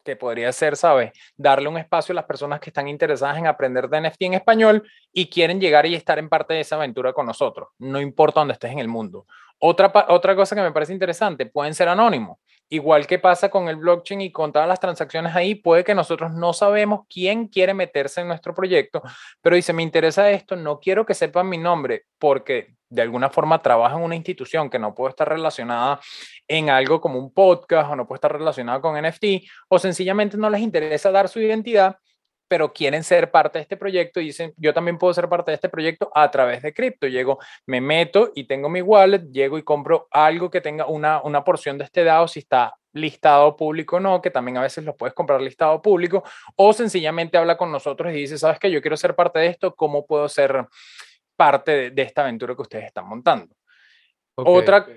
que 0.07 0.15
podría 0.15 0.51
ser, 0.51 0.75
¿sabes? 0.75 1.11
Darle 1.35 1.67
un 1.67 1.77
espacio 1.77 2.13
a 2.13 2.15
las 2.15 2.25
personas 2.25 2.59
que 2.59 2.69
están 2.69 2.87
interesadas 2.87 3.37
en 3.37 3.47
aprender 3.47 3.89
de 3.89 4.01
NFT 4.01 4.21
en 4.23 4.33
español 4.35 4.83
y 5.11 5.29
quieren 5.29 5.59
llegar 5.59 5.85
y 5.85 5.95
estar 5.95 6.17
en 6.19 6.29
parte 6.29 6.53
de 6.53 6.61
esa 6.61 6.75
aventura 6.75 7.13
con 7.13 7.25
nosotros, 7.25 7.69
no 7.79 7.99
importa 7.99 8.39
dónde 8.39 8.53
estés 8.53 8.71
en 8.71 8.79
el 8.79 8.87
mundo. 8.87 9.25
Otra, 9.59 9.91
otra 10.09 10.35
cosa 10.35 10.55
que 10.55 10.61
me 10.61 10.71
parece 10.71 10.93
interesante, 10.93 11.45
pueden 11.47 11.73
ser 11.73 11.89
anónimos. 11.89 12.37
Igual 12.69 13.07
que 13.07 13.17
pasa 13.17 13.49
con 13.49 13.69
el 13.69 13.77
blockchain 13.77 14.21
y 14.21 14.31
con 14.31 14.51
todas 14.51 14.67
las 14.67 14.79
transacciones 14.79 15.35
ahí, 15.35 15.55
puede 15.55 15.83
que 15.83 15.95
nosotros 15.95 16.33
no 16.33 16.51
sabemos 16.51 17.01
quién 17.09 17.47
quiere 17.47 17.73
meterse 17.73 18.21
en 18.21 18.27
nuestro 18.27 18.53
proyecto, 18.53 19.01
pero 19.41 19.55
dice, 19.55 19.71
me 19.71 19.83
interesa 19.83 20.29
esto, 20.31 20.55
no 20.55 20.79
quiero 20.79 21.05
que 21.05 21.13
sepan 21.13 21.47
mi 21.47 21.57
nombre 21.57 22.03
porque 22.19 22.75
de 22.89 23.01
alguna 23.01 23.29
forma 23.29 23.61
trabaja 23.61 23.95
en 23.97 24.03
una 24.03 24.15
institución 24.15 24.69
que 24.69 24.79
no 24.79 24.95
puede 24.95 25.11
estar 25.11 25.27
relacionada 25.27 25.99
en 26.47 26.69
algo 26.69 27.01
como 27.01 27.19
un 27.19 27.33
podcast 27.33 27.91
o 27.91 27.95
no 27.95 28.07
puede 28.07 28.17
estar 28.17 28.31
relacionada 28.31 28.79
con 28.81 29.01
NFT 29.01 29.25
o 29.69 29.79
sencillamente 29.79 30.37
no 30.37 30.49
les 30.49 30.61
interesa 30.61 31.11
dar 31.11 31.27
su 31.27 31.39
identidad 31.39 31.97
pero 32.47 32.71
quieren 32.71 33.03
ser 33.03 33.31
parte 33.31 33.59
de 33.59 33.63
este 33.63 33.77
proyecto 33.77 34.19
y 34.19 34.25
dicen, 34.25 34.53
yo 34.57 34.73
también 34.73 34.97
puedo 34.97 35.13
ser 35.13 35.27
parte 35.27 35.51
de 35.51 35.55
este 35.55 35.69
proyecto 35.69 36.11
a 36.13 36.29
través 36.31 36.61
de 36.61 36.73
cripto. 36.73 37.07
Llego, 37.07 37.39
me 37.65 37.81
meto 37.81 38.31
y 38.35 38.45
tengo 38.45 38.69
mi 38.69 38.81
wallet, 38.81 39.29
llego 39.31 39.57
y 39.57 39.63
compro 39.63 40.07
algo 40.11 40.49
que 40.49 40.61
tenga 40.61 40.87
una, 40.87 41.21
una 41.21 41.43
porción 41.43 41.77
de 41.77 41.83
este 41.83 42.03
DAO 42.03 42.27
si 42.27 42.39
está 42.39 42.75
listado 42.93 43.55
público 43.55 43.97
o 43.97 43.99
no, 43.99 44.21
que 44.21 44.31
también 44.31 44.57
a 44.57 44.61
veces 44.61 44.83
lo 44.83 44.95
puedes 44.95 45.13
comprar 45.13 45.41
listado 45.41 45.81
público, 45.81 46.23
o 46.55 46.73
sencillamente 46.73 47.37
habla 47.37 47.57
con 47.57 47.71
nosotros 47.71 48.11
y 48.13 48.17
dice, 48.17 48.37
sabes 48.37 48.59
que 48.59 48.71
yo 48.71 48.81
quiero 48.81 48.97
ser 48.97 49.15
parte 49.15 49.39
de 49.39 49.47
esto, 49.47 49.75
¿cómo 49.75 50.05
puedo 50.05 50.27
ser 50.27 50.67
parte 51.35 51.91
de, 51.91 52.01
esta 52.01 52.21
aventura 52.21 52.55
que 52.55 52.61
ustedes 52.61 52.85
están 52.85 53.07
montando? 53.07 53.55
Otra, 54.35 54.87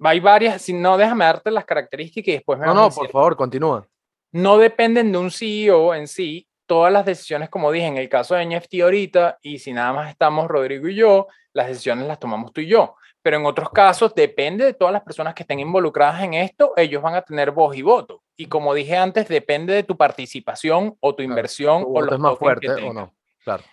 hay 0.00 0.20
varias, 0.20 0.62
si 0.62 0.72
no, 0.72 0.96
déjame 0.96 1.24
darte 1.24 1.50
las 1.50 1.64
características 1.64 2.28
y 2.28 2.32
después 2.32 2.58
me... 2.58 2.66
No, 2.66 2.74
no, 2.74 2.90
por 2.90 3.10
favor, 3.10 3.36
continúa. 3.36 3.86
No 4.32 4.58
dependen 4.58 5.12
de 5.12 5.18
un 5.18 5.30
CEO 5.30 5.94
en 5.94 6.08
sí, 6.08 6.46
todas 6.72 6.90
las 6.90 7.04
decisiones, 7.04 7.50
como 7.50 7.70
dije, 7.70 7.84
en 7.84 7.98
el 7.98 8.08
caso 8.08 8.34
de 8.34 8.46
NFT 8.46 8.80
ahorita, 8.82 9.38
y 9.42 9.58
si 9.58 9.74
nada 9.74 9.92
más 9.92 10.08
estamos 10.08 10.48
Rodrigo 10.48 10.88
y 10.88 10.94
yo, 10.94 11.26
las 11.52 11.66
decisiones 11.66 12.06
las 12.06 12.18
tomamos 12.18 12.50
tú 12.50 12.62
y 12.62 12.66
yo. 12.66 12.96
Pero 13.20 13.36
en 13.36 13.44
otros 13.44 13.68
casos, 13.68 14.14
depende 14.14 14.64
de 14.64 14.72
todas 14.72 14.90
las 14.90 15.02
personas 15.02 15.34
que 15.34 15.42
estén 15.42 15.60
involucradas 15.60 16.22
en 16.22 16.32
esto, 16.32 16.72
ellos 16.78 17.02
van 17.02 17.14
a 17.14 17.20
tener 17.20 17.50
voz 17.50 17.76
y 17.76 17.82
voto. 17.82 18.22
Y 18.38 18.46
como 18.46 18.72
dije 18.72 18.96
antes, 18.96 19.28
depende 19.28 19.74
de 19.74 19.82
tu 19.82 19.98
participación 19.98 20.96
o 21.00 21.14
tu 21.14 21.22
inversión 21.22 21.84
o 21.86 22.00
los 22.00 22.18
más 22.18 22.38
fuerte 22.38 22.70
o 22.70 22.94
no. 22.94 23.12
Claro. 23.44 23.64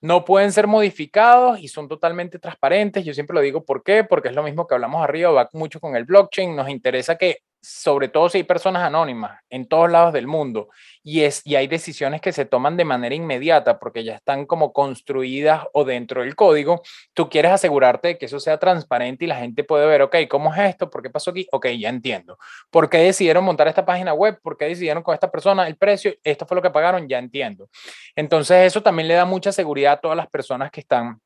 No 0.00 0.24
pueden 0.24 0.50
ser 0.50 0.66
modificados 0.66 1.60
y 1.60 1.68
son 1.68 1.88
totalmente 1.88 2.38
transparentes. 2.38 3.04
Yo 3.04 3.12
siempre 3.12 3.34
lo 3.34 3.42
digo, 3.42 3.66
¿por 3.66 3.82
qué? 3.82 4.02
Porque 4.02 4.28
es 4.28 4.34
lo 4.34 4.42
mismo 4.42 4.66
que 4.66 4.76
hablamos 4.76 5.04
arriba, 5.04 5.30
va 5.30 5.50
mucho 5.52 5.78
con 5.78 5.94
el 5.94 6.06
blockchain. 6.06 6.56
Nos 6.56 6.70
interesa 6.70 7.18
que 7.18 7.42
sobre 7.62 8.08
todo 8.08 8.28
si 8.28 8.38
hay 8.38 8.44
personas 8.44 8.82
anónimas 8.82 9.40
en 9.50 9.66
todos 9.66 9.90
lados 9.90 10.12
del 10.14 10.26
mundo 10.26 10.70
y, 11.02 11.22
es, 11.22 11.42
y 11.44 11.56
hay 11.56 11.66
decisiones 11.66 12.20
que 12.20 12.32
se 12.32 12.46
toman 12.46 12.76
de 12.76 12.84
manera 12.84 13.14
inmediata 13.14 13.78
porque 13.78 14.02
ya 14.02 14.14
están 14.14 14.46
como 14.46 14.72
construidas 14.72 15.64
o 15.74 15.84
dentro 15.84 16.22
del 16.22 16.34
código, 16.34 16.82
tú 17.12 17.28
quieres 17.28 17.52
asegurarte 17.52 18.08
de 18.08 18.18
que 18.18 18.26
eso 18.26 18.40
sea 18.40 18.58
transparente 18.58 19.24
y 19.24 19.28
la 19.28 19.36
gente 19.36 19.62
puede 19.64 19.86
ver, 19.86 20.02
ok, 20.02 20.16
¿cómo 20.28 20.54
es 20.54 20.60
esto? 20.60 20.88
¿Por 20.88 21.02
qué 21.02 21.10
pasó 21.10 21.30
aquí? 21.30 21.46
Ok, 21.52 21.66
ya 21.78 21.90
entiendo. 21.90 22.38
¿Por 22.70 22.88
qué 22.88 22.98
decidieron 22.98 23.44
montar 23.44 23.68
esta 23.68 23.84
página 23.84 24.14
web? 24.14 24.40
¿Por 24.42 24.56
qué 24.56 24.64
decidieron 24.66 25.02
con 25.02 25.12
esta 25.12 25.30
persona 25.30 25.66
el 25.66 25.76
precio? 25.76 26.14
Esto 26.24 26.46
fue 26.46 26.54
lo 26.54 26.62
que 26.62 26.70
pagaron, 26.70 27.08
ya 27.08 27.18
entiendo. 27.18 27.68
Entonces 28.16 28.66
eso 28.66 28.82
también 28.82 29.08
le 29.08 29.14
da 29.14 29.26
mucha 29.26 29.52
seguridad 29.52 29.94
a 29.94 30.00
todas 30.00 30.16
las 30.16 30.28
personas 30.28 30.70
que 30.70 30.80
están 30.80 31.20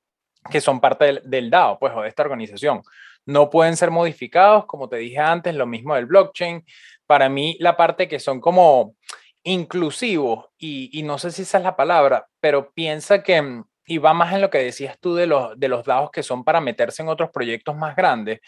que 0.50 0.60
son 0.60 0.78
parte 0.78 1.06
del, 1.06 1.22
del 1.24 1.48
DAO, 1.48 1.78
pues, 1.78 1.94
o 1.96 2.02
de 2.02 2.08
esta 2.08 2.22
organización 2.22 2.82
no 3.26 3.50
pueden 3.50 3.76
ser 3.76 3.90
modificados, 3.90 4.66
como 4.66 4.88
te 4.88 4.96
dije 4.96 5.18
antes, 5.18 5.54
lo 5.54 5.66
mismo 5.66 5.94
del 5.94 6.06
blockchain. 6.06 6.64
Para 7.06 7.28
mí, 7.28 7.56
la 7.60 7.76
parte 7.76 8.08
que 8.08 8.20
son 8.20 8.40
como 8.40 8.96
inclusivos, 9.42 10.46
y, 10.58 11.02
no 11.04 11.18
sé 11.18 11.30
si 11.30 11.42
esa 11.42 11.58
es 11.58 11.64
la 11.64 11.76
palabra, 11.76 12.26
pero 12.40 12.72
piensa 12.72 13.22
que, 13.22 13.40
mm, 13.42 13.64
y 13.86 13.98
va 13.98 14.14
más 14.14 14.32
en 14.32 14.40
lo 14.40 14.50
que 14.50 14.58
decías 14.58 14.98
tú 14.98 15.14
de 15.14 15.26
los, 15.26 15.58
de 15.58 15.68
los 15.68 15.84
dados 15.84 16.10
que 16.10 16.22
son 16.22 16.44
para 16.44 16.60
meterse 16.60 17.02
en 17.02 17.08
otros 17.08 17.30
proyectos 17.30 17.76
más 17.76 17.94
grandes, 17.96 18.40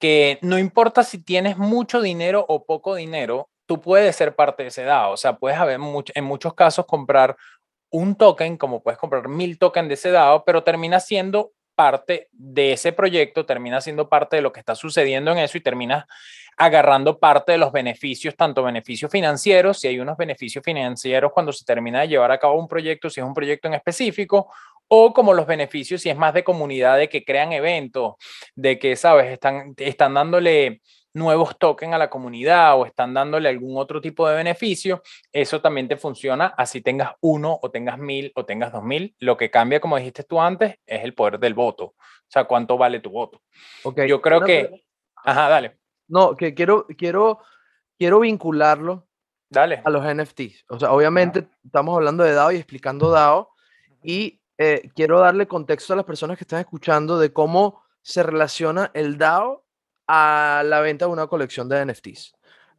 que 0.00 0.38
no 0.42 0.58
importa 0.58 1.04
si 1.04 1.22
tienes 1.22 1.56
mucho 1.58 2.02
dinero 2.02 2.44
o 2.48 2.64
poco 2.64 2.96
dinero, 2.96 3.50
tú 3.66 3.80
puedes 3.80 4.16
ser 4.16 4.34
parte 4.34 4.64
de 4.64 4.70
ese 4.70 4.82
DAO. 4.82 5.12
O 5.12 5.16
sea, 5.16 5.36
puedes 5.36 5.58
haber 5.58 5.78
en 6.14 6.24
muchos 6.24 6.54
casos 6.54 6.86
comprar 6.86 7.36
un 7.90 8.16
token, 8.16 8.56
como 8.56 8.82
puedes 8.82 8.98
comprar 8.98 9.28
mil 9.28 9.58
tokens 9.58 9.88
de 9.88 9.94
ese 9.94 10.10
DAO, 10.10 10.44
pero 10.44 10.64
termina 10.64 10.98
siendo 10.98 11.52
parte 11.82 12.28
de 12.30 12.74
ese 12.74 12.92
proyecto, 12.92 13.44
termina 13.44 13.80
siendo 13.80 14.08
parte 14.08 14.36
de 14.36 14.42
lo 14.42 14.52
que 14.52 14.60
está 14.60 14.76
sucediendo 14.76 15.32
en 15.32 15.38
eso 15.38 15.58
y 15.58 15.60
termina 15.60 16.06
agarrando 16.56 17.18
parte 17.18 17.50
de 17.50 17.58
los 17.58 17.72
beneficios, 17.72 18.36
tanto 18.36 18.62
beneficios 18.62 19.10
financieros, 19.10 19.80
si 19.80 19.88
hay 19.88 19.98
unos 19.98 20.16
beneficios 20.16 20.62
financieros 20.64 21.32
cuando 21.32 21.52
se 21.52 21.64
termina 21.64 22.02
de 22.02 22.06
llevar 22.06 22.30
a 22.30 22.38
cabo 22.38 22.54
un 22.54 22.68
proyecto, 22.68 23.10
si 23.10 23.18
es 23.18 23.26
un 23.26 23.34
proyecto 23.34 23.66
en 23.66 23.74
específico, 23.74 24.48
o 24.86 25.12
como 25.12 25.34
los 25.34 25.44
beneficios 25.44 26.02
si 26.02 26.08
es 26.08 26.16
más 26.16 26.34
de 26.34 26.44
comunidad, 26.44 26.98
de 26.98 27.08
que 27.08 27.24
crean 27.24 27.52
eventos, 27.52 28.14
de 28.54 28.78
que, 28.78 28.94
sabes, 28.94 29.32
están, 29.32 29.74
están 29.76 30.14
dándole 30.14 30.82
nuevos 31.14 31.58
tokens 31.58 31.92
a 31.94 31.98
la 31.98 32.10
comunidad 32.10 32.78
o 32.78 32.86
están 32.86 33.14
dándole 33.14 33.48
algún 33.48 33.76
otro 33.76 34.00
tipo 34.00 34.28
de 34.28 34.36
beneficio, 34.36 35.02
eso 35.30 35.60
también 35.60 35.88
te 35.88 35.96
funciona 35.96 36.46
así 36.56 36.80
tengas 36.80 37.12
uno 37.20 37.58
o 37.62 37.70
tengas 37.70 37.98
mil 37.98 38.32
o 38.34 38.44
tengas 38.44 38.72
dos 38.72 38.82
mil. 38.82 39.14
Lo 39.18 39.36
que 39.36 39.50
cambia, 39.50 39.80
como 39.80 39.96
dijiste 39.96 40.24
tú 40.24 40.40
antes, 40.40 40.76
es 40.86 41.04
el 41.04 41.14
poder 41.14 41.38
del 41.38 41.54
voto. 41.54 41.84
O 41.84 41.94
sea, 42.28 42.44
cuánto 42.44 42.78
vale 42.78 43.00
tu 43.00 43.10
voto. 43.10 43.42
Okay. 43.82 44.08
Yo 44.08 44.20
creo 44.20 44.40
que... 44.40 44.84
Ajá, 45.16 45.48
dale. 45.48 45.78
No, 46.08 46.34
que 46.34 46.54
quiero, 46.54 46.86
quiero, 46.96 47.40
quiero 47.98 48.20
vincularlo 48.20 49.06
dale. 49.50 49.82
a 49.84 49.90
los 49.90 50.02
NFTs. 50.04 50.64
O 50.68 50.78
sea, 50.78 50.92
obviamente 50.92 51.48
estamos 51.64 51.94
hablando 51.94 52.24
de 52.24 52.32
DAO 52.32 52.52
y 52.52 52.56
explicando 52.56 53.10
DAO 53.10 53.50
y 54.02 54.40
eh, 54.58 54.90
quiero 54.94 55.20
darle 55.20 55.46
contexto 55.46 55.92
a 55.92 55.96
las 55.96 56.04
personas 56.04 56.38
que 56.38 56.44
están 56.44 56.60
escuchando 56.60 57.18
de 57.18 57.32
cómo 57.32 57.82
se 58.02 58.22
relaciona 58.22 58.90
el 58.94 59.18
DAO 59.18 59.61
a 60.06 60.62
la 60.64 60.80
venta 60.80 61.06
de 61.06 61.12
una 61.12 61.26
colección 61.26 61.68
de 61.68 61.84
NFTs. 61.84 62.34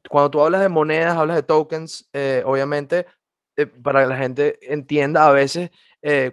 Cuando 0.10 0.32
tú 0.32 0.42
hablas 0.42 0.62
de 0.62 0.70
monedas, 0.70 1.18
hablas 1.18 1.38
de 1.38 1.44
tokens, 1.44 2.10
eh, 2.14 2.44
obviamente, 2.46 3.06
eh, 3.56 3.66
para 3.66 4.02
que 4.02 4.08
la 4.08 4.18
gente 4.18 4.60
entienda, 4.74 5.28
a 5.28 5.32
veces 5.32 5.72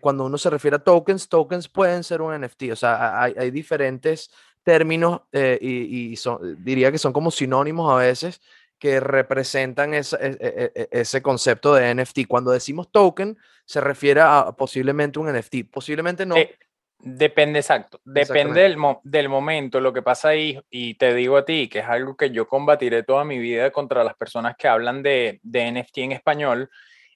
cuando 0.00 0.24
uno 0.24 0.36
se 0.36 0.50
refiere 0.50 0.74
a 0.74 0.80
tokens, 0.80 1.28
tokens 1.28 1.68
pueden 1.68 2.02
ser 2.02 2.22
un 2.22 2.34
NFT, 2.34 2.72
o 2.72 2.76
sea, 2.76 3.22
hay, 3.22 3.52
diferentes 3.52 4.28
términos 4.64 5.20
y, 5.32 6.16
diría 6.58 6.90
que 6.90 6.98
son 6.98 7.12
como 7.12 7.30
sinónimos 7.30 7.88
a 7.88 7.94
veces 7.94 8.40
que 8.80 8.98
representan 8.98 9.94
e, 9.94 10.00
e, 10.00 10.72
e, 10.74 10.88
ese 10.90 11.22
concepto 11.22 11.74
de 11.74 11.94
NFT. 11.94 12.26
Cuando 12.26 12.50
decimos 12.50 12.90
token, 12.90 13.38
se 13.66 13.80
refiere 13.80 14.22
a 14.22 14.52
posiblemente 14.56 15.18
un 15.20 15.30
NFT, 15.32 15.70
posiblemente 15.70 16.26
no. 16.26 16.34
Eh, 16.36 16.56
depende, 17.02 17.58
exacto. 17.60 18.00
Depende 18.04 18.62
del, 18.62 18.76
del, 19.02 19.28
momento. 19.28 19.80
Lo 19.80 19.92
que 19.92 20.02
pasa 20.02 20.28
ahí, 20.28 20.60
y 20.70 20.94
te 20.94 21.14
digo 21.14 21.36
a 21.36 21.44
ti, 21.44 21.68
que 21.68 21.80
es 21.80 21.86
algo 21.86 22.16
que 22.16 22.30
yo 22.30 22.46
combatiré 22.46 23.02
toda 23.02 23.24
mi 23.24 23.38
vida 23.38 23.70
contra 23.70 24.04
las 24.04 24.14
personas 24.14 24.56
que 24.56 24.68
hablan 24.68 25.02
de, 25.02 25.40
de 25.42 25.72
NFT 25.72 25.98
en 25.98 26.12
español. 26.12 26.70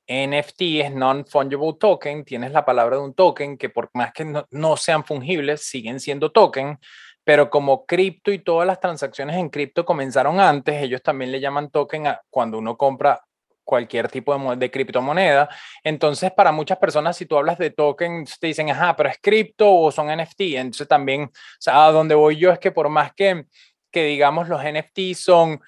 NFT 0.07 0.61
es 0.83 0.95
non-fungible 0.95 1.75
token, 1.81 2.25
tienes 2.25 2.53
la 2.53 2.65
palabra 2.65 2.97
de 2.97 3.03
un 3.03 3.15
token 3.15 3.57
que 3.57 3.71
por 3.71 3.89
más 3.95 4.13
que 4.13 4.25
no, 4.25 4.47
no 4.51 4.77
sean 4.77 5.05
fungibles, 5.05 5.63
siguen 5.63 5.99
siendo 5.99 6.31
token 6.31 6.79
pero 7.25 7.49
como 7.49 7.87
cripto 7.87 8.31
y 8.31 8.39
todas 8.39 8.67
las 8.67 8.81
transacciones 8.81 9.37
en 9.37 9.49
cripto 9.49 9.85
comenzaron 9.85 10.41
antes, 10.41 10.83
ellos 10.83 11.03
también 11.03 11.33
le 11.33 11.41
llaman 11.41 11.71
token 11.71 12.07
a 12.07 12.21
cuando 12.29 12.59
uno 12.59 12.77
compra 12.77 13.25
cualquier 13.65 14.09
tipo 14.09 14.37
de, 14.37 14.57
de, 14.57 14.71
criptomoneda. 14.71 15.49
Entonces, 15.83 16.31
para 16.33 16.53
muchas 16.53 16.79
personas, 16.79 17.17
si 17.17 17.27
tú 17.27 17.37
hablas 17.37 17.59
de 17.59 17.71
tokens, 17.71 18.39
te 18.39 18.49
dicen, 18.49 18.71
ajá, 18.71 18.95
pero 18.97 19.09
es 19.09 19.19
cripto 19.21 19.75
o 19.75 19.91
son 19.91 20.09
NFT. 20.09 20.41
Entonces, 20.57 20.87
también, 20.87 21.23
o 21.23 21.31
sea, 21.59 21.87
a 21.87 21.93
donde 21.93 22.15
voy 22.15 22.37
yo 22.37 22.53
es 22.53 22.59
que 22.59 22.71
por 22.71 22.89
más 22.89 23.13
que, 23.15 23.47
que 23.91 24.05
digamos 24.05 24.49
los 24.49 24.63
NFT 24.63 25.15
son 25.15 25.61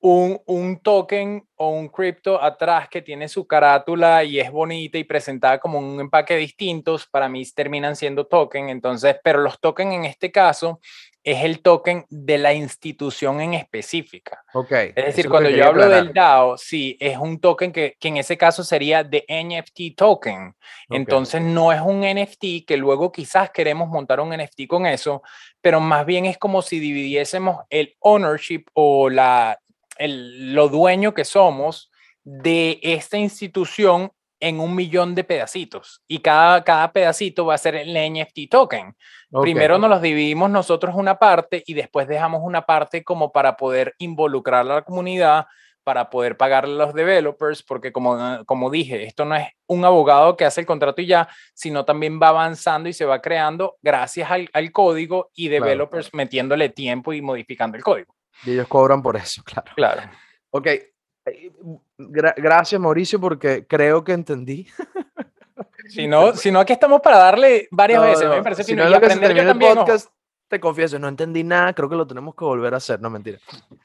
un, 0.00 0.38
un, 0.44 0.80
token 0.80 1.48
o 1.56 1.70
un 1.70 1.88
cripto 1.88 2.42
atrás 2.42 2.90
que 2.90 3.00
tiene 3.00 3.26
su 3.26 3.46
carátula 3.46 4.22
y 4.22 4.38
es 4.38 4.50
bonita 4.50 4.98
y 4.98 5.04
presentada 5.04 5.58
como 5.58 5.78
un 5.78 5.98
empaque 5.98 6.36
distintos, 6.36 7.06
para 7.06 7.26
mí 7.26 7.42
terminan 7.54 7.96
siendo 7.96 8.26
token. 8.26 8.68
Entonces, 8.68 9.16
pero 9.24 9.40
los 9.40 9.58
tokens 9.60 9.94
en 9.94 10.04
este 10.04 10.30
caso 10.30 10.80
es 11.24 11.42
el 11.42 11.62
token 11.62 12.04
de 12.10 12.36
la 12.36 12.52
institución 12.52 13.40
en 13.40 13.54
específica. 13.54 14.44
Ok. 14.52 14.72
Es 14.94 15.06
decir, 15.06 15.28
cuando 15.30 15.48
yo 15.48 15.66
hablo 15.66 15.88
del 15.88 16.12
DAO, 16.12 16.58
sí, 16.58 16.98
es 17.00 17.16
un 17.16 17.40
token 17.40 17.72
que, 17.72 17.96
que, 17.98 18.08
en 18.08 18.18
ese 18.18 18.36
caso 18.36 18.62
sería 18.62 19.02
de 19.02 19.24
NFT 19.28 19.96
token. 19.96 20.54
Entonces, 20.90 21.40
no 21.40 21.72
es 21.72 21.80
un 21.80 22.02
NFT 22.02 22.66
que 22.66 22.76
luego 22.76 23.10
quizás 23.10 23.50
queremos 23.50 23.88
montar 23.88 24.20
un 24.20 24.36
NFT 24.36 24.66
con 24.68 24.84
eso, 24.84 25.22
pero 25.62 25.80
más 25.80 26.04
bien 26.04 26.26
es 26.26 26.36
como 26.36 26.60
si 26.60 26.78
dividiésemos 26.78 27.64
el 27.70 27.96
ownership 28.00 28.64
o 28.74 29.08
la, 29.08 29.58
el, 29.96 30.54
lo 30.54 30.68
dueño 30.68 31.14
que 31.14 31.24
somos 31.24 31.90
de 32.22 32.80
esta 32.82 33.16
institución 33.16 34.12
en 34.40 34.60
un 34.60 34.74
millón 34.74 35.14
de 35.14 35.24
pedacitos 35.24 36.02
y 36.06 36.18
cada, 36.18 36.62
cada 36.64 36.92
pedacito 36.92 37.46
va 37.46 37.54
a 37.54 37.58
ser 37.58 37.74
el 37.74 37.94
NFT 37.94 38.50
token. 38.50 38.94
Primero 39.40 39.78
nos 39.78 39.90
los 39.90 40.02
dividimos 40.02 40.50
nosotros 40.50 40.94
una 40.94 41.18
parte 41.18 41.62
y 41.66 41.74
después 41.74 42.06
dejamos 42.06 42.42
una 42.44 42.66
parte 42.66 43.02
como 43.02 43.32
para 43.32 43.56
poder 43.56 43.94
involucrar 43.98 44.60
a 44.60 44.74
la 44.74 44.82
comunidad, 44.82 45.46
para 45.82 46.08
poder 46.08 46.36
pagarle 46.36 46.74
a 46.74 46.86
los 46.86 46.94
developers, 46.94 47.62
porque 47.62 47.92
como, 47.92 48.44
como 48.46 48.70
dije, 48.70 49.04
esto 49.04 49.24
no 49.24 49.36
es 49.36 49.48
un 49.66 49.84
abogado 49.84 50.36
que 50.36 50.44
hace 50.44 50.60
el 50.60 50.66
contrato 50.66 51.02
y 51.02 51.06
ya, 51.06 51.28
sino 51.52 51.84
también 51.84 52.20
va 52.20 52.28
avanzando 52.28 52.88
y 52.88 52.92
se 52.92 53.04
va 53.04 53.20
creando 53.20 53.76
gracias 53.82 54.30
al, 54.30 54.48
al 54.52 54.72
código 54.72 55.30
y 55.34 55.48
developers 55.48 56.12
metiéndole 56.14 56.70
tiempo 56.70 57.12
y 57.12 57.20
modificando 57.20 57.76
el 57.76 57.84
código. 57.84 58.14
Y 58.44 58.52
ellos 58.52 58.66
cobran 58.66 59.02
por 59.02 59.16
eso, 59.16 59.42
claro. 59.44 59.72
Claro. 59.76 60.02
Ok. 60.50 60.68
Gracias, 61.96 62.80
Mauricio, 62.80 63.20
porque 63.20 63.66
creo 63.66 64.04
que 64.04 64.12
entendí. 64.12 64.66
Si 65.88 66.06
no, 66.06 66.34
si 66.34 66.50
no, 66.50 66.60
aquí 66.60 66.72
estamos 66.72 67.00
para 67.00 67.18
darle 67.18 67.68
varias 67.70 68.02
veces. 68.02 68.28
Me 68.28 68.42
parece 68.42 68.64
si 68.64 68.74
no, 68.74 68.88
y 68.88 68.94
aprender 68.94 69.34
yo 69.34 69.44
también. 69.44 69.74
Podcast, 69.74 70.10
te 70.48 70.58
confieso, 70.60 70.98
no 70.98 71.08
entendí 71.08 71.44
nada, 71.44 71.72
creo 71.74 71.88
que 71.88 71.96
lo 71.96 72.06
tenemos 72.06 72.34
que 72.34 72.44
volver 72.44 72.74
a 72.74 72.78
hacer, 72.78 73.00
no 73.00 73.10
mentira. 73.10 73.38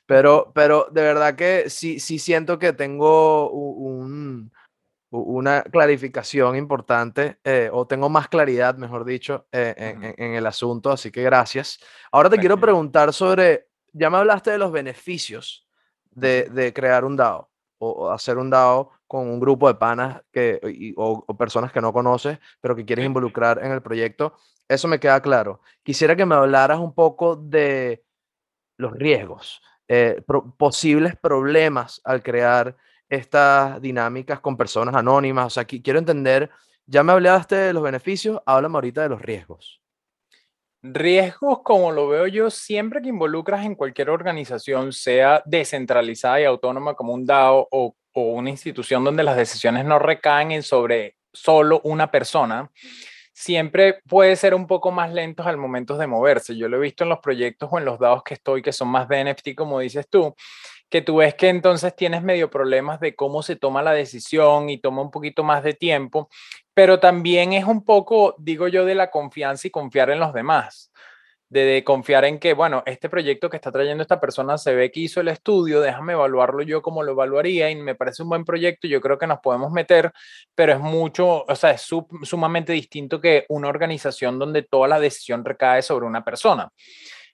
Pero, 0.06 0.52
pero 0.54 0.88
de 0.92 1.02
verdad 1.02 1.36
que 1.36 1.70
sí, 1.70 2.00
sí 2.00 2.20
siento 2.20 2.58
que 2.58 2.74
tengo 2.74 3.50
un, 3.52 4.52
una 5.10 5.64
clarificación 5.64 6.56
importante, 6.56 7.40
eh, 7.44 7.70
o 7.72 7.86
tengo 7.88 8.10
más 8.10 8.28
claridad, 8.28 8.76
mejor 8.76 9.06
dicho, 9.06 9.48
eh, 9.52 9.74
en, 9.78 10.16
en, 10.18 10.36
el 10.36 10.46
asunto, 10.46 10.92
así 10.92 11.12
que 11.12 11.24
gracias. 11.24 11.80
Ahora 12.12 12.30
te 12.30 12.38
quiero 12.38 12.60
preguntar 12.60 13.14
sobre 13.14 13.68
ya 13.92 14.10
me 14.10 14.18
hablaste 14.18 14.52
de 14.52 14.58
los 14.58 14.72
beneficios 14.72 15.69
de, 16.20 16.72
crear 16.76 17.06
un 17.06 17.16
DAO 17.16 17.50
o, 17.80 18.12
hacer 18.12 18.38
un 18.38 18.50
DAO 18.50 18.92
con 19.08 19.28
un 19.28 19.40
grupo 19.40 19.68
de 19.68 19.76
panas 19.76 20.22
que, 20.32 20.94
o, 20.98 21.26
personas 21.38 21.72
que 21.72 21.82
no 21.82 21.94
conoces, 21.94 22.40
pero 22.62 22.76
que 22.76 22.86
quieres 22.86 23.06
involucrar 23.06 23.64
en 23.64 23.72
el 23.72 23.82
proyecto. 23.82 24.36
Eso 24.68 24.88
me 24.88 25.00
queda 25.00 25.22
claro. 25.22 25.62
Quisiera 25.84 26.16
que 26.16 26.26
me 26.26 26.36
hablaras 26.36 26.80
un 26.80 26.94
poco 26.94 27.36
de 27.36 28.04
los 28.78 28.94
riesgos, 28.94 29.62
eh, 29.88 30.24
posibles 30.58 31.16
problemas 31.18 32.02
al 32.04 32.22
crear 32.22 32.78
estas 33.10 33.82
dinámicas 33.82 34.40
con 34.40 34.56
personas 34.56 34.96
anónimas. 34.96 35.48
O 35.48 35.50
sea, 35.50 35.66
quiero 35.66 36.00
entender, 36.00 36.52
ya 36.86 37.04
me 37.04 37.12
hablaste 37.12 37.56
de 37.56 37.74
los 37.74 37.84
beneficios, 37.84 38.40
háblame 38.46 38.76
ahorita 38.76 39.02
de 39.02 39.10
los 39.10 39.22
riesgos. 39.22 39.82
Riesgos, 40.82 41.60
como 41.64 41.92
lo 41.92 42.08
veo 42.08 42.28
yo, 42.28 42.50
siempre 42.50 43.02
que 43.02 43.10
involucras 43.10 43.66
en 43.66 43.76
cualquier 43.76 44.10
organización, 44.10 44.94
sea 44.94 45.44
descentralizada 45.46 46.40
y 46.40 46.46
autónoma 46.46 46.94
como 46.94 47.14
un 47.14 47.26
DAO 47.26 47.68
o, 47.72 47.96
una 48.14 48.50
institución 48.50 49.06
donde 49.06 49.24
las 49.24 49.38
decisiones 49.38 49.86
no 49.86 49.98
recaen 49.98 50.52
en 50.52 50.62
sobre 50.62 51.16
solo 51.32 51.80
una 51.86 52.12
persona, 52.12 52.70
siempre 53.32 54.02
puede 54.10 54.36
ser 54.36 54.54
un 54.54 54.68
poco 54.68 54.92
más 54.92 55.14
lentos 55.14 55.48
al 55.48 55.56
momento 55.56 55.98
de 55.98 56.08
moverse. 56.08 56.58
Yo 56.58 56.68
lo 56.68 56.78
he 56.78 56.82
visto 56.82 57.06
en 57.06 57.10
los 57.10 57.20
proyectos 57.20 57.70
o 57.72 57.78
en 57.78 57.86
los 57.86 57.98
DAOs 57.98 58.24
que 58.24 58.34
estoy, 58.34 58.62
que 58.62 58.74
son 58.74 58.90
más 58.90 59.08
de 59.08 59.24
NFT, 59.24 59.56
como 59.56 59.80
dices 59.80 60.10
tú, 60.10 60.36
que 60.90 61.02
tú 61.02 61.18
ves 61.18 61.36
que 61.36 61.50
entonces 61.50 61.96
tienes 61.96 62.24
medio 62.24 62.50
problemas 62.50 63.00
de 63.00 63.16
cómo 63.16 63.44
se 63.44 63.56
toma 63.56 63.84
la 63.84 63.92
decisión 63.92 64.70
y 64.70 64.80
toma 64.80 65.02
un 65.02 65.12
poquito 65.12 65.44
más 65.44 65.64
de 65.64 65.74
tiempo, 65.74 66.30
pero 66.74 67.00
también 67.00 67.54
es 67.54 67.66
un 67.66 67.84
poco, 67.86 68.36
digo 68.40 68.68
yo, 68.68 68.86
de 68.86 68.96
la 68.96 69.12
confianza 69.12 69.68
y 69.68 69.72
confiar 69.72 70.10
en 70.10 70.20
los 70.20 70.34
demás, 70.34 70.92
de, 71.50 71.84
confiar 71.84 72.26
en 72.26 72.40
que, 72.40 72.54
bueno, 72.54 72.84
este 72.86 73.10
proyecto 73.10 73.50
que 73.50 73.58
está 73.58 73.72
trayendo 73.72 74.02
esta 74.02 74.20
persona 74.20 74.58
se 74.58 74.74
ve 74.74 74.92
que 74.92 75.02
hizo 75.02 75.22
el 75.22 75.28
estudio, 75.30 75.82
déjame 75.82 76.14
evaluarlo 76.14 76.64
yo 76.64 76.82
como 76.82 77.04
lo 77.04 77.12
evaluaría 77.12 77.70
y 77.70 77.76
me 77.76 77.96
parece 77.96 78.24
un 78.24 78.30
buen 78.30 78.46
proyecto, 78.46 78.88
yo 78.88 79.02
creo 79.02 79.18
que 79.18 79.28
nos 79.28 79.40
podemos 79.40 79.72
meter, 79.72 80.12
pero 80.56 80.74
es 80.74 80.80
mucho, 80.80 81.44
o 81.46 81.56
sea, 81.56 81.72
es 81.72 81.88
sumamente 82.24 82.74
distinto 82.74 83.20
que 83.20 83.46
una 83.50 83.68
organización 83.70 84.40
donde 84.40 84.64
toda 84.64 84.88
la 84.88 85.00
decisión 85.00 85.44
recae 85.46 85.82
sobre 85.82 86.06
una 86.06 86.24
persona. 86.24 86.72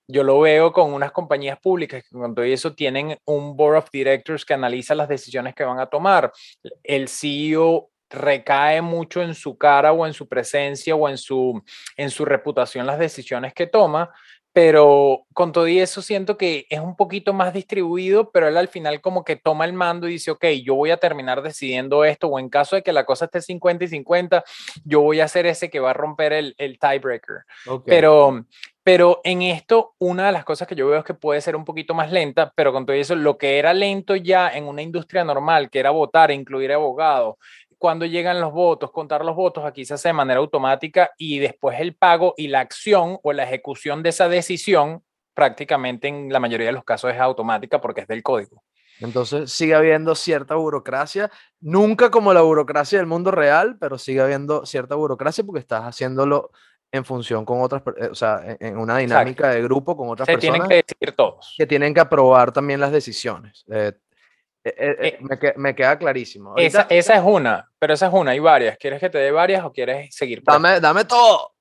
Yo 0.07 0.23
lo 0.23 0.39
veo 0.39 0.71
con 0.71 0.93
unas 0.93 1.11
compañías 1.11 1.59
públicas 1.59 2.03
que 2.03 2.17
con 2.17 2.35
todo 2.35 2.45
eso 2.45 2.73
tienen 2.73 3.17
un 3.25 3.57
board 3.57 3.77
of 3.77 3.89
directors 3.91 4.45
que 4.45 4.53
analiza 4.53 4.93
las 4.93 5.09
decisiones 5.09 5.55
que 5.55 5.63
van 5.63 5.79
a 5.79 5.87
tomar. 5.87 6.31
El 6.83 7.07
CEO 7.07 7.89
recae 8.09 8.81
mucho 8.81 9.21
en 9.21 9.33
su 9.33 9.57
cara 9.57 9.91
o 9.91 10.05
en 10.05 10.13
su 10.13 10.27
presencia 10.27 10.95
o 10.95 11.09
en 11.09 11.17
su, 11.17 11.61
en 11.97 12.09
su 12.09 12.23
reputación 12.23 12.85
las 12.85 12.99
decisiones 12.99 13.53
que 13.53 13.67
toma, 13.67 14.13
pero 14.55 15.25
con 15.33 15.51
todo 15.51 15.65
eso 15.67 16.01
siento 16.01 16.37
que 16.37 16.65
es 16.69 16.79
un 16.79 16.95
poquito 16.95 17.33
más 17.33 17.53
distribuido, 17.53 18.31
pero 18.31 18.47
él 18.47 18.55
al 18.55 18.69
final 18.69 19.01
como 19.01 19.25
que 19.25 19.35
toma 19.35 19.65
el 19.65 19.73
mando 19.73 20.07
y 20.07 20.13
dice, 20.13 20.31
ok, 20.31 20.45
yo 20.63 20.75
voy 20.75 20.91
a 20.91 20.97
terminar 20.97 21.41
decidiendo 21.41 22.05
esto, 22.05 22.29
o 22.29 22.39
en 22.39 22.47
caso 22.47 22.77
de 22.77 22.81
que 22.81 22.93
la 22.93 23.05
cosa 23.05 23.25
esté 23.25 23.41
50 23.41 23.83
y 23.83 23.87
50, 23.89 24.45
yo 24.85 25.01
voy 25.01 25.19
a 25.19 25.27
ser 25.27 25.45
ese 25.45 25.69
que 25.69 25.81
va 25.81 25.89
a 25.89 25.93
romper 25.93 26.31
el, 26.31 26.55
el 26.57 26.79
tiebreaker. 26.79 27.39
Pero, 27.85 28.45
pero 28.81 29.19
en 29.25 29.41
esto, 29.41 29.93
una 29.99 30.27
de 30.27 30.31
las 30.31 30.45
cosas 30.45 30.69
que 30.69 30.75
yo 30.75 30.87
veo 30.87 30.99
es 30.99 31.05
que 31.05 31.13
puede 31.13 31.41
ser 31.41 31.57
un 31.57 31.65
poquito 31.65 31.93
más 31.93 32.09
lenta, 32.09 32.53
pero 32.55 32.71
con 32.71 32.85
todo 32.85 32.95
eso, 32.95 33.13
lo 33.13 33.37
que 33.37 33.59
era 33.59 33.73
lento 33.73 34.15
ya 34.15 34.47
en 34.47 34.69
una 34.69 34.81
industria 34.81 35.25
normal, 35.25 35.69
que 35.69 35.79
era 35.79 35.89
votar, 35.89 36.31
e 36.31 36.33
incluir 36.33 36.71
abogados, 36.71 37.35
cuando 37.85 38.07
llegan 38.07 38.41
los 38.41 38.51
votos, 38.51 38.89
contar 38.89 39.23
los 39.23 39.35
votos, 39.35 39.63
aquí 39.63 39.85
se 39.85 39.93
hace 39.93 40.09
de 40.09 40.13
manera 40.13 40.39
automática 40.39 41.11
y 41.19 41.37
después 41.37 41.79
el 41.79 41.95
pago 41.95 42.33
y 42.35 42.47
la 42.47 42.61
acción 42.61 43.19
o 43.21 43.31
la 43.31 43.43
ejecución 43.43 44.01
de 44.01 44.09
esa 44.09 44.27
decisión 44.27 45.03
prácticamente 45.35 46.07
en 46.07 46.33
la 46.33 46.39
mayoría 46.39 46.65
de 46.65 46.73
los 46.73 46.83
casos 46.83 47.13
es 47.13 47.19
automática 47.19 47.79
porque 47.79 48.01
es 48.01 48.07
del 48.07 48.23
código. 48.23 48.63
Entonces 49.01 49.51
sigue 49.51 49.75
habiendo 49.75 50.15
cierta 50.15 50.55
burocracia, 50.55 51.29
nunca 51.59 52.09
como 52.09 52.33
la 52.33 52.41
burocracia 52.41 52.97
del 52.97 53.05
mundo 53.05 53.29
real, 53.29 53.77
pero 53.79 53.99
sigue 53.99 54.21
habiendo 54.21 54.65
cierta 54.65 54.95
burocracia 54.95 55.43
porque 55.43 55.59
estás 55.59 55.83
haciéndolo 55.83 56.49
en 56.91 57.05
función 57.05 57.45
con 57.45 57.61
otras, 57.61 57.83
eh, 57.97 58.07
o 58.09 58.15
sea, 58.15 58.57
en 58.59 58.79
una 58.79 58.97
dinámica 58.97 59.49
de 59.49 59.61
grupo 59.61 59.95
con 59.95 60.09
otras 60.09 60.25
Se 60.25 60.33
personas. 60.33 60.53
tienen 60.53 60.69
que 60.69 60.75
decidir 60.87 61.15
todos. 61.15 61.53
Que 61.55 61.67
tienen 61.67 61.93
que 61.93 61.99
aprobar 61.99 62.51
también 62.51 62.79
las 62.79 62.91
decisiones. 62.91 63.63
Eh, 63.69 63.91
eh, 64.65 65.17
me, 65.21 65.53
me, 65.57 65.75
queda 65.75 65.97
clarísimo. 65.97 66.55
esa, 66.57 66.87
esa, 66.89 67.15
es 67.15 67.23
una, 67.23 67.69
pero 67.77 67.93
esa 67.93 68.07
es 68.07 68.13
una, 68.13 68.31
hay 68.31 68.39
varias. 68.39 68.77
¿Quieres 68.77 68.99
que 68.99 69.09
te 69.09 69.19
dé 69.19 69.31
varias 69.31 69.63
o 69.63 69.71
quieres 69.71 70.13
seguir? 70.15 70.41
Dame, 70.43 70.79
dame 70.79 71.05
todo. 71.05 71.51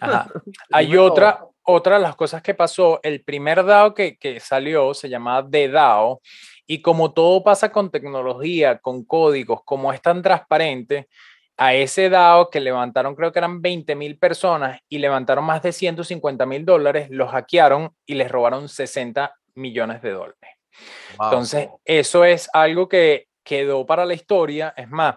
Ajá. 0.00 0.28
Hay 0.72 0.96
otra, 0.96 1.44
otra 1.62 1.96
de 1.96 2.02
las 2.02 2.16
cosas 2.16 2.42
que 2.42 2.54
pasó, 2.54 3.00
el 3.02 3.22
primer 3.22 3.64
DAO 3.64 3.94
que, 3.94 4.16
que 4.16 4.40
salió 4.40 4.94
se 4.94 5.08
llamaba 5.08 5.46
The 5.48 5.68
DAO 5.68 6.20
y 6.66 6.82
como 6.82 7.12
todo 7.12 7.44
pasa 7.44 7.70
con 7.70 7.90
tecnología, 7.90 8.78
con 8.78 9.04
códigos, 9.04 9.62
como 9.64 9.92
es 9.92 10.00
tan 10.00 10.22
transparente, 10.22 11.08
a 11.56 11.74
ese 11.74 12.10
DAO 12.10 12.50
que 12.50 12.60
levantaron, 12.60 13.14
creo 13.14 13.32
que 13.32 13.38
eran 13.38 13.62
20 13.62 13.94
mil 13.94 14.18
personas 14.18 14.80
y 14.88 14.98
levantaron 14.98 15.44
más 15.44 15.62
de 15.62 15.72
150 15.72 16.44
mil 16.46 16.64
dólares, 16.64 17.08
los 17.10 17.30
hackearon 17.30 17.94
y 18.04 18.14
les 18.14 18.30
robaron 18.30 18.68
60 18.68 19.34
millones 19.54 20.02
de 20.02 20.10
dólares. 20.10 20.55
Entonces, 21.12 21.68
eso 21.84 22.24
es 22.24 22.48
algo 22.52 22.88
que 22.88 23.28
quedó 23.42 23.86
para 23.86 24.04
la 24.04 24.14
historia. 24.14 24.74
Es 24.76 24.88
más, 24.88 25.16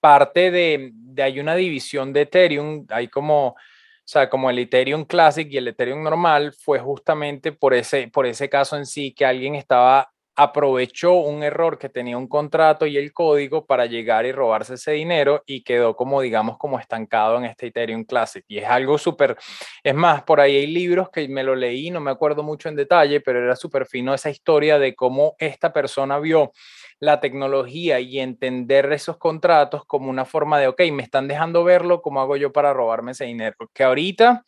parte 0.00 0.50
de, 0.50 0.90
de, 0.92 1.22
hay 1.22 1.40
una 1.40 1.54
división 1.54 2.12
de 2.12 2.22
Ethereum, 2.22 2.86
hay 2.90 3.08
como, 3.08 3.48
o 3.48 3.56
sea, 4.04 4.28
como 4.28 4.50
el 4.50 4.58
Ethereum 4.58 5.04
Classic 5.04 5.48
y 5.50 5.56
el 5.56 5.68
Ethereum 5.68 6.02
normal, 6.02 6.52
fue 6.52 6.78
justamente 6.80 7.52
por 7.52 7.72
ese, 7.72 8.08
por 8.08 8.26
ese 8.26 8.48
caso 8.48 8.76
en 8.76 8.84
sí 8.84 9.14
que 9.14 9.24
alguien 9.24 9.54
estaba 9.54 10.12
aprovechó 10.34 11.14
un 11.14 11.42
error 11.42 11.78
que 11.78 11.88
tenía 11.88 12.16
un 12.16 12.26
contrato 12.26 12.86
y 12.86 12.96
el 12.96 13.12
código 13.12 13.66
para 13.66 13.86
llegar 13.86 14.24
y 14.24 14.32
robarse 14.32 14.74
ese 14.74 14.92
dinero 14.92 15.42
y 15.46 15.62
quedó 15.62 15.94
como, 15.94 16.20
digamos, 16.22 16.56
como 16.58 16.78
estancado 16.78 17.36
en 17.36 17.44
este 17.44 17.66
Ethereum 17.66 18.04
Classic. 18.04 18.44
Y 18.48 18.58
es 18.58 18.66
algo 18.66 18.96
súper, 18.98 19.36
es 19.82 19.94
más, 19.94 20.22
por 20.22 20.40
ahí 20.40 20.56
hay 20.56 20.66
libros 20.66 21.10
que 21.10 21.28
me 21.28 21.44
lo 21.44 21.54
leí, 21.54 21.90
no 21.90 22.00
me 22.00 22.10
acuerdo 22.10 22.42
mucho 22.42 22.68
en 22.68 22.76
detalle, 22.76 23.20
pero 23.20 23.42
era 23.42 23.56
súper 23.56 23.86
fino 23.86 24.14
esa 24.14 24.30
historia 24.30 24.78
de 24.78 24.94
cómo 24.94 25.34
esta 25.38 25.72
persona 25.72 26.18
vio 26.18 26.52
la 26.98 27.20
tecnología 27.20 27.98
y 28.00 28.20
entender 28.20 28.92
esos 28.92 29.16
contratos 29.16 29.84
como 29.84 30.08
una 30.08 30.24
forma 30.24 30.58
de, 30.60 30.68
ok, 30.68 30.82
me 30.92 31.02
están 31.02 31.26
dejando 31.26 31.64
verlo, 31.64 32.00
¿cómo 32.00 32.20
hago 32.20 32.36
yo 32.36 32.52
para 32.52 32.72
robarme 32.72 33.10
ese 33.10 33.24
dinero? 33.24 33.56
Que 33.74 33.82
ahorita 33.82 34.44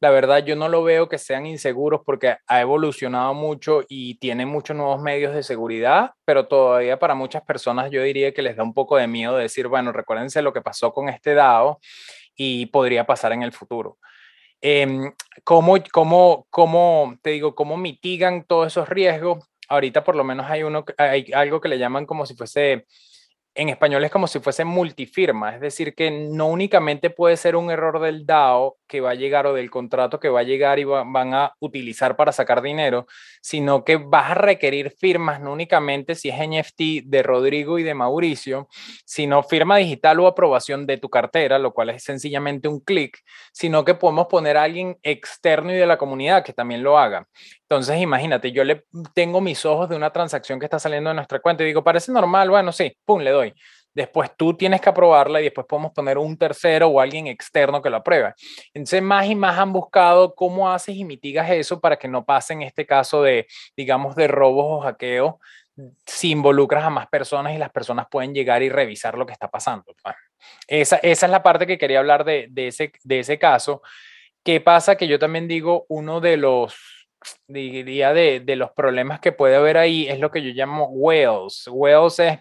la 0.00 0.10
verdad 0.10 0.44
yo 0.44 0.54
no 0.54 0.68
lo 0.68 0.82
veo 0.82 1.08
que 1.08 1.18
sean 1.18 1.46
inseguros 1.46 2.02
porque 2.04 2.36
ha 2.46 2.60
evolucionado 2.60 3.34
mucho 3.34 3.82
y 3.88 4.14
tiene 4.18 4.46
muchos 4.46 4.76
nuevos 4.76 5.00
medios 5.00 5.34
de 5.34 5.42
seguridad, 5.42 6.12
pero 6.24 6.46
todavía 6.46 6.98
para 6.98 7.14
muchas 7.14 7.42
personas 7.42 7.90
yo 7.90 8.02
diría 8.02 8.32
que 8.32 8.42
les 8.42 8.56
da 8.56 8.62
un 8.62 8.74
poco 8.74 8.96
de 8.96 9.08
miedo 9.08 9.36
decir, 9.36 9.66
bueno, 9.66 9.92
recuérdense 9.92 10.42
lo 10.42 10.52
que 10.52 10.62
pasó 10.62 10.92
con 10.92 11.08
este 11.08 11.34
DAO 11.34 11.80
y 12.36 12.66
podría 12.66 13.06
pasar 13.06 13.32
en 13.32 13.42
el 13.42 13.52
futuro. 13.52 13.98
Eh, 14.60 15.12
¿cómo, 15.44 15.76
cómo, 15.92 16.46
cómo, 16.50 17.16
te 17.22 17.30
digo, 17.30 17.54
cómo 17.54 17.76
mitigan 17.76 18.44
todos 18.44 18.68
esos 18.68 18.88
riesgos? 18.88 19.44
Ahorita 19.68 20.04
por 20.04 20.14
lo 20.16 20.24
menos 20.24 20.46
hay, 20.48 20.62
uno, 20.62 20.84
hay 20.96 21.30
algo 21.34 21.60
que 21.60 21.68
le 21.68 21.78
llaman 21.78 22.06
como 22.06 22.24
si 22.24 22.34
fuese 22.34 22.86
en 23.58 23.70
español 23.70 24.04
es 24.04 24.12
como 24.12 24.28
si 24.28 24.38
fuese 24.38 24.64
multifirma, 24.64 25.56
es 25.56 25.60
decir, 25.60 25.96
que 25.96 26.12
no 26.12 26.46
únicamente 26.46 27.10
puede 27.10 27.36
ser 27.36 27.56
un 27.56 27.72
error 27.72 27.98
del 27.98 28.24
DAO 28.24 28.78
que 28.86 29.00
va 29.00 29.10
a 29.10 29.14
llegar 29.14 29.48
o 29.48 29.52
del 29.52 29.68
contrato 29.68 30.20
que 30.20 30.28
va 30.28 30.40
a 30.40 30.44
llegar 30.44 30.78
y 30.78 30.84
van 30.84 31.34
a 31.34 31.52
utilizar 31.58 32.14
para 32.14 32.30
sacar 32.30 32.62
dinero, 32.62 33.08
sino 33.42 33.84
que 33.84 33.96
vas 33.96 34.30
a 34.30 34.34
requerir 34.34 34.92
firmas 34.92 35.40
no 35.40 35.52
únicamente 35.52 36.14
si 36.14 36.28
es 36.28 36.36
NFT 36.38 37.06
de 37.06 37.22
Rodrigo 37.24 37.80
y 37.80 37.82
de 37.82 37.94
Mauricio, 37.94 38.68
sino 39.04 39.42
firma 39.42 39.78
digital 39.78 40.20
o 40.20 40.28
aprobación 40.28 40.86
de 40.86 40.98
tu 40.98 41.10
cartera, 41.10 41.58
lo 41.58 41.72
cual 41.72 41.90
es 41.90 42.04
sencillamente 42.04 42.68
un 42.68 42.78
clic, 42.78 43.18
sino 43.52 43.84
que 43.84 43.94
podemos 43.94 44.28
poner 44.28 44.56
a 44.56 44.62
alguien 44.62 44.98
externo 45.02 45.72
y 45.72 45.76
de 45.76 45.86
la 45.86 45.98
comunidad 45.98 46.44
que 46.44 46.52
también 46.52 46.84
lo 46.84 46.96
haga. 46.96 47.26
Entonces, 47.70 48.00
imagínate, 48.00 48.50
yo 48.50 48.64
le 48.64 48.86
tengo 49.14 49.42
mis 49.42 49.66
ojos 49.66 49.90
de 49.90 49.96
una 49.96 50.10
transacción 50.10 50.58
que 50.58 50.64
está 50.64 50.78
saliendo 50.78 51.10
de 51.10 51.14
nuestra 51.14 51.38
cuenta 51.40 51.62
y 51.62 51.66
digo, 51.66 51.84
parece 51.84 52.10
normal, 52.10 52.48
bueno, 52.48 52.72
sí, 52.72 52.96
pum, 53.04 53.20
le 53.20 53.30
doy. 53.30 53.54
Después 53.92 54.30
tú 54.38 54.54
tienes 54.54 54.80
que 54.80 54.88
aprobarla 54.88 55.40
y 55.40 55.44
después 55.44 55.66
podemos 55.66 55.92
poner 55.92 56.16
un 56.16 56.38
tercero 56.38 56.88
o 56.88 56.98
alguien 56.98 57.26
externo 57.26 57.82
que 57.82 57.90
lo 57.90 57.98
apruebe. 57.98 58.32
Entonces, 58.72 59.02
más 59.02 59.26
y 59.26 59.34
más 59.34 59.58
han 59.58 59.74
buscado 59.74 60.34
cómo 60.34 60.70
haces 60.70 60.96
y 60.96 61.04
mitigas 61.04 61.50
eso 61.50 61.78
para 61.78 61.98
que 61.98 62.08
no 62.08 62.24
pase 62.24 62.54
en 62.54 62.62
este 62.62 62.86
caso 62.86 63.22
de, 63.22 63.46
digamos, 63.76 64.16
de 64.16 64.28
robos 64.28 64.64
o 64.68 64.80
hackeos 64.80 65.34
si 66.06 66.30
involucras 66.30 66.84
a 66.84 66.90
más 66.90 67.06
personas 67.08 67.54
y 67.54 67.58
las 67.58 67.70
personas 67.70 68.06
pueden 68.10 68.34
llegar 68.34 68.62
y 68.62 68.70
revisar 68.70 69.18
lo 69.18 69.26
que 69.26 69.32
está 69.32 69.48
pasando. 69.48 69.94
Esa, 70.66 70.96
esa 70.96 71.26
es 71.26 71.30
la 71.30 71.42
parte 71.42 71.66
que 71.66 71.78
quería 71.78 71.98
hablar 71.98 72.24
de, 72.24 72.46
de, 72.50 72.68
ese, 72.68 72.92
de 73.04 73.20
ese 73.20 73.38
caso. 73.38 73.82
¿Qué 74.42 74.60
pasa? 74.60 74.96
Que 74.96 75.06
yo 75.06 75.18
también 75.18 75.46
digo, 75.46 75.84
uno 75.88 76.20
de 76.20 76.36
los 76.38 76.97
diría, 77.46 78.12
de, 78.12 78.42
los 78.56 78.70
problemas 78.72 79.20
que 79.20 79.32
puede 79.32 79.56
haber 79.56 79.76
ahí 79.76 80.08
es 80.08 80.18
lo 80.20 80.30
que 80.30 80.42
yo 80.42 80.50
llamo 80.50 80.86
whales. 80.88 81.68
Whales 81.70 82.18
es, 82.18 82.38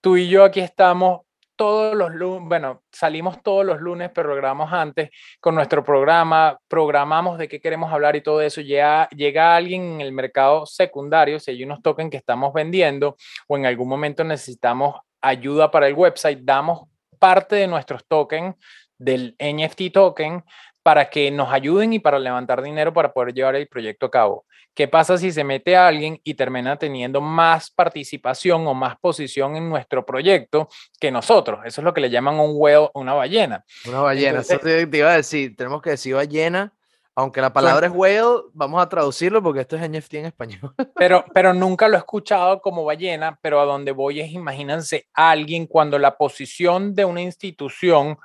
tú 0.00 0.16
y 0.16 0.28
yo 0.28 0.44
aquí 0.44 0.60
estamos 0.60 1.20
todos 1.56 1.96
los 1.96 2.12
lunes, 2.12 2.46
bueno, 2.48 2.82
salimos 2.92 3.42
todos 3.42 3.64
los 3.64 3.80
lunes, 3.80 4.10
pero 4.14 4.28
lo 4.28 4.36
grabamos 4.36 4.70
antes 4.72 5.08
con 5.40 5.54
nuestro 5.54 5.82
programa, 5.82 6.58
programamos 6.68 7.38
de 7.38 7.48
qué 7.48 7.60
queremos 7.60 7.90
hablar 7.90 8.14
y 8.14 8.20
todo 8.20 8.42
eso. 8.42 8.60
Llega, 8.60 9.08
llega 9.08 9.56
alguien 9.56 9.94
en 9.94 10.00
el 10.02 10.12
mercado 10.12 10.66
secundario, 10.66 11.40
si 11.40 11.52
hay 11.52 11.64
unos 11.64 11.82
tokens 11.82 12.10
que 12.10 12.18
estamos 12.18 12.52
vendiendo 12.52 13.16
o 13.48 13.56
en 13.56 13.64
algún 13.64 13.88
momento 13.88 14.22
necesitamos 14.22 14.96
ayuda 15.22 15.70
para 15.70 15.88
el 15.88 15.94
website, 15.94 16.40
damos 16.42 16.88
parte 17.18 17.56
de 17.56 17.66
nuestros 17.66 18.06
tokens 18.06 18.54
del 18.98 19.34
NFT 19.38 19.92
token 19.92 20.44
para 20.86 21.10
que 21.10 21.32
nos 21.32 21.52
ayuden 21.52 21.94
y 21.94 21.98
para 21.98 22.16
levantar 22.16 22.62
dinero 22.62 22.92
para 22.92 23.12
poder 23.12 23.34
llevar 23.34 23.56
el 23.56 23.66
proyecto 23.66 24.06
a 24.06 24.10
cabo. 24.12 24.44
¿Qué 24.72 24.86
pasa 24.86 25.18
si 25.18 25.32
se 25.32 25.42
mete 25.42 25.74
a 25.74 25.88
alguien 25.88 26.20
y 26.22 26.34
termina 26.34 26.76
teniendo 26.76 27.20
más 27.20 27.72
participación 27.72 28.64
o 28.68 28.72
más 28.72 28.96
posición 28.96 29.56
en 29.56 29.68
nuestro 29.68 30.06
proyecto 30.06 30.68
que 31.00 31.10
nosotros? 31.10 31.58
Eso 31.64 31.80
es 31.80 31.84
lo 31.84 31.92
que 31.92 32.00
le 32.00 32.08
llaman 32.08 32.38
un 32.38 32.52
whale, 32.54 32.88
una 32.94 33.14
ballena. 33.14 33.64
Una 33.88 33.98
ballena, 33.98 34.42
eso 34.42 34.60
te, 34.60 34.88
iba 34.92 35.10
a 35.10 35.16
decir, 35.16 35.56
tenemos 35.56 35.82
que 35.82 35.90
decir 35.90 36.14
ballena, 36.14 36.72
aunque 37.16 37.40
la 37.40 37.52
palabra 37.52 37.88
es 37.88 37.92
whale, 37.92 38.44
vamos 38.52 38.80
a 38.80 38.88
traducirlo 38.88 39.42
porque 39.42 39.62
esto 39.62 39.74
es 39.74 39.90
NFT 39.90 40.14
en 40.14 40.26
español. 40.26 40.72
Pero, 40.94 41.24
pero 41.34 41.52
nunca 41.52 41.88
lo 41.88 41.96
he 41.96 41.98
escuchado 41.98 42.60
como 42.60 42.84
ballena, 42.84 43.36
pero 43.42 43.60
a 43.60 43.64
donde 43.64 43.90
voy 43.90 44.20
es, 44.20 44.30
imagínense, 44.30 45.08
alguien 45.14 45.66
cuando 45.66 45.98
la 45.98 46.16
posición 46.16 46.94
de 46.94 47.04
una 47.04 47.22
institución 47.22 48.18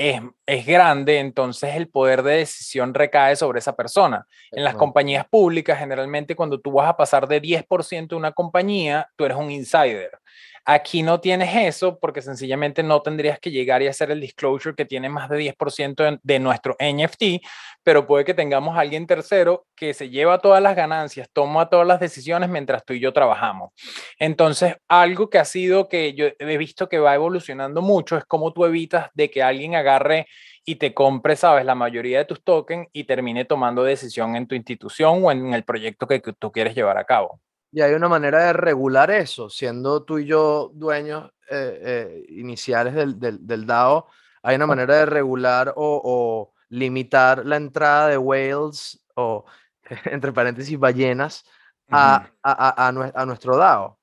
es, 0.00 0.66
grande, 0.66 1.18
entonces 1.18 1.74
el 1.76 1.88
poder 1.88 2.22
de 2.22 2.38
decisión 2.38 2.94
recae 2.94 3.36
sobre 3.36 3.58
esa 3.58 3.76
persona. 3.76 4.26
En 4.50 4.64
las 4.64 4.74
compañías 4.74 5.26
públicas, 5.28 5.78
generalmente 5.78 6.34
cuando 6.34 6.58
tú 6.58 6.72
vas 6.72 6.88
a 6.88 6.96
pasar 6.96 7.28
de 7.28 7.42
10% 7.42 8.08
de 8.08 8.16
una 8.16 8.32
compañía, 8.32 9.08
tú 9.16 9.26
eres 9.26 9.36
un 9.36 9.50
insider. 9.50 10.10
Aquí 10.72 11.02
no 11.02 11.18
tienes 11.18 11.52
eso 11.56 11.98
porque 11.98 12.22
sencillamente 12.22 12.84
no 12.84 13.02
tendrías 13.02 13.40
que 13.40 13.50
llegar 13.50 13.82
y 13.82 13.88
hacer 13.88 14.12
el 14.12 14.20
disclosure 14.20 14.76
que 14.76 14.84
tiene 14.84 15.08
más 15.08 15.28
de 15.28 15.36
10% 15.36 16.20
de 16.22 16.38
nuestro 16.38 16.76
NFT, 16.78 17.44
pero 17.82 18.06
puede 18.06 18.24
que 18.24 18.34
tengamos 18.34 18.78
alguien 18.78 19.08
tercero 19.08 19.66
que 19.74 19.94
se 19.94 20.10
lleva 20.10 20.38
todas 20.38 20.62
las 20.62 20.76
ganancias, 20.76 21.28
toma 21.32 21.68
todas 21.68 21.88
las 21.88 21.98
decisiones 21.98 22.50
mientras 22.50 22.84
tú 22.84 22.92
y 22.92 23.00
yo 23.00 23.12
trabajamos. 23.12 23.72
Entonces, 24.16 24.76
algo 24.86 25.28
que 25.28 25.38
ha 25.38 25.44
sido 25.44 25.88
que 25.88 26.14
yo 26.14 26.26
he 26.38 26.56
visto 26.56 26.88
que 26.88 27.00
va 27.00 27.16
evolucionando 27.16 27.82
mucho 27.82 28.16
es 28.16 28.24
cómo 28.24 28.52
tú 28.52 28.64
evitas 28.64 29.10
de 29.14 29.28
que 29.28 29.42
alguien 29.42 29.74
agarre 29.74 30.28
y 30.64 30.76
te 30.76 30.94
compre, 30.94 31.34
sabes, 31.34 31.64
la 31.64 31.74
mayoría 31.74 32.18
de 32.18 32.26
tus 32.26 32.44
tokens 32.44 32.86
y 32.92 33.02
termine 33.02 33.44
tomando 33.44 33.82
decisión 33.82 34.36
en 34.36 34.46
tu 34.46 34.54
institución 34.54 35.24
o 35.24 35.32
en 35.32 35.52
el 35.52 35.64
proyecto 35.64 36.06
que 36.06 36.20
tú 36.20 36.52
quieres 36.52 36.76
llevar 36.76 36.96
a 36.96 37.02
cabo. 37.02 37.40
Y 37.72 37.80
hay 37.82 37.94
una 37.94 38.08
manera 38.08 38.46
de 38.46 38.52
regular 38.52 39.10
eso, 39.10 39.48
siendo 39.48 40.02
tú 40.02 40.18
y 40.18 40.26
yo 40.26 40.70
dueños 40.74 41.30
eh, 41.50 41.80
eh, 41.82 42.26
iniciales 42.30 42.94
del, 42.94 43.18
del, 43.18 43.66
DAO, 43.66 44.08
hay 44.42 44.56
una 44.56 44.66
manera 44.66 44.96
de 44.96 45.06
regular 45.06 45.72
o, 45.76 46.52
limitar 46.68 47.44
la 47.44 47.56
entrada 47.56 48.08
de 48.08 48.18
whales 48.18 49.04
o, 49.14 49.44
entre 50.06 50.32
paréntesis, 50.32 50.78
ballenas 50.78 51.44
a, 51.88 52.30
a, 52.42 52.88
a, 52.88 53.26
nuestro 53.26 53.56
DAO. 53.56 53.98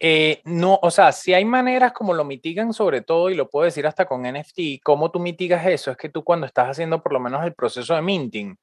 Eh, 0.00 0.42
no, 0.44 0.78
o 0.80 0.90
sea, 0.90 1.10
si 1.10 1.34
hay 1.34 1.44
maneras 1.44 1.92
como 1.92 2.14
lo 2.14 2.24
mitigan 2.24 2.72
sobre 2.72 3.00
todo, 3.02 3.30
y 3.30 3.34
lo 3.34 3.50
puedo 3.50 3.64
decir 3.64 3.86
hasta 3.86 4.06
con 4.06 4.22
NFT, 4.22 4.80
cómo 4.82 5.10
tú 5.10 5.18
mitigas 5.18 5.66
eso, 5.66 5.90
es 5.90 5.96
que 5.96 6.08
tú 6.08 6.22
cuando 6.22 6.46
estás 6.46 6.68
haciendo 6.68 7.02
por 7.02 7.12
lo 7.12 7.20
menos 7.20 7.44
el 7.44 7.54
proceso 7.54 7.94
de 7.94 8.02
minting, 8.02 8.56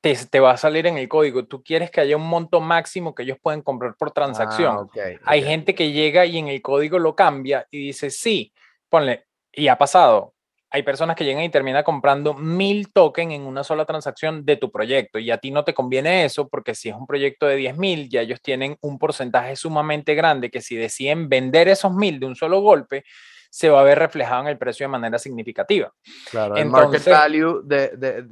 te, 0.00 0.40
va 0.40 0.52
a 0.52 0.56
salir 0.56 0.86
en 0.86 0.98
el 0.98 1.08
código. 1.08 1.44
Tú 1.44 1.62
quieres 1.62 1.90
que 1.90 2.00
haya 2.00 2.16
un 2.16 2.26
monto 2.26 2.60
máximo 2.60 3.14
que 3.14 3.22
ellos 3.22 3.38
pueden 3.40 3.62
comprar 3.62 3.94
por 3.96 4.10
transacción. 4.12 4.88
Ah, 4.96 5.18
Hay 5.24 5.42
gente 5.42 5.74
que 5.74 5.92
llega 5.92 6.24
y 6.26 6.38
en 6.38 6.48
el 6.48 6.62
código 6.62 6.98
lo 6.98 7.14
cambia 7.14 7.66
y 7.70 7.86
dice, 7.86 8.10
sí, 8.10 8.52
ponle, 8.88 9.26
y 9.52 9.68
ha 9.68 9.76
pasado. 9.76 10.34
hay 10.72 10.84
personas 10.84 11.16
que 11.16 11.24
llegan 11.24 11.42
y 11.42 11.48
terminan 11.48 11.82
comprando 11.82 12.32
mil 12.32 12.92
tokens 12.92 13.32
en 13.32 13.42
una 13.42 13.64
sola 13.64 13.84
transacción 13.84 14.44
de 14.44 14.56
tu 14.56 14.70
proyecto 14.70 15.18
y 15.18 15.30
a 15.32 15.38
ti 15.38 15.50
no 15.50 15.64
te 15.64 15.74
conviene 15.74 16.24
eso 16.24 16.48
porque 16.48 16.76
si 16.76 16.88
es 16.88 16.94
un 16.94 17.08
proyecto 17.08 17.46
de 17.46 17.56
10 17.56 17.76
mil, 17.76 18.08
ya 18.08 18.20
ellos 18.20 18.40
tienen 18.40 18.76
un 18.80 18.96
porcentaje 18.96 19.56
sumamente 19.56 20.14
grande 20.14 20.48
que 20.48 20.60
si 20.60 20.76
deciden 20.76 21.28
vender 21.28 21.66
esos 21.66 21.92
mil 21.92 22.20
de 22.20 22.26
un 22.26 22.36
solo 22.36 22.60
golpe, 22.60 23.04
se 23.50 23.68
va 23.68 23.80
a 23.80 23.84
ver 23.84 23.98
reflejado 23.98 24.42
en 24.42 24.46
el 24.48 24.58
precio 24.58 24.84
de 24.84 24.88
manera 24.88 25.18
significativa. 25.18 25.92
Claro, 26.30 26.56
el 26.56 26.66
market 26.66 27.04
value 27.04 27.62
de, 27.64 28.24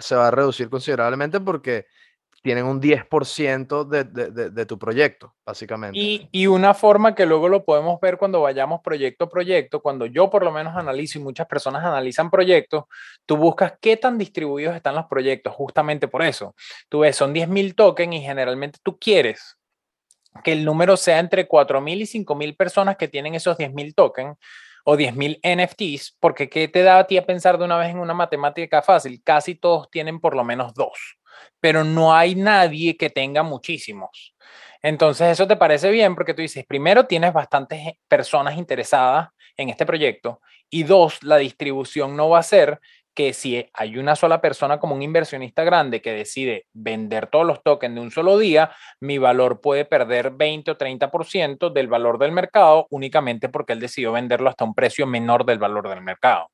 se 0.00 0.16
va 0.16 0.28
a 0.28 0.30
reducir 0.30 0.70
considerablemente 0.70 1.38
porque 1.38 1.86
tienen 2.42 2.64
un 2.64 2.80
10% 2.80 3.84
de, 3.84 4.04
de, 4.04 4.50
de, 4.50 4.66
tu 4.66 4.78
proyecto, 4.78 5.34
básicamente. 5.44 5.98
Y, 5.98 6.28
y, 6.30 6.46
una 6.46 6.72
forma 6.72 7.14
que 7.14 7.26
luego 7.26 7.48
lo 7.48 7.64
podemos 7.64 8.00
ver 8.00 8.16
cuando 8.16 8.40
vayamos 8.40 8.80
proyecto 8.80 9.24
a 9.24 9.28
proyecto, 9.28 9.82
cuando 9.82 10.06
yo 10.06 10.30
por 10.30 10.44
lo 10.44 10.52
menos 10.52 10.76
analizo 10.76 11.18
y 11.18 11.22
muchas 11.22 11.46
personas 11.46 11.84
analizan 11.84 12.30
proyectos, 12.30 12.84
tú 13.26 13.36
buscas 13.36 13.74
qué 13.80 13.96
tan 13.96 14.16
distribuidos 14.18 14.76
están 14.76 14.94
los 14.94 15.06
proyectos, 15.06 15.52
justamente 15.52 16.06
por 16.08 16.22
eso. 16.22 16.54
Tú 16.88 17.00
ves, 17.00 17.16
son 17.16 17.34
10.000 17.34 17.74
tokens 17.74 18.14
y 18.14 18.20
generalmente 18.20 18.78
tú 18.82 18.98
quieres 18.98 19.57
que 20.42 20.52
el 20.52 20.64
número 20.64 20.96
sea 20.96 21.18
entre 21.18 21.48
4.000 21.48 22.00
y 22.00 22.24
5.000 22.24 22.56
personas 22.56 22.96
que 22.96 23.08
tienen 23.08 23.34
esos 23.34 23.56
10.000 23.56 23.94
tokens 23.94 24.36
o 24.84 24.96
10.000 24.96 25.40
NFTs, 25.42 26.16
porque 26.20 26.48
¿qué 26.48 26.68
te 26.68 26.82
da 26.82 26.98
a 26.98 27.06
ti 27.06 27.18
a 27.18 27.26
pensar 27.26 27.58
de 27.58 27.64
una 27.64 27.76
vez 27.76 27.90
en 27.90 27.98
una 27.98 28.14
matemática 28.14 28.82
fácil? 28.82 29.22
Casi 29.22 29.54
todos 29.54 29.90
tienen 29.90 30.20
por 30.20 30.34
lo 30.34 30.44
menos 30.44 30.74
dos 30.74 31.18
pero 31.60 31.84
no 31.84 32.14
hay 32.14 32.34
nadie 32.34 32.96
que 32.96 33.10
tenga 33.10 33.42
muchísimos. 33.42 34.34
Entonces, 34.82 35.28
eso 35.28 35.46
te 35.46 35.56
parece 35.56 35.90
bien 35.90 36.14
porque 36.14 36.34
tú 36.34 36.42
dices, 36.42 36.64
primero, 36.66 37.06
tienes 37.06 37.32
bastantes 37.32 37.80
personas 38.06 38.56
interesadas 38.56 39.30
en 39.56 39.70
este 39.70 39.84
proyecto 39.84 40.40
y 40.70 40.84
dos, 40.84 41.22
la 41.22 41.38
distribución 41.38 42.16
no 42.16 42.28
va 42.28 42.38
a 42.38 42.44
ser 42.44 42.80
que 43.14 43.32
si 43.32 43.68
hay 43.72 43.98
una 43.98 44.14
sola 44.14 44.40
persona 44.40 44.78
como 44.78 44.94
un 44.94 45.02
inversionista 45.02 45.64
grande 45.64 46.00
que 46.00 46.12
decide 46.12 46.66
vender 46.72 47.26
todos 47.26 47.46
los 47.46 47.62
tokens 47.62 47.94
de 47.94 48.00
un 48.00 48.10
solo 48.10 48.38
día, 48.38 48.70
mi 49.00 49.18
valor 49.18 49.60
puede 49.60 49.84
perder 49.84 50.30
20 50.30 50.70
o 50.70 50.78
30% 50.78 51.72
del 51.72 51.88
valor 51.88 52.18
del 52.18 52.32
mercado 52.32 52.86
únicamente 52.90 53.48
porque 53.48 53.72
él 53.72 53.80
decidió 53.80 54.12
venderlo 54.12 54.48
hasta 54.48 54.64
un 54.64 54.74
precio 54.74 55.06
menor 55.06 55.44
del 55.44 55.58
valor 55.58 55.88
del 55.88 56.00
mercado. 56.00 56.50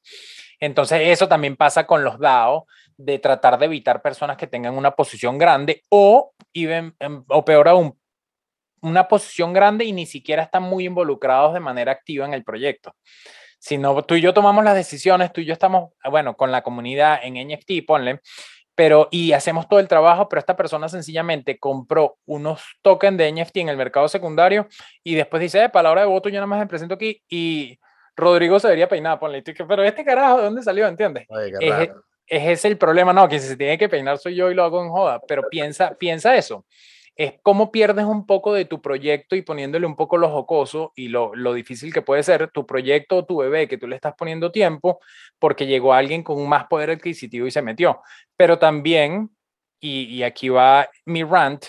Entonces, 0.60 1.00
eso 1.08 1.28
también 1.28 1.56
pasa 1.56 1.86
con 1.86 2.04
los 2.04 2.18
DAO, 2.18 2.66
de 2.96 3.18
tratar 3.18 3.58
de 3.58 3.66
evitar 3.66 4.02
personas 4.02 4.36
que 4.36 4.46
tengan 4.46 4.76
una 4.76 4.92
posición 4.92 5.38
grande 5.38 5.82
o, 5.88 6.32
em, 6.52 6.92
o 7.28 7.44
peor 7.44 7.68
aún, 7.68 7.98
una 8.82 9.08
posición 9.08 9.52
grande 9.52 9.84
y 9.84 9.92
ni 9.92 10.06
siquiera 10.06 10.42
están 10.42 10.62
muy 10.62 10.86
involucrados 10.86 11.54
de 11.54 11.60
manera 11.60 11.92
activa 11.92 12.26
en 12.26 12.34
el 12.34 12.44
proyecto. 12.44 12.94
Si 13.64 13.78
no, 13.78 14.02
tú 14.02 14.14
y 14.14 14.20
yo 14.20 14.34
tomamos 14.34 14.62
las 14.62 14.74
decisiones, 14.74 15.32
tú 15.32 15.40
y 15.40 15.46
yo 15.46 15.54
estamos, 15.54 15.92
bueno, 16.10 16.36
con 16.36 16.52
la 16.52 16.60
comunidad 16.60 17.20
en 17.22 17.48
NFT, 17.48 17.86
ponle, 17.86 18.20
pero 18.74 19.08
y 19.10 19.32
hacemos 19.32 19.66
todo 19.70 19.80
el 19.80 19.88
trabajo, 19.88 20.28
pero 20.28 20.38
esta 20.38 20.54
persona 20.54 20.86
sencillamente 20.86 21.58
compró 21.58 22.18
unos 22.26 22.62
tokens 22.82 23.16
de 23.16 23.32
NFT 23.32 23.56
en 23.56 23.70
el 23.70 23.78
mercado 23.78 24.06
secundario 24.08 24.68
y 25.02 25.14
después 25.14 25.40
dice, 25.40 25.70
para 25.70 25.84
la 25.84 25.92
hora 25.92 26.00
de 26.02 26.08
voto 26.08 26.28
yo 26.28 26.34
nada 26.34 26.46
más 26.46 26.58
me 26.58 26.66
presento 26.66 26.96
aquí 26.96 27.22
y 27.26 27.78
Rodrigo 28.14 28.60
se 28.60 28.66
debería 28.66 28.86
peinar, 28.86 29.18
ponle, 29.18 29.42
pero 29.42 29.82
este 29.82 30.04
carajo, 30.04 30.36
¿de 30.36 30.44
dónde 30.44 30.62
salió? 30.62 30.86
¿Entiendes? 30.86 31.26
es, 31.58 31.90
ese 32.26 32.52
es 32.52 32.64
el 32.66 32.76
problema, 32.76 33.14
no, 33.14 33.26
que 33.30 33.38
si 33.38 33.48
se 33.48 33.56
tiene 33.56 33.78
que 33.78 33.88
peinar 33.88 34.18
soy 34.18 34.34
yo 34.34 34.50
y 34.50 34.54
lo 34.54 34.64
hago 34.64 34.82
en 34.84 34.90
joda, 34.90 35.22
pero 35.26 35.48
piensa, 35.48 35.94
piensa 35.94 36.36
eso. 36.36 36.66
Es 37.16 37.34
cómo 37.42 37.70
pierdes 37.70 38.06
un 38.06 38.26
poco 38.26 38.52
de 38.54 38.64
tu 38.64 38.82
proyecto 38.82 39.36
y 39.36 39.42
poniéndole 39.42 39.86
un 39.86 39.96
poco 39.96 40.16
lo 40.16 40.30
jocoso 40.30 40.92
y 40.96 41.08
lo, 41.08 41.34
lo 41.34 41.54
difícil 41.54 41.92
que 41.92 42.02
puede 42.02 42.22
ser 42.22 42.50
tu 42.50 42.66
proyecto 42.66 43.18
o 43.18 43.24
tu 43.24 43.36
bebé 43.38 43.68
que 43.68 43.78
tú 43.78 43.86
le 43.86 43.96
estás 43.96 44.14
poniendo 44.18 44.50
tiempo 44.50 44.98
porque 45.38 45.66
llegó 45.66 45.94
alguien 45.94 46.22
con 46.22 46.48
más 46.48 46.66
poder 46.66 46.90
adquisitivo 46.90 47.46
y 47.46 47.50
se 47.50 47.62
metió. 47.62 48.00
Pero 48.36 48.58
también, 48.58 49.30
y, 49.80 50.22
aquí 50.22 50.48
va 50.48 50.88
mi 51.04 51.22
rant, 51.22 51.66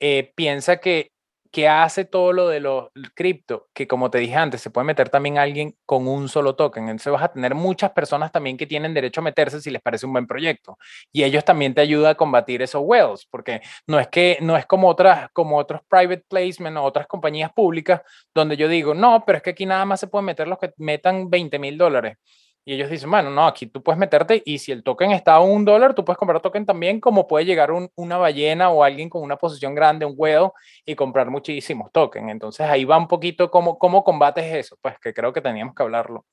eh, 0.00 0.32
piensa 0.36 0.76
que 0.76 1.13
que 1.54 1.68
hace 1.68 2.04
todo 2.04 2.32
lo 2.34 2.48
de 2.48 2.60
los 2.60 2.88
cripto, 3.14 3.68
que 3.74 3.86
como 3.88 4.10
te 4.10 4.18
dije 4.18 4.34
antes, 4.36 4.60
se 4.60 4.70
puede 4.70 4.86
meter 4.86 5.08
también 5.08 5.38
alguien 5.38 5.76
con 5.86 6.08
un 6.08 6.28
solo 6.28 6.56
token. 6.56 6.84
Entonces 6.88 7.12
vas 7.12 7.22
a 7.22 7.32
tener 7.32 7.54
muchas 7.54 7.92
personas 7.92 8.32
también 8.32 8.56
que 8.58 8.66
tienen 8.66 8.92
derecho 8.94 9.20
a 9.20 9.24
meterse 9.24 9.60
si 9.60 9.70
les 9.70 9.82
parece 9.82 10.06
un 10.06 10.12
buen 10.14 10.26
proyecto. 10.26 10.78
Y 11.12 11.24
ellos 11.24 11.44
también 11.44 11.74
te 11.74 11.80
ayudan 11.82 12.10
a 12.12 12.14
combatir 12.16 12.62
esos 12.62 12.82
whales, 12.84 13.26
porque 13.30 13.62
no 13.86 14.00
es 14.00 14.08
que 14.08 14.38
no 14.42 14.56
es 14.56 14.66
como 14.66 14.88
otras 14.88 15.30
como 15.32 15.56
otros 15.58 15.82
private 15.88 16.24
placement 16.28 16.76
o 16.76 16.82
otras 16.82 17.06
compañías 17.06 17.52
públicas 17.52 18.02
donde 18.34 18.56
yo 18.56 18.68
digo, 18.68 18.94
"No, 18.94 19.24
pero 19.26 19.36
es 19.38 19.42
que 19.44 19.50
aquí 19.50 19.66
nada 19.66 19.84
más 19.84 20.00
se 20.00 20.08
pueden 20.08 20.26
meter 20.26 20.48
los 20.48 20.58
que 20.58 20.72
metan 20.78 21.30
20 21.30 21.58
mil 21.60 21.78
dólares." 21.78 22.18
Y 22.66 22.74
ellos 22.74 22.88
dicen, 22.88 23.10
bueno, 23.10 23.30
no, 23.30 23.46
aquí 23.46 23.66
tú 23.66 23.82
puedes 23.82 23.98
meterte 23.98 24.42
y 24.44 24.58
si 24.58 24.72
el 24.72 24.82
token 24.82 25.10
está 25.10 25.34
a 25.34 25.40
un 25.40 25.66
dólar, 25.66 25.94
tú 25.94 26.02
puedes 26.02 26.16
comprar 26.16 26.40
token 26.40 26.64
también, 26.64 26.98
como 26.98 27.26
puede 27.26 27.44
llegar 27.44 27.70
una 27.94 28.16
ballena 28.16 28.70
o 28.70 28.82
alguien 28.82 29.10
con 29.10 29.22
una 29.22 29.36
posición 29.36 29.74
grande, 29.74 30.06
un 30.06 30.14
huevo, 30.16 30.54
y 30.86 30.94
comprar 30.94 31.28
muchísimos 31.28 31.92
tokens. 31.92 32.30
Entonces 32.30 32.66
ahí 32.66 32.86
va 32.86 32.96
un 32.96 33.06
poquito 33.06 33.50
cómo, 33.50 33.78
cómo 33.78 34.02
combates 34.02 34.46
eso, 34.54 34.78
pues 34.80 34.98
que 34.98 35.12
creo 35.12 35.32
que 35.32 35.42
teníamos 35.42 35.74
que 35.74 35.82
hablarlo. 35.82 36.24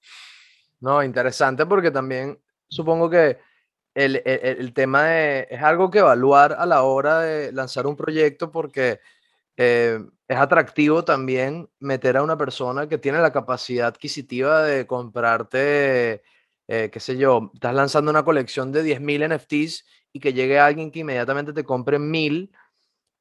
No, 0.80 1.04
interesante 1.04 1.66
porque 1.66 1.92
también 1.92 2.40
supongo 2.70 3.10
que 3.10 3.38
el, 3.94 4.22
el, 4.26 4.40
el 4.60 4.74
tema 4.74 5.04
de, 5.04 5.48
es 5.50 5.62
algo 5.62 5.92
que 5.92 6.00
evaluar 6.00 6.56
a 6.58 6.66
la 6.66 6.84
hora 6.84 7.20
de 7.20 7.52
lanzar 7.52 7.86
un 7.86 7.98
proyecto 7.98 8.52
porque 8.52 9.02
eh, 9.58 10.00
es 10.32 10.38
atractivo 10.38 11.04
también 11.04 11.70
meter 11.82 12.16
a 12.16 12.24
una 12.24 12.38
persona 12.38 12.88
que 12.88 12.98
tiene 12.98 13.20
la 13.20 13.34
capacidad 13.34 13.88
adquisitiva 13.88 14.64
de 14.64 14.88
comprarte, 14.88 16.24
eh, 16.70 16.90
qué 16.90 17.00
sé 17.02 17.18
yo, 17.18 17.52
estás 17.54 17.76
lanzando 17.76 18.12
una 18.12 18.24
colección 18.24 18.72
de 18.72 18.82
10.000 18.82 19.36
NFTs 19.36 19.86
y 20.14 20.22
que 20.22 20.32
llegue 20.32 20.58
alguien 20.58 20.90
que 20.90 21.00
inmediatamente 21.00 21.52
te 21.52 21.66
compre 21.66 22.00
1.000, 22.00 22.50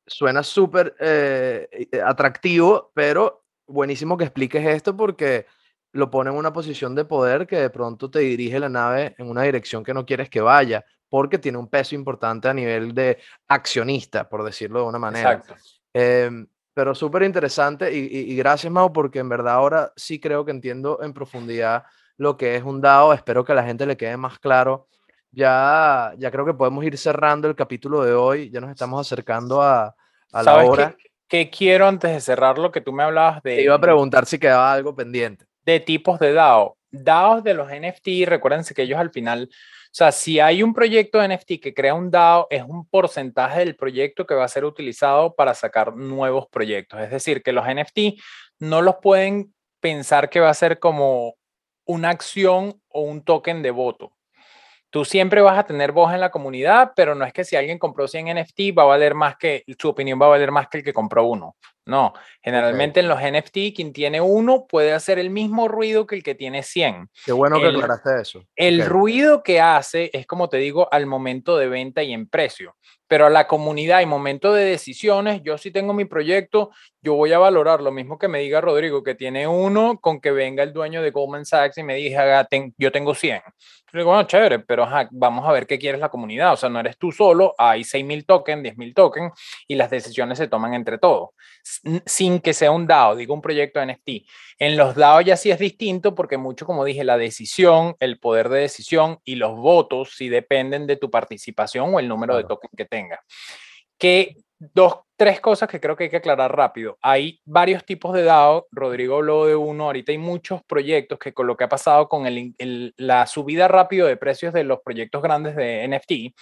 suena 0.06 0.44
súper 0.44 0.94
eh, 1.00 1.88
atractivo, 2.04 2.92
pero 2.94 3.44
buenísimo 3.66 4.16
que 4.16 4.22
expliques 4.22 4.64
esto 4.64 4.96
porque 4.96 5.46
lo 5.90 6.12
pone 6.12 6.30
en 6.30 6.36
una 6.36 6.52
posición 6.52 6.94
de 6.94 7.06
poder 7.06 7.48
que 7.48 7.56
de 7.56 7.70
pronto 7.70 8.08
te 8.08 8.20
dirige 8.20 8.60
la 8.60 8.68
nave 8.68 9.16
en 9.18 9.28
una 9.28 9.42
dirección 9.42 9.82
que 9.82 9.94
no 9.94 10.06
quieres 10.06 10.30
que 10.30 10.42
vaya, 10.42 10.84
porque 11.08 11.38
tiene 11.38 11.58
un 11.58 11.66
peso 11.66 11.96
importante 11.96 12.48
a 12.48 12.54
nivel 12.54 12.94
de 12.94 13.18
accionista, 13.48 14.28
por 14.28 14.44
decirlo 14.44 14.82
de 14.82 14.86
una 14.86 15.00
manera. 15.00 15.32
Exacto. 15.32 15.56
Em, 15.92 16.46
pero 16.74 16.94
súper 16.94 17.22
interesante 17.22 17.92
y, 17.92 18.34
gracias, 18.36 18.72
Mau, 18.72 18.92
porque 18.92 19.18
en 19.18 19.28
verdad 19.28 19.54
ahora 19.54 19.92
sí 19.96 20.20
creo 20.20 20.44
que 20.44 20.50
entiendo 20.50 21.00
en 21.02 21.12
profundidad 21.12 21.84
lo 22.16 22.36
que 22.36 22.56
es 22.56 22.62
un 22.62 22.80
DAO. 22.80 23.12
Espero 23.12 23.44
que 23.44 23.52
a 23.52 23.54
la 23.56 23.64
gente 23.64 23.86
le 23.86 23.96
quede 23.96 24.16
más 24.16 24.38
claro. 24.38 24.86
Ya, 25.32 26.12
ya 26.18 26.30
creo 26.30 26.44
que 26.44 26.54
podemos 26.54 26.84
ir 26.84 26.96
cerrando 26.98 27.48
el 27.48 27.56
capítulo 27.56 28.04
de 28.04 28.12
hoy. 28.12 28.50
Ya 28.50 28.60
nos 28.60 28.70
estamos 28.70 29.00
acercando 29.00 29.62
a, 29.62 29.94
a 30.32 30.42
la 30.42 30.64
hora. 30.64 30.94
Qué, 30.96 31.10
¿Qué 31.30 31.48
quiero 31.48 31.86
antes 31.86 32.10
de 32.10 32.20
cerrar 32.20 32.58
lo 32.58 32.72
que 32.72 32.80
tú 32.80 32.92
me 32.92 33.04
hablabas 33.04 33.42
de? 33.42 33.56
Te 33.56 33.62
iba 33.62 33.76
a 33.76 33.80
preguntar 33.80 34.26
si 34.26 34.38
quedaba 34.38 34.72
algo 34.72 34.96
pendiente. 34.96 35.46
De 35.64 35.78
tipos 35.78 36.18
de 36.18 36.32
DAO. 36.32 36.76
DAOs 36.90 37.44
de 37.44 37.54
los 37.54 37.68
NFT, 37.68 38.26
recuérdense 38.26 38.74
que 38.74 38.82
ellos 38.82 38.98
al 38.98 39.10
final 39.10 39.50
o 39.90 39.92
sea, 39.92 40.12
si 40.12 40.38
hay 40.38 40.62
un 40.62 40.72
proyecto 40.72 41.18
de 41.18 41.36
NFT 41.36 41.60
que 41.60 41.74
crea 41.74 41.94
un 41.94 42.12
DAO, 42.12 42.46
es 42.48 42.62
un 42.62 42.86
porcentaje 42.86 43.58
del 43.58 43.74
proyecto 43.74 44.24
que 44.24 44.34
va 44.34 44.44
a 44.44 44.48
ser 44.48 44.64
utilizado 44.64 45.34
para 45.34 45.52
sacar 45.52 45.96
nuevos 45.96 46.46
proyectos. 46.46 47.00
Es 47.00 47.10
decir, 47.10 47.42
que 47.42 47.50
los 47.50 47.66
NFT 47.66 48.20
no 48.60 48.82
los 48.82 48.96
pueden 49.02 49.52
pensar 49.80 50.30
que 50.30 50.38
va 50.38 50.48
a 50.48 50.54
ser 50.54 50.78
como 50.78 51.34
una 51.86 52.10
acción 52.10 52.80
o 52.88 53.00
un 53.00 53.24
token 53.24 53.62
de 53.62 53.72
voto. 53.72 54.12
Tú 54.90 55.04
siempre 55.04 55.40
vas 55.40 55.58
a 55.58 55.64
tener 55.64 55.90
voz 55.90 56.14
en 56.14 56.20
la 56.20 56.30
comunidad, 56.30 56.92
pero 56.94 57.16
no 57.16 57.24
es 57.24 57.32
que 57.32 57.42
si 57.42 57.56
alguien 57.56 57.78
compró 57.78 58.06
100 58.06 58.40
NFT 58.40 58.76
va 58.78 58.84
a 58.84 58.86
valer 58.86 59.14
más 59.14 59.36
que, 59.36 59.64
su 59.76 59.88
opinión 59.88 60.20
va 60.22 60.26
a 60.26 60.30
valer 60.30 60.52
más 60.52 60.68
que 60.68 60.78
el 60.78 60.84
que 60.84 60.92
compró 60.92 61.24
uno. 61.24 61.56
No, 61.90 62.14
generalmente 62.40 63.00
en 63.00 63.08
los 63.08 63.20
NFT 63.20 63.74
quien 63.74 63.92
tiene 63.92 64.20
uno 64.20 64.66
puede 64.66 64.92
hacer 64.92 65.18
el 65.18 65.28
mismo 65.28 65.68
ruido 65.68 66.06
que 66.06 66.14
el 66.14 66.22
que 66.22 66.34
tiene 66.34 66.62
100. 66.62 67.10
Qué 67.26 67.32
bueno 67.32 67.60
que 67.60 67.66
aclaraste 67.66 68.20
eso. 68.22 68.44
El 68.56 68.86
ruido 68.86 69.42
que 69.42 69.60
hace 69.60 70.10
es 70.12 70.26
como 70.26 70.48
te 70.48 70.58
digo 70.58 70.88
al 70.92 71.06
momento 71.06 71.58
de 71.58 71.68
venta 71.68 72.02
y 72.02 72.12
en 72.12 72.28
precio 72.28 72.76
pero 73.10 73.26
a 73.26 73.30
la 73.30 73.48
comunidad 73.48 74.02
y 74.02 74.06
momento 74.06 74.52
de 74.52 74.64
decisiones, 74.64 75.42
yo 75.42 75.58
sí 75.58 75.72
tengo 75.72 75.92
mi 75.92 76.04
proyecto, 76.04 76.70
yo 77.02 77.14
voy 77.14 77.32
a 77.32 77.40
valorar 77.40 77.80
lo 77.80 77.90
mismo 77.90 78.20
que 78.20 78.28
me 78.28 78.38
diga 78.38 78.60
Rodrigo, 78.60 79.02
que 79.02 79.16
tiene 79.16 79.48
uno, 79.48 79.98
con 80.00 80.20
que 80.20 80.30
venga 80.30 80.62
el 80.62 80.72
dueño 80.72 81.02
de 81.02 81.10
Goldman 81.10 81.44
Sachs 81.44 81.76
y 81.78 81.82
me 81.82 81.96
diga, 81.96 82.46
yo 82.78 82.92
tengo 82.92 83.12
100. 83.12 83.42
Yo 83.92 83.98
digo, 83.98 84.10
bueno, 84.10 84.28
chévere, 84.28 84.60
pero 84.60 84.86
vamos 85.10 85.48
a 85.48 85.50
ver 85.50 85.66
qué 85.66 85.76
quieres 85.76 86.00
la 86.00 86.08
comunidad. 86.08 86.52
O 86.52 86.56
sea, 86.56 86.68
no 86.68 86.78
eres 86.78 86.96
tú 86.98 87.10
solo, 87.10 87.52
hay 87.58 87.80
6.000 87.80 88.24
tokens, 88.24 88.62
10.000 88.62 88.94
tokens 88.94 89.32
y 89.66 89.74
las 89.74 89.90
decisiones 89.90 90.38
se 90.38 90.46
toman 90.46 90.74
entre 90.74 90.98
todos, 90.98 91.30
sin 92.04 92.40
que 92.40 92.52
sea 92.52 92.70
un 92.70 92.86
DAO, 92.86 93.16
digo 93.16 93.34
un 93.34 93.42
proyecto 93.42 93.80
de 93.80 93.86
NFT. 93.86 94.08
En 94.58 94.76
los 94.76 94.94
DAO 94.94 95.20
ya 95.20 95.36
sí 95.36 95.50
es 95.50 95.58
distinto 95.58 96.14
porque 96.14 96.36
mucho, 96.36 96.66
como 96.66 96.84
dije, 96.84 97.04
la 97.04 97.16
decisión, 97.16 97.96
el 98.00 98.18
poder 98.18 98.48
de 98.48 98.60
decisión 98.60 99.18
y 99.24 99.36
los 99.36 99.56
votos 99.56 100.14
sí 100.16 100.28
dependen 100.28 100.86
de 100.86 100.96
tu 100.96 101.10
participación 101.10 101.94
o 101.94 102.00
el 102.00 102.08
número 102.08 102.36
de 102.36 102.44
tokens 102.44 102.72
que 102.76 102.84
tengas. 102.84 103.20
Que 103.98 104.36
dos 104.58 105.00
tres 105.20 105.38
cosas 105.38 105.68
que 105.68 105.80
creo 105.80 105.96
que 105.96 106.04
hay 106.04 106.10
que 106.10 106.16
aclarar 106.16 106.56
rápido. 106.56 106.96
Hay 107.02 107.42
varios 107.44 107.84
tipos 107.84 108.14
de 108.14 108.22
DAO, 108.22 108.68
Rodrigo 108.70 109.16
habló 109.16 109.44
de 109.44 109.54
uno, 109.54 109.84
ahorita 109.84 110.12
hay 110.12 110.18
muchos 110.18 110.62
proyectos 110.62 111.18
que 111.18 111.34
con 111.34 111.46
lo 111.46 111.58
que 111.58 111.64
ha 111.64 111.68
pasado 111.68 112.08
con 112.08 112.26
el, 112.26 112.94
la 112.96 113.26
subida 113.26 113.68
rápido 113.68 114.06
de 114.06 114.16
precios 114.16 114.54
de 114.54 114.64
los 114.64 114.80
proyectos 114.80 115.22
grandes 115.22 115.56
de 115.56 115.86
NFT, 115.86 116.34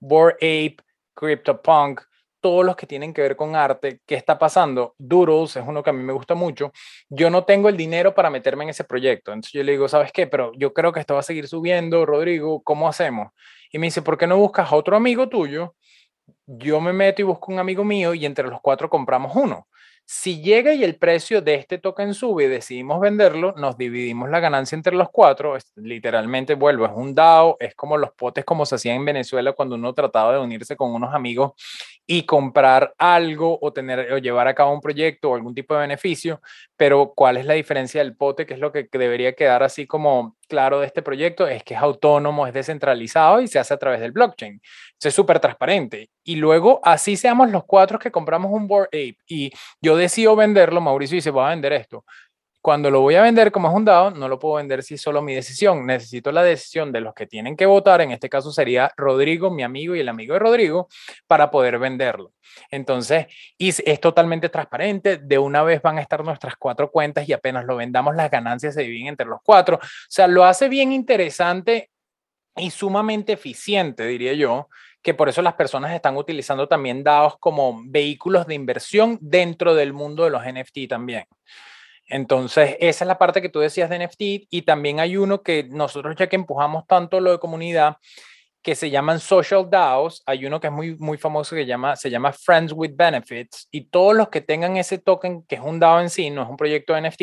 Bored 0.00 0.36
Ape, 0.36 0.76
CryptoPunk, 1.14 2.00
todos 2.42 2.64
los 2.66 2.76
que 2.76 2.86
tienen 2.86 3.14
que 3.14 3.22
ver 3.22 3.36
con 3.36 3.56
arte, 3.56 4.00
¿qué 4.04 4.16
está 4.16 4.38
pasando? 4.38 4.94
Doodles 4.98 5.56
es 5.56 5.64
uno 5.66 5.82
que 5.82 5.90
a 5.90 5.92
mí 5.94 6.02
me 6.02 6.12
gusta 6.12 6.34
mucho. 6.34 6.72
Yo 7.08 7.30
no 7.30 7.44
tengo 7.44 7.68
el 7.70 7.76
dinero 7.76 8.14
para 8.14 8.28
meterme 8.28 8.64
en 8.64 8.70
ese 8.70 8.84
proyecto. 8.84 9.32
Entonces 9.32 9.52
yo 9.52 9.62
le 9.62 9.72
digo, 9.72 9.88
¿sabes 9.88 10.12
qué? 10.12 10.26
Pero 10.26 10.52
yo 10.56 10.74
creo 10.74 10.92
que 10.92 11.00
esto 11.00 11.14
va 11.14 11.20
a 11.20 11.22
seguir 11.22 11.48
subiendo, 11.48 12.04
Rodrigo, 12.04 12.62
¿cómo 12.62 12.88
hacemos? 12.88 13.28
Y 13.72 13.78
me 13.78 13.86
dice, 13.86 14.02
¿por 14.02 14.18
qué 14.18 14.26
no 14.26 14.36
buscas 14.36 14.70
a 14.70 14.76
otro 14.76 14.96
amigo 14.96 15.28
tuyo? 15.28 15.74
Yo 16.46 16.80
me 16.80 16.92
meto 16.92 17.22
y 17.22 17.24
busco 17.24 17.52
un 17.52 17.60
amigo 17.60 17.84
mío 17.84 18.12
y 18.12 18.26
entre 18.26 18.48
los 18.48 18.60
cuatro 18.60 18.90
compramos 18.90 19.34
uno. 19.36 19.68
Si 20.04 20.42
llega 20.42 20.74
y 20.74 20.84
el 20.84 20.96
precio 20.96 21.40
de 21.40 21.54
este 21.54 21.78
token 21.78 22.12
sube 22.12 22.44
y 22.44 22.48
decidimos 22.48 23.00
venderlo, 23.00 23.54
nos 23.56 23.78
dividimos 23.78 24.28
la 24.28 24.40
ganancia 24.40 24.76
entre 24.76 24.94
los 24.94 25.08
cuatro. 25.10 25.56
literalmente 25.76 26.54
vuelvo, 26.54 26.84
es 26.84 26.92
un 26.94 27.14
DAO, 27.14 27.56
es 27.60 27.74
como 27.74 27.96
los 27.96 28.10
potes 28.12 28.44
como 28.44 28.66
se 28.66 28.74
hacía 28.74 28.94
en 28.94 29.04
Venezuela 29.04 29.52
cuando 29.52 29.76
uno 29.76 29.94
trataba 29.94 30.34
de 30.34 30.40
unirse 30.40 30.76
con 30.76 30.92
unos 30.92 31.14
amigos 31.14 31.52
y 32.06 32.24
comprar 32.26 32.92
algo 32.98 33.58
o 33.62 33.72
tener 33.72 34.12
o 34.12 34.18
llevar 34.18 34.48
a 34.48 34.54
cabo 34.54 34.72
un 34.72 34.80
proyecto 34.80 35.30
o 35.30 35.34
algún 35.34 35.54
tipo 35.54 35.74
de 35.74 35.80
beneficio, 35.80 36.42
pero 36.76 37.12
¿cuál 37.14 37.36
es 37.36 37.46
la 37.46 37.54
diferencia 37.54 38.02
del 38.02 38.16
pote? 38.16 38.44
Que 38.44 38.54
es 38.54 38.60
lo 38.60 38.72
que 38.72 38.88
debería 38.92 39.34
quedar 39.34 39.62
así 39.62 39.86
como 39.86 40.36
claro 40.52 40.80
de 40.80 40.86
este 40.86 41.00
proyecto, 41.00 41.46
es 41.48 41.64
que 41.64 41.72
es 41.72 41.80
autónomo, 41.80 42.46
es 42.46 42.52
descentralizado 42.52 43.40
y 43.40 43.48
se 43.48 43.58
hace 43.58 43.72
a 43.72 43.78
través 43.78 44.00
del 44.00 44.12
blockchain. 44.12 44.60
Es 45.02 45.14
súper 45.14 45.40
transparente. 45.40 46.10
Y 46.22 46.36
luego, 46.36 46.78
así 46.84 47.16
seamos 47.16 47.50
los 47.50 47.64
cuatro 47.64 47.98
que 47.98 48.10
compramos 48.10 48.52
un 48.52 48.68
Board 48.68 48.88
Ape 48.88 49.16
y 49.26 49.50
yo 49.80 49.96
decido 49.96 50.36
venderlo, 50.36 50.82
Mauricio 50.82 51.14
dice, 51.14 51.30
voy 51.30 51.46
a 51.46 51.48
vender 51.48 51.72
esto. 51.72 52.04
Cuando 52.62 52.92
lo 52.92 53.00
voy 53.00 53.16
a 53.16 53.22
vender 53.22 53.50
como 53.50 53.68
es 53.68 53.74
un 53.74 53.84
DAO, 53.84 54.12
no 54.12 54.28
lo 54.28 54.38
puedo 54.38 54.54
vender 54.54 54.84
si 54.84 54.96
solo 54.96 55.20
mi 55.20 55.34
decisión. 55.34 55.84
Necesito 55.84 56.30
la 56.30 56.44
decisión 56.44 56.92
de 56.92 57.00
los 57.00 57.12
que 57.12 57.26
tienen 57.26 57.56
que 57.56 57.66
votar. 57.66 58.00
En 58.00 58.12
este 58.12 58.28
caso 58.28 58.52
sería 58.52 58.92
Rodrigo, 58.96 59.50
mi 59.50 59.64
amigo 59.64 59.96
y 59.96 60.00
el 60.00 60.08
amigo 60.08 60.34
de 60.34 60.38
Rodrigo, 60.38 60.88
para 61.26 61.50
poder 61.50 61.80
venderlo. 61.80 62.32
Entonces, 62.70 63.26
es 63.58 64.00
totalmente 64.00 64.48
transparente. 64.48 65.16
De 65.16 65.38
una 65.38 65.64
vez 65.64 65.82
van 65.82 65.98
a 65.98 66.02
estar 66.02 66.24
nuestras 66.24 66.54
cuatro 66.54 66.88
cuentas 66.88 67.28
y 67.28 67.32
apenas 67.32 67.64
lo 67.64 67.74
vendamos, 67.74 68.14
las 68.14 68.30
ganancias 68.30 68.74
se 68.74 68.82
dividen 68.82 69.08
entre 69.08 69.26
los 69.26 69.40
cuatro. 69.42 69.78
O 69.78 69.80
sea, 70.08 70.28
lo 70.28 70.44
hace 70.44 70.68
bien 70.68 70.92
interesante 70.92 71.90
y 72.54 72.70
sumamente 72.70 73.32
eficiente, 73.32 74.06
diría 74.06 74.34
yo, 74.34 74.68
que 75.02 75.14
por 75.14 75.28
eso 75.28 75.42
las 75.42 75.54
personas 75.54 75.92
están 75.94 76.16
utilizando 76.16 76.68
también 76.68 77.02
DAOs 77.02 77.38
como 77.40 77.82
vehículos 77.86 78.46
de 78.46 78.54
inversión 78.54 79.18
dentro 79.20 79.74
del 79.74 79.92
mundo 79.92 80.22
de 80.22 80.30
los 80.30 80.44
NFT 80.44 80.88
también. 80.88 81.24
Entonces, 82.08 82.76
esa 82.80 83.04
es 83.04 83.08
la 83.08 83.18
parte 83.18 83.40
que 83.40 83.48
tú 83.48 83.60
decías 83.60 83.88
de 83.88 83.98
NFT 83.98 84.48
y 84.50 84.62
también 84.62 85.00
hay 85.00 85.16
uno 85.16 85.42
que 85.42 85.64
nosotros 85.64 86.14
ya 86.16 86.28
que 86.28 86.36
empujamos 86.36 86.86
tanto 86.86 87.20
lo 87.20 87.32
de 87.32 87.38
comunidad, 87.38 87.96
que 88.62 88.74
se 88.74 88.90
llaman 88.90 89.18
social 89.18 89.68
DAOs. 89.68 90.22
Hay 90.26 90.46
uno 90.46 90.60
que 90.60 90.68
es 90.68 90.72
muy, 90.72 90.96
muy 90.96 91.18
famoso 91.18 91.56
que 91.56 91.66
llama, 91.66 91.96
se 91.96 92.10
llama 92.10 92.32
Friends 92.32 92.72
with 92.74 92.92
Benefits 92.94 93.68
y 93.70 93.86
todos 93.86 94.14
los 94.14 94.28
que 94.28 94.40
tengan 94.40 94.76
ese 94.76 94.98
token, 94.98 95.42
que 95.44 95.56
es 95.56 95.60
un 95.60 95.80
DAO 95.80 96.00
en 96.00 96.10
sí, 96.10 96.30
no 96.30 96.42
es 96.42 96.48
un 96.48 96.56
proyecto 96.56 96.94
de 96.94 97.10
NFT, 97.10 97.22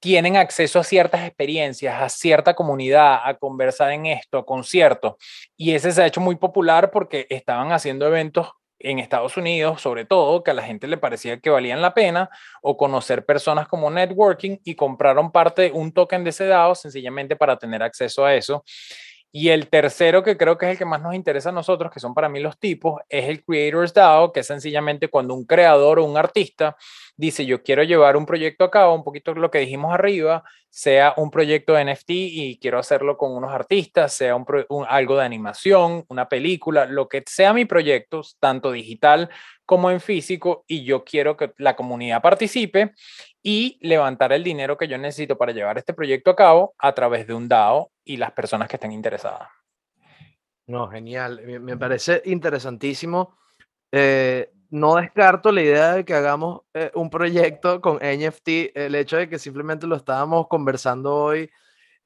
tienen 0.00 0.36
acceso 0.36 0.78
a 0.78 0.84
ciertas 0.84 1.26
experiencias, 1.26 2.00
a 2.00 2.08
cierta 2.08 2.54
comunidad, 2.54 3.20
a 3.24 3.34
conversar 3.34 3.90
en 3.90 4.06
esto, 4.06 4.38
a 4.38 4.46
conciertos. 4.46 5.14
Y 5.56 5.72
ese 5.72 5.92
se 5.92 6.02
ha 6.02 6.06
hecho 6.06 6.20
muy 6.20 6.36
popular 6.36 6.90
porque 6.90 7.26
estaban 7.30 7.72
haciendo 7.72 8.06
eventos 8.06 8.48
en 8.80 8.98
Estados 8.98 9.36
Unidos, 9.36 9.80
sobre 9.80 10.04
todo, 10.04 10.42
que 10.42 10.50
a 10.50 10.54
la 10.54 10.62
gente 10.62 10.86
le 10.86 10.98
parecía 10.98 11.40
que 11.40 11.50
valían 11.50 11.82
la 11.82 11.94
pena, 11.94 12.30
o 12.62 12.76
conocer 12.76 13.24
personas 13.24 13.68
como 13.68 13.90
networking 13.90 14.58
y 14.64 14.74
compraron 14.74 15.32
parte, 15.32 15.72
un 15.72 15.92
token 15.92 16.24
de 16.24 16.30
ese 16.30 16.46
DAO 16.46 16.74
sencillamente 16.74 17.36
para 17.36 17.58
tener 17.58 17.82
acceso 17.82 18.24
a 18.24 18.34
eso. 18.34 18.64
Y 19.30 19.50
el 19.50 19.68
tercero, 19.68 20.22
que 20.22 20.38
creo 20.38 20.56
que 20.56 20.66
es 20.66 20.72
el 20.72 20.78
que 20.78 20.84
más 20.86 21.02
nos 21.02 21.14
interesa 21.14 21.50
a 21.50 21.52
nosotros, 21.52 21.92
que 21.92 22.00
son 22.00 22.14
para 22.14 22.30
mí 22.30 22.40
los 22.40 22.58
tipos, 22.58 23.00
es 23.10 23.28
el 23.28 23.44
Creators 23.44 23.92
DAO, 23.92 24.32
que 24.32 24.40
es 24.40 24.46
sencillamente 24.46 25.08
cuando 25.08 25.34
un 25.34 25.44
creador 25.44 25.98
o 25.98 26.04
un 26.04 26.16
artista 26.16 26.76
dice, 27.16 27.44
yo 27.44 27.62
quiero 27.62 27.82
llevar 27.82 28.16
un 28.16 28.24
proyecto 28.24 28.64
a 28.64 28.70
cabo, 28.70 28.94
un 28.94 29.04
poquito 29.04 29.34
lo 29.34 29.50
que 29.50 29.58
dijimos 29.58 29.92
arriba, 29.92 30.44
sea 30.70 31.12
un 31.18 31.30
proyecto 31.30 31.74
de 31.74 31.84
NFT 31.84 32.10
y 32.10 32.58
quiero 32.58 32.78
hacerlo 32.78 33.18
con 33.18 33.32
unos 33.32 33.52
artistas, 33.52 34.14
sea 34.14 34.34
un, 34.34 34.46
algo 34.88 35.18
de 35.18 35.24
animación, 35.24 36.04
una 36.08 36.28
película, 36.28 36.86
lo 36.86 37.08
que 37.08 37.22
sea 37.26 37.52
mi 37.52 37.66
proyecto, 37.66 38.22
tanto 38.40 38.72
digital 38.72 39.28
como 39.68 39.90
en 39.90 40.00
físico, 40.00 40.64
y 40.66 40.82
yo 40.82 41.04
quiero 41.04 41.36
que 41.36 41.52
la 41.58 41.76
comunidad 41.76 42.22
participe 42.22 42.94
y 43.42 43.78
levantar 43.82 44.32
el 44.32 44.42
dinero 44.42 44.78
que 44.78 44.88
yo 44.88 44.96
necesito 44.96 45.36
para 45.36 45.52
llevar 45.52 45.76
este 45.76 45.92
proyecto 45.92 46.30
a 46.30 46.36
cabo 46.36 46.74
a 46.78 46.94
través 46.94 47.26
de 47.26 47.34
un 47.34 47.48
DAO 47.48 47.90
y 48.02 48.16
las 48.16 48.32
personas 48.32 48.66
que 48.66 48.76
estén 48.76 48.92
interesadas. 48.92 49.50
No, 50.66 50.88
genial. 50.88 51.42
Me 51.60 51.76
parece 51.76 52.22
interesantísimo. 52.24 53.36
Eh, 53.92 54.50
no 54.70 54.96
descarto 54.96 55.52
la 55.52 55.60
idea 55.60 55.92
de 55.96 56.04
que 56.06 56.14
hagamos 56.14 56.62
eh, 56.72 56.90
un 56.94 57.10
proyecto 57.10 57.82
con 57.82 57.96
NFT, 57.96 58.74
el 58.74 58.94
hecho 58.94 59.18
de 59.18 59.28
que 59.28 59.38
simplemente 59.38 59.86
lo 59.86 59.96
estábamos 59.96 60.48
conversando 60.48 61.14
hoy, 61.14 61.50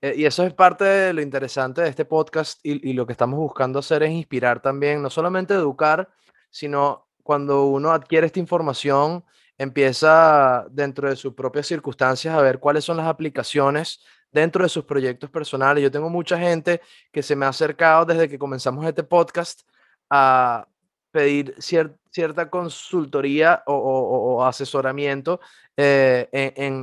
eh, 0.01 0.15
y 0.17 0.25
eso 0.25 0.45
es 0.45 0.53
parte 0.53 0.83
de 0.83 1.13
lo 1.13 1.23
interesante 1.23 1.81
de 1.81 1.89
este 1.89 2.05
podcast 2.05 2.59
y, 2.65 2.93
lo 2.93 3.07
que 3.07 3.13
estamos 3.13 3.39
buscando 3.39 3.79
hacer 3.79 4.03
es 4.03 4.11
inspirar 4.11 4.61
también, 4.61 5.01
no 5.01 5.11
solamente 5.11 5.55
educar, 5.55 6.09
sino 6.51 7.07
cuando 7.23 7.67
uno 7.67 7.91
adquiere 7.93 8.27
esta 8.27 8.41
información, 8.41 9.25
empieza 9.59 10.67
dentro 10.71 11.09
de 11.09 11.17
sus 11.17 11.35
propias 11.35 11.67
circunstancias 11.67 12.35
a 12.35 12.43
ver 12.43 12.59
cuáles 12.59 12.85
son 12.85 12.97
las 12.97 13.07
aplicaciones 13.07 14.01
dentro 14.33 14.65
de 14.65 14.69
sus 14.69 14.85
proyectos 14.85 15.31
personales. 15.31 15.83
Yo 15.83 15.91
tengo 15.91 16.09
mucha 16.09 16.39
gente 16.39 16.81
que 17.13 17.23
se 17.23 17.37
me 17.37 17.47
ha 17.47 17.51
acercado 17.51 18.05
desde 18.05 18.29
que 18.29 18.39
comenzamos 18.39 18.85
este 18.87 19.03
podcast 19.05 19.63
a 20.11 20.67
pedir 21.11 21.55
cierta 21.59 22.49
consultoría 22.51 23.63
o, 23.67 24.45
asesoramiento 24.45 25.41
eh, 25.77 26.29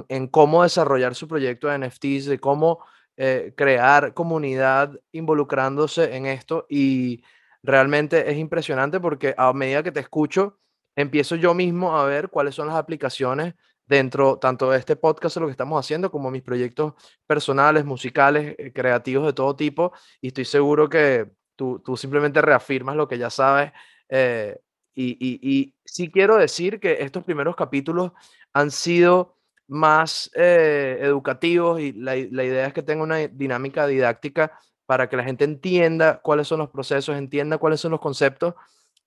en, 0.08 0.28
cómo 0.28 0.64
desarrollar 0.64 1.16
su 1.16 1.28
proyecto 1.28 1.68
de 1.68 1.80
NFTs, 1.80 2.26
de 2.26 2.40
cómo 2.40 2.80
eh, 3.18 3.54
crear 3.58 4.14
comunidad 4.14 5.00
involucrándose 5.12 6.16
en 6.16 6.28
esto. 6.28 6.68
Y 6.70 7.24
realmente 7.64 8.30
es 8.32 8.38
impresionante 8.38 9.00
porque 9.00 9.36
a 9.38 9.52
medida 9.54 9.84
que 9.84 9.92
te 9.92 10.00
escucho, 10.00 10.60
empiezo 10.96 11.36
yo 11.36 11.54
mismo 11.54 11.98
a 11.98 12.06
ver 12.06 12.30
cuáles 12.30 12.56
son 12.56 12.68
las 12.68 12.76
aplicaciones 12.76 13.56
dentro 13.86 14.38
tanto 14.38 14.70
de 14.70 14.78
este 14.78 14.96
podcast, 14.96 15.38
lo 15.38 15.48
que 15.48 15.52
estamos 15.52 15.84
haciendo, 15.84 16.12
como 16.12 16.30
mis 16.30 16.44
proyectos 16.44 16.94
personales, 17.26 17.86
musicales, 17.86 18.56
eh, 18.58 18.72
creativos 18.72 19.26
de 19.26 19.34
todo 19.34 19.56
tipo. 19.56 19.94
Y 20.22 20.28
estoy 20.28 20.46
seguro 20.46 20.90
que 20.90 21.32
tú, 21.56 21.82
tú 21.84 21.98
simplemente 21.98 22.42
reafirmas 22.42 22.96
lo 22.96 23.08
que 23.08 23.18
ya 23.18 23.30
sabes 23.30 23.72
eh, 24.10 24.60
y, 24.96 25.18
y, 25.42 25.76
sí 25.86 26.12
quiero 26.12 26.36
decir 26.38 26.80
que 26.80 26.98
estos 27.02 27.24
primeros 27.24 27.56
capítulos 27.56 28.12
han 28.54 28.70
sido 28.70 29.38
más 29.68 30.30
eh, 30.36 30.98
educativos 31.02 31.80
y 31.80 31.94
la, 31.94 32.16
la, 32.32 32.44
idea 32.44 32.68
es 32.68 32.74
que 32.74 32.84
tenga 32.84 33.04
una 33.04 33.18
dinámica 33.28 33.88
didáctica 33.88 34.60
para 34.90 35.08
que 35.08 35.16
la 35.16 35.24
gente 35.24 35.44
entienda 35.44 36.20
cuáles 36.20 36.48
son 36.48 36.58
los 36.58 36.72
procesos, 36.72 37.16
entienda 37.16 37.60
cuáles 37.60 37.80
son 37.80 37.92
los 37.92 38.00
conceptos, 38.00 38.56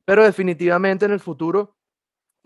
pero 0.04 0.22
definitivamente 0.22 1.06
en 1.06 1.10
el 1.10 1.18
futuro 1.18 1.74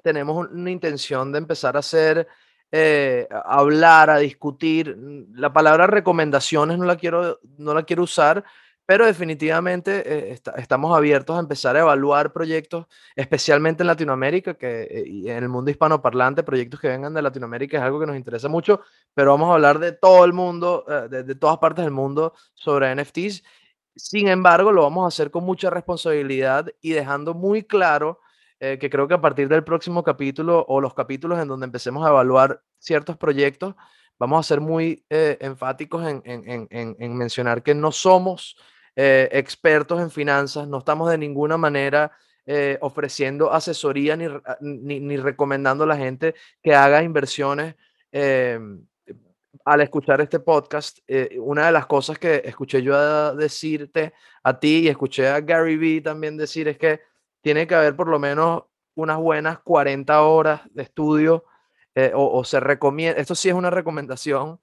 tenemos 0.03 0.49
una 0.51 0.71
intención 0.71 1.33
de 1.33 1.37
empezar 1.37 1.77
a 1.77 1.81
hacer, 1.81 2.27
eh, 2.73 3.29
a 3.31 3.59
hablar, 3.59 4.09
a 4.09 4.17
discutir. 4.17 4.97
La 5.35 5.53
palabra 5.53 5.87
recomendaciones 5.87 6.79
no 6.79 6.87
la 6.87 6.97
quiero, 6.97 7.39
no 7.59 7.75
la 7.75 7.83
quiero 7.83 8.05
usar, 8.05 8.43
pero 8.87 9.05
definitivamente 9.05 10.31
eh, 10.31 10.41
estamos 10.57 10.97
abiertos 10.97 11.37
a 11.37 11.41
empezar 11.41 11.77
a 11.77 11.81
evaluar 11.81 12.33
proyectos, 12.33 12.87
especialmente 13.17 13.83
en 13.83 13.89
Latinoamérica, 13.89 14.55
que 14.55 14.83
eh, 14.85 15.05
y 15.07 15.29
en 15.29 15.43
el 15.43 15.49
mundo 15.49 15.73
hispanoparlante, 15.73 16.45
proyectos 16.45 16.79
que 16.79 16.89
vengan 16.89 17.13
de 17.13 17.21
Latinoamérica 17.21 17.79
es 17.79 17.83
algo 17.83 17.99
que 17.99 18.07
nos 18.07 18.17
interesa 18.17 18.49
mucho, 18.49 18.81
pero 19.13 19.33
vamos 19.33 19.51
a 19.51 19.55
hablar 19.55 19.81
de 19.81 19.91
todo 19.91 20.25
el 20.25 20.33
mundo, 20.33 20.85
eh, 20.89 21.09
de, 21.09 21.35
todas 21.35 21.59
partes 21.59 21.85
del 21.85 21.93
mundo 21.93 22.33
sobre 22.55 22.95
NFTs. 22.95 23.43
Sin 23.97 24.29
embargo, 24.29 24.71
lo 24.71 24.83
vamos 24.83 25.05
a 25.05 25.09
hacer 25.09 25.33
con 25.33 25.43
mucha 25.43 25.69
responsabilidad 25.69 26.69
y 26.81 26.93
dejando 26.93 27.35
muy 27.35 27.65
claro 27.65 28.21
que 28.59 28.89
creo 28.89 29.07
que 29.07 29.13
a 29.13 29.21
partir 29.21 29.51
del 29.51 29.65
próximo 29.65 30.03
capítulo 30.03 30.65
o 30.67 30.81
los 30.81 30.95
capítulos 30.95 31.39
en 31.39 31.47
donde 31.47 31.67
empecemos 31.67 32.07
a 32.07 32.09
evaluar 32.09 32.63
ciertos 32.79 33.19
proyectos, 33.19 33.75
vamos 34.19 34.41
a 34.41 34.49
ser 34.49 34.63
muy 34.63 35.05
enfáticos 35.11 36.07
en, 36.07 36.23
en, 36.25 36.67
en, 36.71 36.97
en 36.99 37.17
mencionar 37.19 37.63
que 37.63 37.75
no 37.75 37.93
somos 37.93 38.57
eh, 38.97 39.29
expertos 39.33 40.01
en 40.01 40.11
finanzas, 40.11 40.67
no 40.67 40.79
estamos 40.79 41.11
de 41.11 41.19
ninguna 41.19 41.57
manera 41.57 42.13
eh, 42.47 42.79
ofreciendo 42.81 43.53
asesoría 43.53 44.17
ni, 44.17 45.01
ni, 45.01 45.17
recomendando 45.17 45.85
a 45.85 45.89
la 45.89 45.97
gente 45.97 46.35
que 46.63 46.75
haga 46.75 47.03
inversiones. 47.03 47.75
Em, 48.13 48.87
al 49.65 49.81
escuchar 49.81 50.21
este 50.21 50.39
podcast, 50.39 50.99
eh, 51.09 51.39
una 51.41 51.67
de 51.67 51.73
las 51.73 51.87
cosas 51.87 52.19
que 52.19 52.43
escuché 52.45 52.83
yo 52.83 53.35
decirte 53.35 54.13
a 54.45 54.59
ti 54.61 54.81
y 54.81 54.89
escuché 54.89 55.29
a 55.29 55.41
Gary 55.41 55.77
Vee 55.77 56.01
también 56.01 56.37
decir 56.37 56.69
es 56.69 56.79
que 56.79 57.01
tiene 57.41 57.67
que 57.67 57.75
haber 57.75 57.97
por 57.97 58.09
lo 58.09 58.19
menos 58.19 58.63
unas 58.95 59.19
buenas 59.19 59.59
40 59.61 60.23
horas 60.23 60.61
de 60.71 60.85
estudio 60.85 61.45
eh, 61.97 62.13
o, 62.15 62.45
se 62.45 62.61
recomienda, 62.61 63.21
esto 63.21 63.35
sí 63.35 63.49
es 63.49 63.55
una 63.55 63.71
recomendación, 63.71 64.61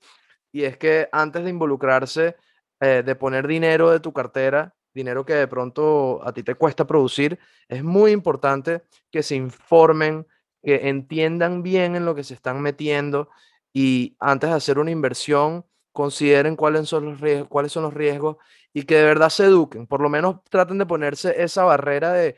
y 0.51 0.63
es 0.63 0.77
que 0.77 1.09
antes 1.11 1.43
de 1.43 1.49
involucrarse, 1.49 2.35
eh, 2.83 3.03
de 3.03 3.15
poner 3.15 3.47
dinero 3.47 3.91
de 3.91 3.99
tu 3.99 4.11
cartera, 4.11 4.75
dinero 4.93 5.25
que 5.25 5.33
de 5.33 5.47
pronto 5.47 6.21
a 6.25 6.33
ti 6.33 6.43
te 6.43 6.55
cuesta 6.55 6.85
producir, 6.85 7.39
es 7.67 7.83
muy 7.83 8.11
importante 8.11 8.83
que 9.09 9.23
se 9.23 9.35
informen, 9.35 10.27
que 10.61 10.89
entiendan 10.89 11.63
bien 11.63 11.95
en 11.95 12.05
lo 12.05 12.13
que 12.13 12.23
se 12.23 12.33
están 12.33 12.61
metiendo 12.61 13.29
y 13.71 14.17
antes 14.19 14.49
de 14.49 14.55
hacer 14.55 14.79
una 14.79 14.91
inversión, 14.91 15.65
consideren 15.93 16.55
cuáles 16.55 16.89
son 16.89 17.05
los 17.05 17.21
riesgos, 17.21 17.47
cuáles 17.47 17.71
son 17.71 17.83
los 17.83 17.93
riesgos 17.93 18.37
y 18.73 18.83
que 18.83 18.95
de 18.95 19.05
verdad 19.05 19.29
se 19.29 19.45
eduquen. 19.45 19.87
Por 19.87 20.01
lo 20.01 20.09
menos 20.09 20.43
traten 20.49 20.77
de 20.77 20.85
ponerse 20.85 21.41
esa 21.41 21.63
barrera 21.63 22.11
de 22.11 22.35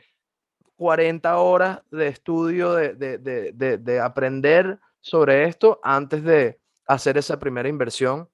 40 0.75 1.37
horas 1.37 1.81
de 1.89 2.07
estudio, 2.07 2.73
de, 2.73 2.93
de, 2.93 3.77
de, 3.77 3.99
aprender 3.99 4.79
sobre 4.99 5.45
esto 5.45 5.79
antes 5.83 6.23
de 6.23 6.59
hacer 6.85 7.17
esa 7.17 7.39
primera 7.39 7.69
inversión. 7.69 8.29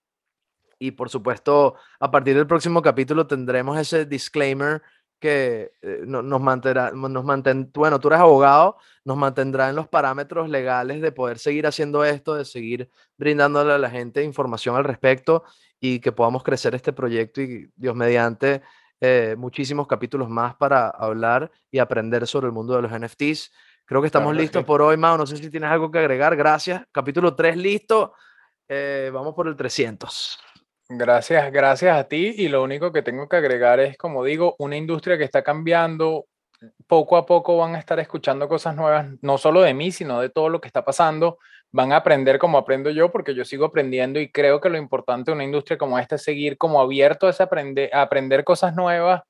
Y 0.81 0.89
por 0.89 1.11
supuesto, 1.11 1.75
a 1.99 2.09
partir 2.09 2.35
del 2.35 2.47
próximo 2.47 2.81
capítulo 2.81 3.27
tendremos 3.27 3.77
ese 3.77 4.07
disclaimer 4.07 4.81
que 5.19 5.73
eh, 5.83 6.01
nos 6.07 6.41
mantendrá, 6.41 6.89
nos 6.91 7.23
mantén, 7.23 7.69
bueno, 7.71 7.99
tú 7.99 8.07
eres 8.07 8.19
abogado, 8.19 8.77
nos 9.05 9.15
mantendrá 9.15 9.69
en 9.69 9.75
los 9.75 9.87
parámetros 9.87 10.49
legales 10.49 10.99
de 10.99 11.11
poder 11.11 11.37
seguir 11.37 11.67
haciendo 11.67 12.03
esto, 12.03 12.33
de 12.33 12.45
seguir 12.45 12.89
brindándole 13.15 13.73
a 13.73 13.77
la 13.77 13.91
gente 13.91 14.23
información 14.23 14.75
al 14.75 14.83
respecto 14.83 15.43
y 15.79 15.99
que 15.99 16.11
podamos 16.11 16.41
crecer 16.41 16.73
este 16.73 16.93
proyecto 16.93 17.41
y 17.41 17.71
Dios 17.75 17.95
mediante 17.95 18.63
eh, 18.99 19.35
muchísimos 19.37 19.85
capítulos 19.85 20.29
más 20.29 20.55
para 20.55 20.89
hablar 20.89 21.51
y 21.69 21.77
aprender 21.77 22.25
sobre 22.25 22.47
el 22.47 22.53
mundo 22.53 22.75
de 22.75 22.81
los 22.81 22.91
NFTs. 22.91 23.51
Creo 23.85 24.01
que 24.01 24.07
estamos 24.07 24.35
listos 24.35 24.63
por 24.63 24.81
hoy, 24.81 24.97
Mao. 24.97 25.15
No 25.15 25.27
sé 25.27 25.37
si 25.37 25.51
tienes 25.51 25.69
algo 25.69 25.91
que 25.91 25.99
agregar. 25.99 26.35
Gracias. 26.35 26.83
Capítulo 26.91 27.35
3 27.35 27.55
listo. 27.55 28.15
Eh, 28.67 29.11
vamos 29.13 29.35
por 29.35 29.47
el 29.47 29.55
300. 29.55 30.50
Gracias, 30.93 31.53
gracias 31.53 31.97
a 31.97 32.03
ti. 32.09 32.33
Y 32.37 32.49
lo 32.49 32.61
único 32.61 32.91
que 32.91 33.01
tengo 33.01 33.29
que 33.29 33.37
agregar 33.37 33.79
es, 33.79 33.97
como 33.97 34.25
digo, 34.25 34.55
una 34.59 34.75
industria 34.75 35.17
que 35.17 35.23
está 35.23 35.41
cambiando. 35.41 36.25
Poco 36.85 37.15
a 37.15 37.25
poco 37.25 37.57
van 37.57 37.75
a 37.75 37.79
estar 37.79 37.97
escuchando 38.01 38.49
cosas 38.49 38.75
nuevas, 38.75 39.07
no 39.21 39.37
solo 39.37 39.61
de 39.61 39.73
mí, 39.73 39.91
sino 39.91 40.19
de 40.19 40.29
todo 40.29 40.49
lo 40.49 40.59
que 40.59 40.67
está 40.67 40.83
pasando. 40.83 41.39
Van 41.71 41.93
a 41.93 41.97
aprender 41.97 42.37
como 42.39 42.57
aprendo 42.57 42.89
yo, 42.89 43.09
porque 43.09 43.33
yo 43.33 43.45
sigo 43.45 43.65
aprendiendo 43.65 44.19
y 44.19 44.31
creo 44.31 44.59
que 44.59 44.69
lo 44.69 44.77
importante 44.77 45.31
de 45.31 45.35
una 45.35 45.45
industria 45.45 45.77
como 45.77 45.97
esta 45.97 46.15
es 46.15 46.23
seguir 46.23 46.57
como 46.57 46.81
abierto 46.81 47.25
a, 47.27 47.31
aprender, 47.41 47.89
a 47.93 48.01
aprender 48.01 48.43
cosas 48.43 48.75
nuevas 48.75 49.21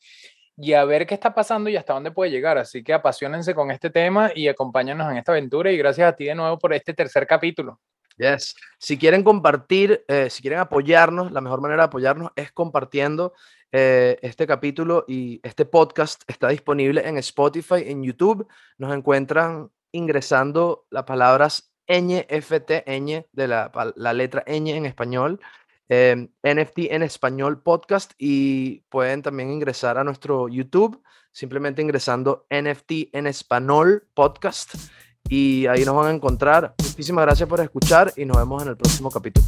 y 0.58 0.74
a 0.74 0.84
ver 0.84 1.06
qué 1.06 1.14
está 1.14 1.36
pasando 1.36 1.70
y 1.70 1.78
hasta 1.78 1.94
dónde 1.94 2.12
puede 2.12 2.32
llegar. 2.32 2.58
Así 2.58 2.84
que 2.84 2.94
apasionense 2.94 3.54
con 3.54 3.70
este 3.70 3.92
tema 3.92 4.32
y 4.34 4.48
acompáñanos 4.48 5.12
en 5.12 5.18
esta 5.18 5.32
aventura. 5.32 5.72
Y 5.72 5.78
gracias 5.78 6.12
a 6.12 6.16
ti 6.16 6.26
de 6.26 6.34
nuevo 6.36 6.58
por 6.58 6.74
este 6.74 6.96
tercer 6.96 7.28
capítulo. 7.28 7.80
Yes. 8.18 8.56
Si 8.78 8.98
quieren 8.98 9.24
compartir, 9.24 10.04
eh, 10.08 10.30
si 10.30 10.42
quieren 10.42 10.60
apoyarnos, 10.60 11.32
la 11.32 11.42
mejor 11.42 11.62
manera 11.62 11.84
de 11.84 11.88
apoyarnos 11.88 12.32
es 12.36 12.52
compartiendo 12.52 13.34
eh, 13.72 14.18
este 14.22 14.46
capítulo 14.46 15.06
y 15.08 15.40
este 15.44 15.66
podcast 15.66 16.24
está 16.28 16.50
disponible 16.50 17.08
en 17.08 17.18
Spotify, 17.18 17.84
en 17.86 18.04
YouTube. 18.04 18.48
Nos 18.78 18.94
encuentran 18.94 19.72
ingresando 19.92 20.86
las 20.90 21.04
palabras 21.04 21.74
NFT, 21.88 22.86
ñ, 22.86 23.26
de 23.32 23.48
la, 23.48 23.72
la 23.96 24.14
letra 24.14 24.44
ñ 24.46 24.70
en 24.70 24.86
español, 24.86 25.40
eh, 25.90 26.30
NFT 26.44 26.92
en 26.92 27.04
español 27.04 27.62
podcast 27.62 28.14
y 28.18 28.82
pueden 28.90 29.22
también 29.22 29.52
ingresar 29.52 29.98
a 29.98 30.04
nuestro 30.04 30.48
YouTube 30.48 31.02
simplemente 31.32 31.82
ingresando 31.82 32.46
NFT 32.50 33.14
en 33.14 33.28
español 33.28 34.08
podcast 34.14 34.74
y 35.30 35.68
ahí 35.68 35.86
nos 35.86 35.96
van 35.96 36.08
a 36.08 36.12
encontrar. 36.12 36.76
Muchísimas 36.78 37.26
gracias 37.26 37.48
por 37.48 37.60
escuchar 37.62 38.14
y 38.18 38.26
nos 38.26 38.38
vemos 38.38 38.62
en 38.64 38.70
el 38.70 38.78
próximo 38.78 39.10
capítulo. 39.10 39.46